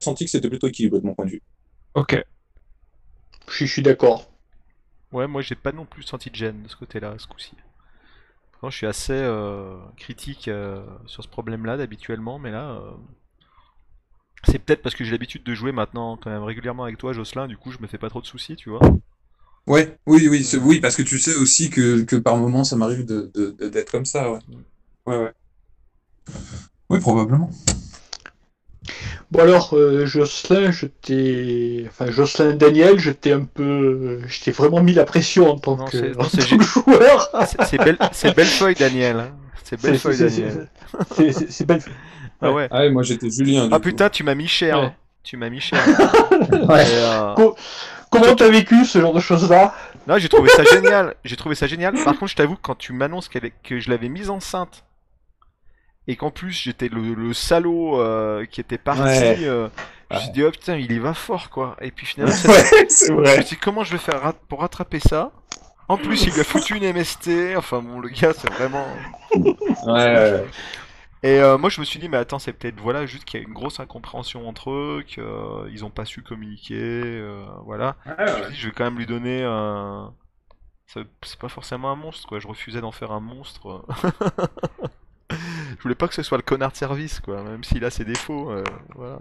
[0.00, 1.42] senti que c'était plutôt équilibré de mon point de vue.
[1.94, 2.14] Ok.
[3.48, 4.30] Je, suis- d'accord.
[5.12, 7.52] Ouais, moi j'ai pas non plus senti de gêne de ce côté-là, ce coup-ci.
[8.52, 12.92] Pourtant, je suis assez euh, critique euh, sur ce problème-là d'habituellement, mais là, euh,
[14.46, 17.48] c'est peut-être parce que j'ai l'habitude de jouer maintenant quand même régulièrement avec toi, Jocelyn,
[17.48, 18.80] du coup je me fais pas trop de soucis, tu vois.
[19.66, 23.06] Ouais, oui, oui, oui, parce que tu sais aussi que, que par moments, ça m'arrive
[23.06, 24.38] de, de, de- d'être comme ça, ouais.
[25.06, 25.34] Ouais, ouais.
[26.90, 27.50] Oui, probablement.
[29.30, 31.86] Bon alors, euh, Jocelyn, je t'ai...
[31.88, 34.20] Enfin, Jocelyn Daniel, je t'ai un peu...
[34.26, 37.30] Je t'ai vraiment mis la pression en tant Non, que, en tant joueur.
[37.66, 39.16] C'est- belle, c'est Bellefeuille, Daniel.
[39.20, 39.30] hein.
[39.64, 40.68] C'est Bellefeuille, Daniel.
[41.50, 41.80] c'est- belle.
[42.42, 42.68] Ah ouais.
[42.70, 43.68] Ah ouais, moi j'étais Julien.
[43.68, 43.84] du Ah coup.
[43.84, 44.78] putain, tu m'as mis cher.
[44.78, 44.92] Ouais.
[45.22, 45.80] Tu m'as mis cher.
[46.68, 46.84] Ouais.
[46.90, 47.34] Euh,
[48.10, 49.74] Comment t'as vécu ce genre de choses-là?
[50.06, 51.14] Non, j'ai trouvé ça génial.
[51.24, 51.94] J'ai trouvé ça génial.
[52.04, 54.83] Par contre, je t'avoue que quand tu m'annonces que je l'avais mise enceinte
[56.08, 59.36] et qu'en plus j'étais le, le salaud euh, qui était parti, Ouais.
[59.42, 59.68] euh,
[60.10, 61.76] je me suis dit oh putain, il y va fort quoi.
[61.80, 63.34] Et puis finalement, ça- Ouais, c'est je me vrai.
[63.42, 65.32] suis dit comment je vais faire rat- pour rattraper ça?
[65.88, 67.56] En plus, il lui a foutu une MST.
[67.58, 68.86] Enfin bon, le gars, c'est vraiment.
[69.34, 69.52] Ouais,
[69.92, 70.44] ouais.
[71.22, 73.42] Et euh, moi, je me suis dit, mais attends, c'est peut-être voilà juste qu'il y
[73.42, 77.96] a une grosse incompréhension entre eux, qu'ils ont pas su communiquer, euh, voilà.
[78.06, 78.42] Ouais, Je me ouais.
[78.44, 80.12] suis dit, je vais quand même lui donner un.
[80.86, 81.04] C'est
[81.38, 82.38] pas forcément un monstre, quoi.
[82.40, 83.84] Je refusais d'en faire un monstre.
[85.84, 87.42] je voulais pas que ce soit le connard de service, quoi.
[87.42, 89.18] Même s'il a ses défauts, euh, voilà.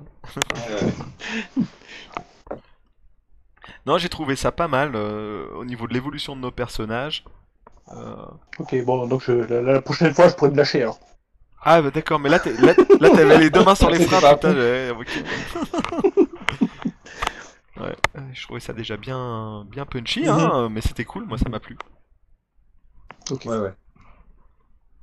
[3.86, 7.26] Non, j'ai trouvé ça pas mal euh, au niveau de l'évolution de nos personnages.
[7.92, 8.16] Euh,
[8.60, 11.00] Ok, bon, donc je, la, la prochaine fois, je pourrais me lâcher alors.
[11.66, 14.36] Ah, bah d'accord, mais là, t'es- là, là, t'avais les deux mains sur les freins,
[14.36, 14.54] putain.
[17.76, 17.96] Ouais,
[18.34, 21.76] je trouvais ça déjà bien, bien punchy, hein, mais c'était cool, moi ça m'a plu.
[23.32, 23.46] Ok.
[23.46, 23.74] Ouais, ouais.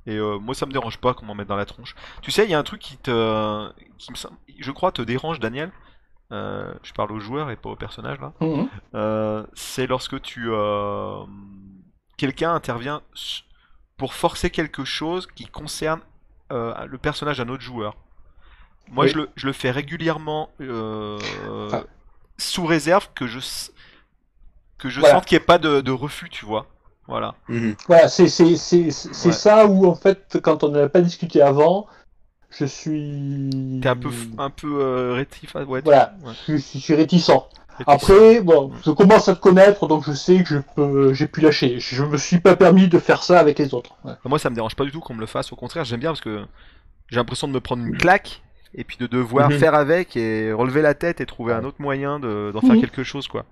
[0.07, 1.95] Et euh, moi ça me dérange pas qu'on m'en mette dans la tronche.
[2.21, 4.17] Tu sais, il y a un truc qui te, qui me
[4.59, 5.71] je crois, te dérange, Daniel.
[6.31, 8.33] Euh, je parle aux joueurs et pas aux personnages là.
[8.39, 8.69] Mhm.
[8.95, 10.49] Euh, c'est lorsque tu,
[12.17, 13.01] quelqu'un intervient
[13.97, 16.01] pour forcer quelque chose qui concerne
[16.49, 17.95] le personnage d'un autre joueur.
[18.89, 19.11] Moi, Oui.
[19.11, 21.83] je, le, je le fais régulièrement Ah.
[22.37, 23.39] sous réserve que je
[24.77, 25.15] que je Voilà.
[25.15, 26.65] sente qu'il n'y ait pas de, de refus, tu vois.
[27.11, 27.35] Voilà.
[27.49, 27.75] Mhm.
[27.87, 29.33] Voilà, c'est c'est- c'est- c'est Ouais.
[29.33, 31.87] ça où, en fait, quand on n'a pas discuté avant,
[32.49, 33.79] je suis...
[33.81, 36.13] T'es un peu, f- un peu euh, rétif, ouais, Voilà.
[36.23, 37.29] ouais, Je, suis- je suis réticent.
[37.77, 37.85] réticent.
[37.87, 41.41] Après, bon, je commence à te connaître, donc je sais que je peux, j'ai pu
[41.41, 41.79] lâcher.
[41.79, 43.95] Je me suis pas permis de faire ça avec les autres.
[44.05, 44.13] Ouais.
[44.25, 45.51] Moi, ça me dérange pas du tout qu'on me le fasse.
[45.51, 46.43] Au contraire, j'aime bien parce que
[47.09, 48.41] j'ai l'impression de me prendre une claque
[48.73, 49.59] et puis de devoir Mhm.
[49.59, 52.81] faire avec et relever la tête et trouver un autre moyen de- d'en faire Mhm.
[52.81, 53.43] quelque chose, quoi.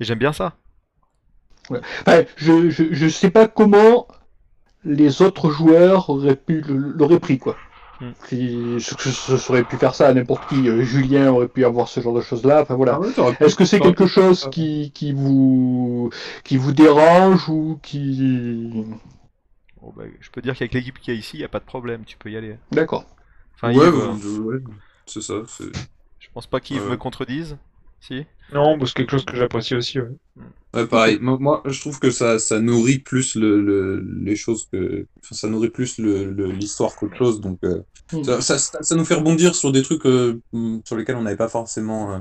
[0.00, 0.54] Et j'aime bien ça.
[1.70, 4.06] Enfin, je, je, je sais pas comment
[4.84, 7.56] les autres joueurs auraient pu l'auraient pris quoi.
[8.00, 8.10] Mm.
[8.28, 10.68] Si, ce serait pu faire ça à n'importe qui.
[10.68, 12.62] Euh, Julien aurait pu avoir ce genre de choses là.
[12.62, 12.94] Enfin voilà.
[12.94, 16.10] Ah ouais, Est-ce que c'est quelque chose qui, qui vous
[16.44, 18.84] qui vous dérange ou qui
[19.80, 21.58] Bon, bah, je peux dire qu'avec l'équipe qu'il y a ici, il n'y a pas
[21.58, 22.56] de problème, tu peux y aller.
[22.70, 23.04] D'accord.
[23.54, 24.58] Enfin, Ouais,
[25.06, 25.34] c'est ça.
[26.18, 26.80] je pense pas Ouais.
[26.80, 27.56] me contredise.
[28.02, 29.98] Si Non, bah, c'est quelque chose que j'apprécie aussi.
[29.98, 30.10] Ouais.
[30.74, 31.18] Ouais, pareil.
[31.20, 35.34] Moi, moi, je trouve que ça, ça nourrit plus le, le- les choses que, enfin,
[35.34, 37.40] ça nourrit plus le, le- l'histoire qu'autre chose.
[37.42, 38.22] Donc, euh, Mm.
[38.22, 41.36] ça, ça, ça nous fait rebondir sur des trucs euh, mm, sur lesquels on n'avait
[41.36, 42.18] pas forcément euh,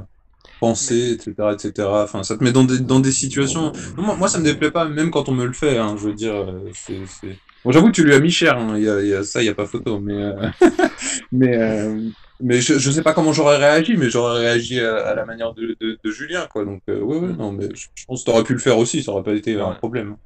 [0.60, 2.04] pensé, etc., etc.
[2.06, 3.72] Enfin, ça te met dans des, dans des situations.
[3.98, 5.78] Moi, moi, ça me déplaît pas, même quand on me le fait.
[5.80, 7.40] Hein, je veux dire, euh, c'est, c'est...
[7.66, 8.58] Bon, j'avoue que tu lui as mis cher.
[8.58, 10.00] hein, Il y a, il y a ça, il y a pas photo.
[10.02, 10.50] Mais, euh,
[11.32, 12.00] mais, euh,
[12.42, 15.54] mais je, je sais pas comment j'aurais réagi, mais j'aurais réagi à, à la manière
[15.54, 16.66] de, de, de Julien, quoi.
[16.66, 19.04] Donc, euh, ouais, ouais, non, mais je, je pense que t'aurais pu le faire aussi.
[19.04, 20.18] Ça aurait pas été un problème.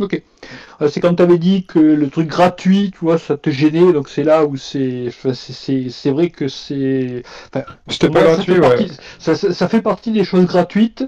[0.00, 0.20] Ok.
[0.82, 3.92] Euh, C'est quand tu avais dit que le truc gratuit, tu vois, ça te gênait,
[3.92, 7.22] donc c'est là où c'est, enfin, c'est- c'est c'est vrai que c'est.
[7.54, 8.60] enfin, C'était pas ça gratuit, fait ouais.
[8.60, 11.04] partie- ça, ça- ça fait partie des choses gratuites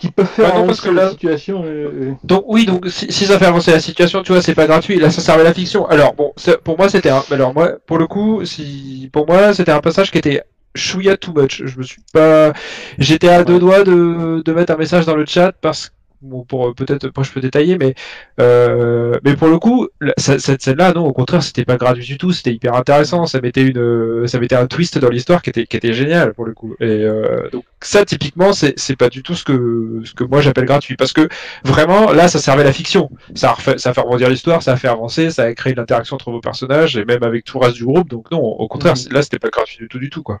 [0.00, 1.62] qui peuvent faire non, parce que la situation.
[1.64, 4.66] euh, Donc oui, donc si, si ça fait avancer la situation, tu vois, c'est pas
[4.66, 4.98] gratuit.
[4.98, 5.86] Là, ça servait la fiction.
[5.88, 6.32] Alors bon,
[6.64, 7.22] pour moi, c'était un.
[7.30, 10.42] Alors moi, pour le coup, si pour moi, c'était un passage qui était
[10.74, 11.62] chouïa too much.
[11.64, 12.52] Je me suis pas.
[12.98, 16.44] J'étais à deux doigts de, de mettre un message dans le chat parce que bon,
[16.44, 17.94] pour euh, peut-être, moi je peux détailler, mais
[18.40, 22.32] euh, mais pour le coup, cette scène-là, non, au contraire, c'était pas gratuit du tout.
[22.32, 23.26] C'était hyper intéressant.
[23.26, 26.44] Ça mettait une, ça mettait un twist dans l'histoire qui était qui était génial pour
[26.46, 26.74] le coup.
[26.80, 30.40] Et euh, donc ça, typiquement, c'est c'est pas du tout ce que ce que moi
[30.40, 31.28] j'appelle gratuit parce que
[31.64, 34.72] vraiment là ça servait la fiction ça a, refait, ça a fait rebondir l'histoire ça
[34.72, 37.58] a fait avancer ça a créé une interaction entre vos personnages et même avec tout
[37.58, 39.12] le reste du groupe donc non au contraire Mhm.
[39.12, 40.40] là c'était pas gratuit du tout du tout quoi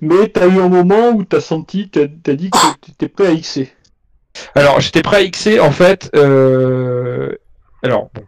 [0.00, 3.34] Mais t'as eu un moment où t'as senti, t'as as dit que t'étais prêt à
[3.34, 3.68] xer.
[4.54, 7.32] Alors j'étais prêt à xer en fait euh...
[7.82, 8.22] alors bon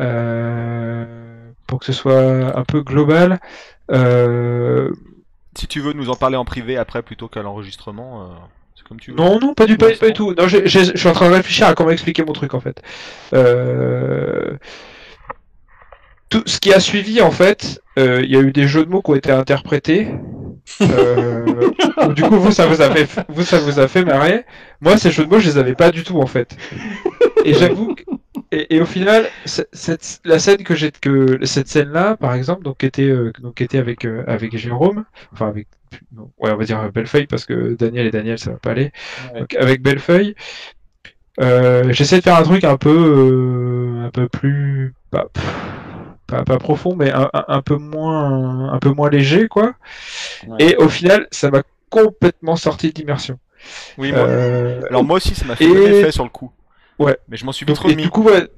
[0.00, 1.04] euh...
[1.66, 3.40] pour que ce soit un peu global
[3.90, 4.90] euh...
[5.54, 8.26] Si tu veux nous en parler en privé après plutôt qu'à l'enregistrement, euh,
[8.74, 9.18] c'est comme tu veux.
[9.18, 10.32] Non, non, pas du, pas, Ouais, pas c'est du tout.
[10.32, 12.80] Non, j'ai- je suis en train de réfléchir à comment expliquer mon truc en fait.
[13.34, 14.56] Euh...
[16.30, 18.90] Tout ce qui a suivi en fait, euh, il y a eu des jeux de
[18.90, 20.08] mots qui ont été interprétés.
[20.80, 21.70] Euh...
[22.14, 24.44] du coup, vous ça vous a fait, vous ça vous a fait marrer.
[24.80, 26.56] Moi, ces jeux de mots, je les avais pas du tout en fait.
[27.44, 28.04] Et j'avoue, que-
[28.52, 32.84] et, et au final, cette, la scène que j'ai, que cette scène-là, par exemple, donc
[32.84, 35.68] était, euh, donc était avec euh, avec Jérôme, enfin avec,
[36.14, 38.92] non, ouais, on va dire Bellefeuille parce que Daniel et Daniel, ça va pas aller.
[39.34, 39.40] Ouais.
[39.40, 40.34] Donc avec Bellefeuille,
[41.40, 45.28] euh, j'essaie de faire un truc un peu, un peu plus, pas,
[46.36, 49.74] pas, pas profond, mais un, peu moins, un peu moins léger, quoi.
[50.46, 50.56] Ouais.
[50.60, 53.38] Et au final, ça m'a complètement sorti de l'immersion.
[53.98, 54.20] Oui, moi.
[54.22, 56.50] Euh, Alors moi aussi, ça m'a fait et- effet sur le coup.
[56.98, 57.16] Ouais.
[57.28, 58.48] Mais je m'en suis donc, et remis, du coup, ouais,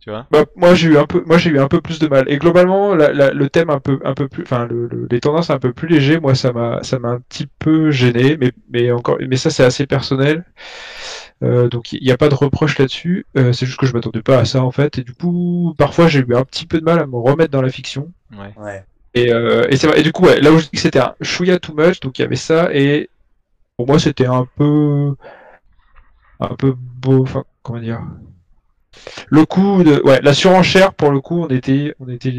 [0.00, 0.26] tu vois.
[0.30, 2.24] Bah, moi j'ai eu un peu, moi j'ai eu un peu plus de mal.
[2.28, 5.20] Et globalement, la- la- le thème un peu, un peu plus, enfin le, le- les
[5.20, 8.36] tendances un peu plus légers, moi ça m'a, ça m'a un petit peu gêné.
[8.38, 10.44] Mais, mais encore, mais ça c'est assez personnel.
[11.42, 13.26] Euh, donc il n'y a pas de reproche là-dessus.
[13.36, 14.98] Euh, c'est juste que je m'attendais pas à ça en fait.
[14.98, 17.62] Et du coup, parfois j'ai eu un petit peu de mal à me remettre dans
[17.62, 18.10] la fiction.
[18.32, 18.52] Ouais.
[18.56, 18.84] Ouais.
[19.14, 19.98] Et, euh, et.
[19.98, 22.18] Et du coup, ouais, là où je dis que c'était un chouïa too much, donc
[22.18, 22.68] il y avait ça.
[22.74, 23.08] Et
[23.76, 25.14] pour moi c'était un peu,
[26.40, 27.22] un peu beau.
[27.22, 28.00] Enfin, comment dire.
[29.28, 32.34] Le coup de, ouais, la surenchère pour le coup, on était, on était,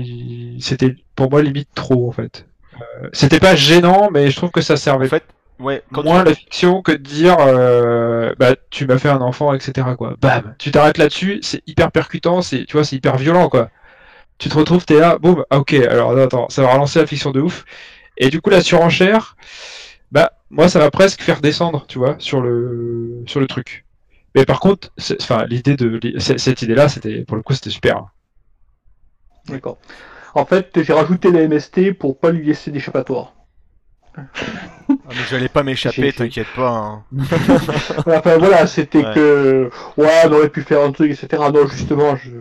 [0.60, 2.46] c'était pour moi limite trop en fait.
[2.76, 5.24] Euh, c'était pas gênant, mais je trouve que ça servait En fait,
[5.60, 6.30] ouais, quand moins tu...
[6.30, 9.88] la fiction que de dire, euh, bah tu m'as fait un enfant, etc.
[9.98, 10.16] quoi.
[10.22, 13.70] Bam, tu t'arrêtes là-dessus, c'est hyper percutant, c'est, tu vois, c'est hyper violent quoi.
[14.38, 17.08] Tu te retrouves, t'es là, boum, ah, ok, alors attends, attends, ça va relancer la
[17.08, 17.66] fiction de ouf.
[18.18, 19.36] Et du coup la surenchère,
[20.12, 23.86] bah moi ça va presque faire descendre, tu vois, sur le, sur le truc.
[24.36, 24.92] Mais par contre,
[25.22, 27.98] enfin l'idée de, cette idée-là, c'était, pour le coup, c'était super.
[27.98, 28.10] hein.
[29.48, 29.78] D'accord.
[30.36, 33.34] En fait, j'ai rajouté la MST pour pas lui laisser d'échappatoire.
[34.18, 34.24] Ah,
[35.10, 36.70] mais j'allais pas m'échapper, t'inquiète pas.
[36.70, 37.06] hein.
[38.08, 39.14] Enfin voilà, c'était Ouais.
[39.16, 41.44] que ouais, on aurait pu faire un truc, etc.
[41.54, 42.32] Non, justement, je...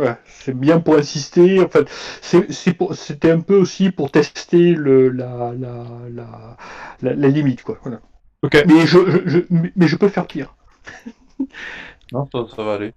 [0.00, 1.60] ouais, c'est bien pour insister.
[1.60, 1.88] En fait,
[2.20, 6.56] c'est, c'est pour- c'était un peu aussi pour tester le, la, la, la,
[7.02, 7.78] la, la limite, quoi.
[7.82, 8.00] Voilà.
[8.42, 8.62] Ok.
[8.66, 10.54] Mais je, je, je- mais je peux faire pire.
[12.12, 12.92] Non, ça, ça va aller.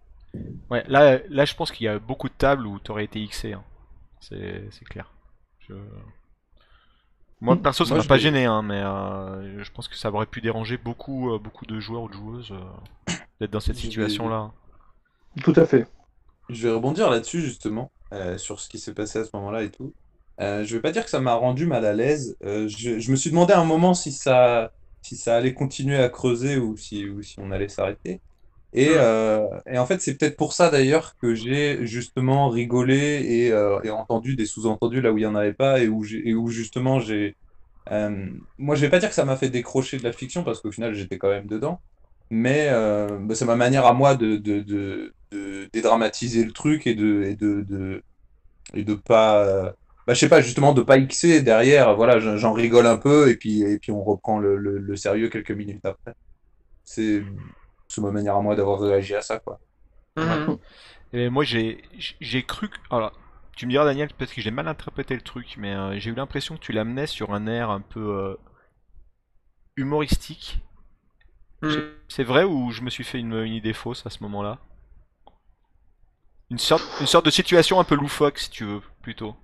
[0.69, 3.53] Ouais, là, là, je pense qu'il y a beaucoup de tables où t'aurais été XC.
[3.53, 3.63] hein.
[4.19, 5.11] C'est, c'est clair.
[5.67, 5.73] Je...
[7.41, 7.61] Moi, Mm.
[7.61, 10.25] perso, ça Moi, m'a pas vais- gêné, hein, mais euh, je pense que ça aurait
[10.25, 14.51] pu déranger beaucoup, euh, beaucoup de joueurs ou de joueuses euh, d'être dans cette situation-là.
[15.43, 15.87] Tout à fait.
[16.49, 19.71] Je vais rebondir là-dessus justement, euh, sur ce qui s'est passé à ce moment-là et
[19.71, 19.93] tout.
[20.41, 22.37] Euh, je vais pas dire que ça m'a rendu mal à l'aise.
[22.43, 24.71] Euh, je, je me suis demandé à un moment si ça,
[25.03, 28.21] si ça allait continuer à creuser ou si, ou si on allait s'arrêter.
[28.73, 33.51] Et, euh, et en fait, c'est peut-être pour ça d'ailleurs que j'ai justement rigolé et,
[33.53, 36.33] euh, et entendu des sous-entendus là où il y en avait pas et où, et
[36.35, 37.37] où justement j'ai.
[37.91, 38.27] euh,
[38.57, 40.71] moi, je vais pas dire que ça m'a fait décrocher de la fiction parce qu'au
[40.71, 41.81] final, j'étais quand même dedans.
[42.31, 46.95] Mais bah, c'est ma manière à moi de, de, de, de dédramatiser le truc et
[46.95, 48.03] de, et de, de,
[48.73, 49.73] et de pas.
[50.07, 51.95] Bah, je sais pas, justement, de pas Xer derrière.
[51.95, 55.29] Voilà, j'en rigole un peu et puis, et puis on reprend le, le, le sérieux
[55.29, 56.13] quelques minutes après.
[56.83, 57.23] C'est
[57.97, 59.59] ma manière à moi d'avoir réagi à ça, quoi.
[61.13, 61.83] Et moi, j'ai,
[62.19, 62.77] j'ai cru que...
[62.89, 63.11] Alors,
[63.55, 66.15] tu me diras, Daniel, peut-être que j'ai mal interprété le truc, mais euh, j'ai eu
[66.15, 68.35] l'impression que tu l'amenais sur un air un peu euh,
[69.75, 70.59] humoristique.
[72.09, 74.59] C'est vrai ou je me suis fait une, une idée fausse à ce moment-là?
[76.49, 79.35] Une sorte, une sorte de situation un peu loufoque, si tu veux, plutôt.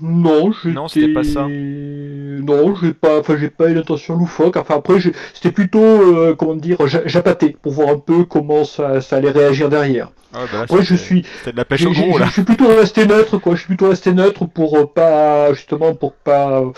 [0.00, 0.74] Non, j'étais...
[0.74, 1.46] Non, c'était pas ça.
[1.48, 4.56] Non, j'ai pas, enfin, j'ai pas eu l'intention loufoque.
[4.56, 4.98] Enfin, après,
[5.32, 9.30] c'était plutôt, euh, comment dire, j'a- j'appâtais pour voir un peu comment ça, ça allait
[9.30, 10.10] réagir derrière.
[10.32, 12.26] Ah, bah là, Moi, je suis, de la pêche au gros, là.
[12.26, 13.54] je suis plutôt resté neutre, quoi.
[13.54, 16.70] Je suis plutôt resté neutre pour euh, pas, justement, pour pas, euh,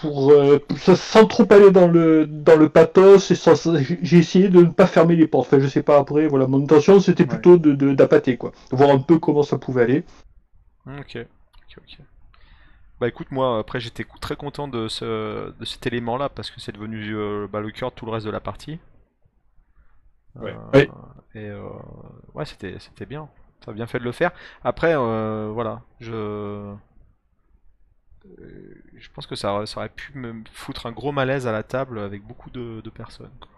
[0.00, 0.58] pour, euh,
[0.94, 3.54] sans- trop aller dans le, dans le pathos et sans,
[4.02, 5.48] j'ai essayé de ne pas fermer les portes.
[5.48, 7.28] Enfin, je sais pas après, voilà, mon intention, c'était Ouais.
[7.28, 8.52] plutôt de, d'appâter, quoi.
[8.70, 10.04] Voir un peu comment ça pouvait aller.
[10.98, 11.18] Ok,
[11.76, 12.06] ok, ok.
[13.00, 16.72] Bah écoute, moi, après, j'étais très content de, ce, de cet élément-là, parce que c'est
[16.72, 18.78] devenu euh, bah, le cœur de tout le reste de la partie.
[20.34, 20.54] Ouais.
[20.74, 20.88] Euh, Oui.
[21.34, 21.62] Et euh,
[22.34, 23.28] ouais, c'était, c'était bien.
[23.64, 24.32] Ça a bien fait de le faire.
[24.64, 26.74] Après, voilà, je...
[28.96, 31.62] Je pense que ça, aurait- ça aurait pu me foutre un gros malaise à la
[31.62, 33.32] table avec beaucoup de, de personnes.
[33.40, 33.50] quoi.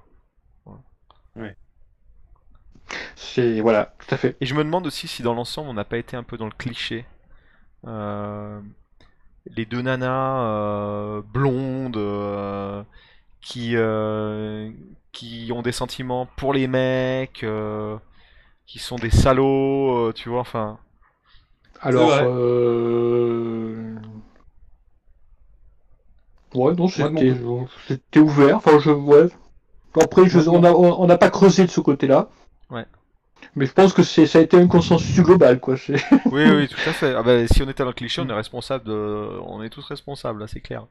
[3.16, 4.36] C'est, voilà, tout à fait.
[4.40, 6.46] Et je me demande aussi si dans l'ensemble on n'a pas été un peu dans
[6.46, 7.04] le cliché.
[7.86, 8.60] Euh,
[9.56, 12.82] les deux nanas euh, blondes euh,
[13.40, 14.70] qui, euh,
[15.10, 17.96] qui ont des sentiments pour les mecs, euh,
[18.66, 20.78] qui sont des salauds, euh, tu vois, enfin.
[21.80, 23.96] Alors, euh...
[26.54, 28.56] ouais, non, c'était, ouvert.
[28.56, 29.26] Enfin, je, ouais.
[30.00, 32.28] Après, je, on a, on n'a pas creusé de ce côté-là.
[32.70, 32.86] Ouais.
[33.54, 35.76] Mais je pense que c'est, ça a été un consensus global, quoi.
[35.76, 35.96] C'est...
[36.30, 37.14] Oui, oui, tout à fait.
[37.14, 38.92] Ah bah, si on était dans le cliché, on est responsable de...
[39.44, 40.86] On est tous responsables, là, c'est clair.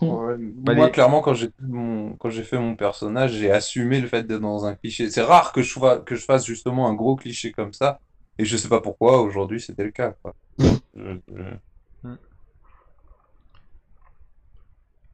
[0.00, 2.14] Ouais, Bah, moi, les- clairement, quand j'ai mon...
[2.16, 5.10] quand j'ai fait mon personnage, j'ai assumé le fait d'être dans un cliché.
[5.10, 6.00] C'est rare que je sois...
[6.00, 8.00] que je fasse justement un gros cliché comme ça.
[8.38, 10.34] Et je sais pas pourquoi, aujourd'hui, c'était le cas, quoi.
[10.96, 11.56] Je- je-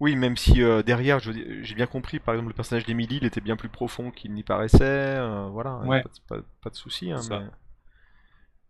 [0.01, 2.85] Oui, même si euh, derrière, je veux dire, j'ai bien compris, par exemple, le personnage
[2.85, 4.79] d'Emily, il était bien plus profond qu'il n'y paraissait.
[4.83, 6.03] euh, voilà, Ouais.
[6.03, 7.12] pas, de- pas- pas de souci.
[7.12, 7.37] hein, mais...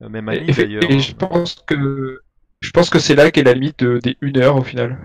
[0.03, 0.83] euh, Même Annie, et- d'ailleurs.
[0.91, 2.21] et je pense que
[2.61, 4.99] je pense que c'est là qu'est la limite de- des une heure au final.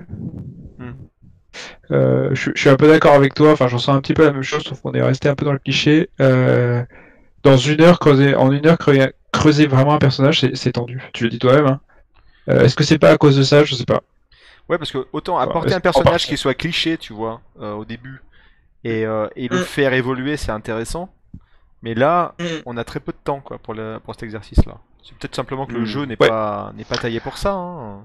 [0.78, 0.92] Hmm.
[1.92, 3.52] Euh, je, je suis un peu d'accord avec toi.
[3.52, 5.46] Enfin, j'en sens un petit peu la même chose, sauf qu'on est resté un peu
[5.46, 6.10] dans le cliché.
[6.22, 6.84] Euh,
[7.44, 11.02] dans une heure, creuser, en une heure, creuser, creuser vraiment un personnage, c'est tendu.
[11.14, 11.66] Tu le dis toi-même.
[11.68, 11.82] Hein.
[12.50, 13.64] Euh, Est-ce que c'est pas à cause de ça?
[13.64, 14.02] Je sais pas.
[14.70, 17.86] Ouais, parce que autant apporter c'est- un personnage qui soit cliché, tu vois, euh, au
[17.86, 18.22] début,
[18.84, 19.54] et, euh, et Mm.
[19.54, 21.10] le faire évoluer, c'est intéressant.
[21.82, 22.44] Mais là, Mm.
[22.66, 24.76] on a très peu de temps, quoi, pour, le, pour cet exercice-là.
[25.04, 25.86] C'est peut-être simplement que le Mm.
[25.86, 26.28] jeu n'est Ouais.
[26.30, 27.54] pas n'est pas taillé pour ça.
[27.54, 28.02] hein.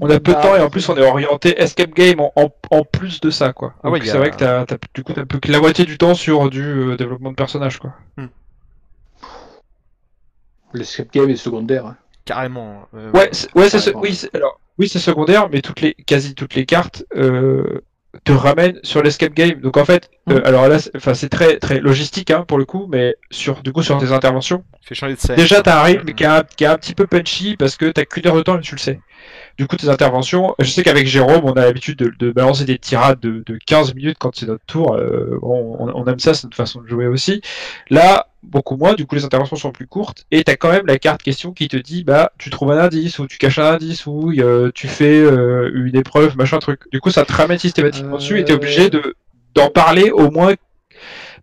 [0.00, 2.50] On a peu de temps et en plus on est orienté escape game en, en,
[2.70, 3.74] en plus de ça quoi.
[3.84, 5.84] Ah ouais, a- c'est vrai que t'as, t'as- du coup t'as plus que la moitié
[5.84, 7.92] du temps sur du euh, développement de personnage quoi.
[10.72, 11.86] L'escape game est secondaire.
[11.86, 11.96] hein.
[12.24, 12.88] Carrément.
[12.94, 16.34] euh, Ouais, c'est, ouais, c'est, ce- oui, alors oui c'est secondaire, mais toutes les quasi
[16.34, 17.80] toutes les cartes euh,
[18.24, 19.60] te ramènent sur l'escape game.
[19.60, 20.42] Donc en fait, euh, Mhm.
[20.44, 23.72] alors là, c'est, enfin c'est très très logistique hein, pour le coup, mais sur du
[23.72, 25.36] coup sur tes interventions, fait changer de scène.
[25.36, 27.90] déjà t'as un rythme qui est un, qui est un petit peu punchy parce que
[27.90, 29.00] t'as qu'une heure de temps et tu le sais.
[29.58, 33.20] Du coup, tes interventions, je sais qu'avec Jérôme, on a l'habitude de, balancer des tirades
[33.20, 34.94] de, de 15 minutes quand c'est notre tour.
[34.94, 37.42] euh, on, aime ça, c'est notre façon de jouer aussi.
[37.90, 40.26] Là, beaucoup moins, du coup, les interventions sont plus courtes.
[40.30, 43.18] Et t'as quand même la carte question qui te dit, bah, tu trouves un indice,
[43.18, 46.80] ou tu caches un indice, ou euh, tu fais euh, une épreuve, machin truc.
[46.90, 49.16] Du coup, ça te ramène systématiquement dessus et t'es obligé de,
[49.54, 50.54] d'en parler au moins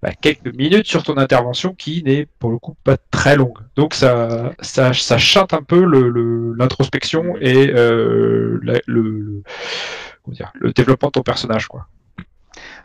[0.01, 3.59] bah, quelques minutes sur ton intervention qui n'est pour le coup pas très longue.
[3.75, 9.43] Donc ça, ça, ça chante un peu le, le- l'introspection et euh, la- le, le,
[10.23, 11.67] comment dire, le développement de ton personnage.
[11.67, 11.87] Quoi.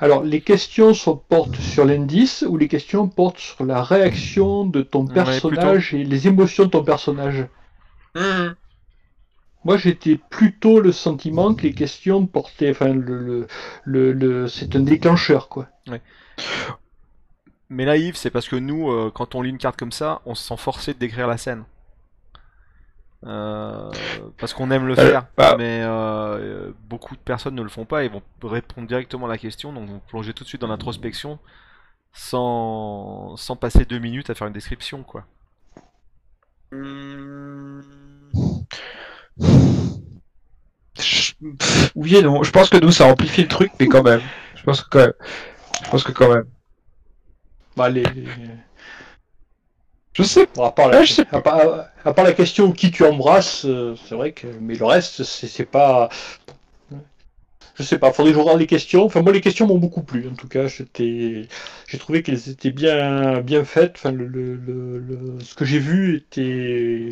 [0.00, 4.82] Alors, les questions sont, portent sur l'indice ou les questions portent sur la réaction de
[4.82, 7.46] ton Ouais, personnage et les émotions de ton personnage?
[9.64, 12.70] Moi, j'étais plutôt le sentiment que les questions portaient.
[12.70, 13.46] Enfin, le, le,
[13.84, 15.68] le, le- c'est un déclencheur, quoi.
[17.74, 20.34] Mais Yves, c'est parce que nous, euh, quand on lit une carte comme ça, on
[20.34, 21.64] se sent forcé de décrire la scène.
[23.26, 23.90] Euh,
[24.38, 25.82] parce qu'on aime le Euh, faire, bah- mais
[26.88, 29.88] beaucoup de personnes ne le font pas et vont répondre directement à la question, donc
[29.88, 31.38] vont plonger tout de suite dans l'introspection
[32.12, 35.24] sans, sans passer deux minutes à faire une description, quoi.
[40.98, 42.42] Je- pff, Oui et non.
[42.42, 44.20] Je pense que nous, ça amplifie le truc, mais quand même.
[44.54, 45.12] Je pense que quand même.
[45.84, 46.44] Je pense que quand même.
[47.76, 48.04] Bah, les,
[50.16, 50.46] Je sais.
[50.60, 51.38] à, part la, je sais pas.
[51.38, 54.46] à, part, à part la question qui tu embrasses, euh, c'est vrai que.
[54.60, 56.08] Mais le reste, c'est pas.
[57.76, 59.04] Je sais pas, faudrait que je regarde les questions.
[59.04, 60.28] Enfin, moi, les questions m'ont beaucoup plu.
[60.28, 63.94] En tout cas, j'ai trouvé qu'elles étaient bien, bien faites.
[63.96, 67.08] Enfin, le, le, le- le- ce que j'ai vu était,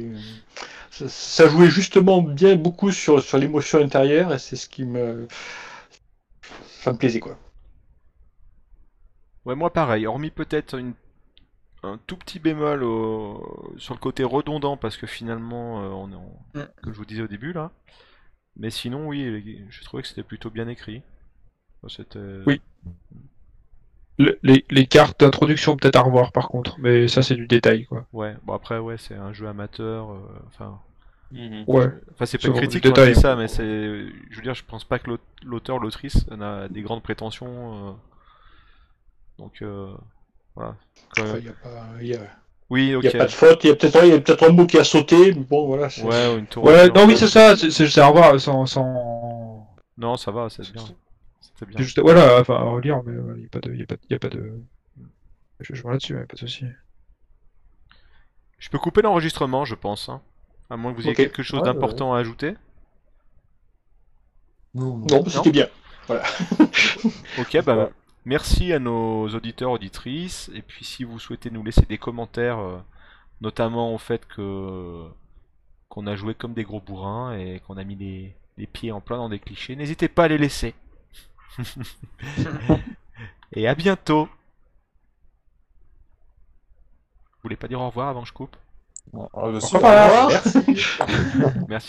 [0.91, 5.27] ça, ça jouait justement bien beaucoup sur, sur l'émotion intérieure et c'est ce qui me,
[6.83, 7.39] ça me plaisait quoi.
[9.45, 10.95] Ouais, moi pareil, hormis peut-être une...
[11.83, 16.17] un tout petit bémol au- sur le côté redondant, parce que finalement, euh, on est
[16.17, 16.45] en...
[16.55, 16.69] Mm.
[16.83, 17.71] comme je vous disais au début là.
[18.57, 21.03] Mais sinon, oui, je trouvais que c'était plutôt bien écrit.
[21.83, 22.43] Enfin, C'était...
[22.47, 22.61] Oui.
[24.19, 27.87] Le- les, les cartes d'introduction peut-être à revoir par contre, mais ça c'est du détail
[27.87, 28.07] quoi.
[28.13, 30.11] Ouais, bon après, ouais, c'est un jeu amateur.
[30.13, 30.79] euh, Enfin,
[31.33, 31.65] Mhm.
[31.67, 31.87] Ouais.
[32.13, 33.15] enfin c'est pas critique quand je dis détail.
[33.17, 33.65] ça, mais c'est...
[34.31, 37.89] Je veux dire, je pense pas que l'aut- l'auteur, l'autrice, n'a des grandes prétentions.
[37.89, 37.93] euh,
[39.43, 39.93] Donc, euh,
[40.55, 40.77] voilà.
[41.17, 42.21] Quand même- Enfin, il y a pas, il y a,
[42.71, 43.05] Oui, il ok.
[43.05, 43.65] y a pas de faute.
[43.65, 45.35] Il y a peut-être, un mot qui a sauté.
[45.35, 45.91] Mais bon, voilà.
[45.91, 46.63] c'est- Ouais, ou une tour.
[46.63, 49.67] Ouais, non oui c'est ça, c'est à revoir sans, sans...
[49.99, 50.85] Non, ça va, c'est bien.
[51.41, 51.79] C'était bien.
[51.81, 54.15] juste voilà, enfin à relire, mais il n'y a pas de, y a pas, y
[54.15, 54.63] a pas de,
[55.61, 56.65] je, vois là-dessus, ouais, pas de souci.
[58.59, 60.09] Je peux couper l'enregistrement, je pense.
[60.09, 60.23] hein.
[60.71, 61.17] À moins que vous ayez Ok.
[61.17, 62.55] quelque chose Ouais, d'important à ajouter.
[64.75, 65.07] Non, non.
[65.11, 65.69] Non, c'était bien.
[67.39, 67.91] Ok, bah
[68.25, 70.51] merci à nos auditeurs, auditrices.
[70.55, 72.79] Et puis si vous souhaitez nous laisser des commentaires, euh,
[73.41, 75.05] notamment au fait que
[75.89, 79.03] qu'on a joué comme des gros bourrins et qu'on a mis les, les pieds en
[79.03, 80.75] plein dans des clichés, n'hésitez pas à les laisser.
[83.53, 84.25] et à bientôt.
[87.35, 88.57] Vous voulez pas dire au revoir avant que je coupe?
[89.13, 89.29] Bah,
[89.61, 90.29] si, Au revoir.
[90.31, 90.59] merci.
[91.69, 91.89] Merci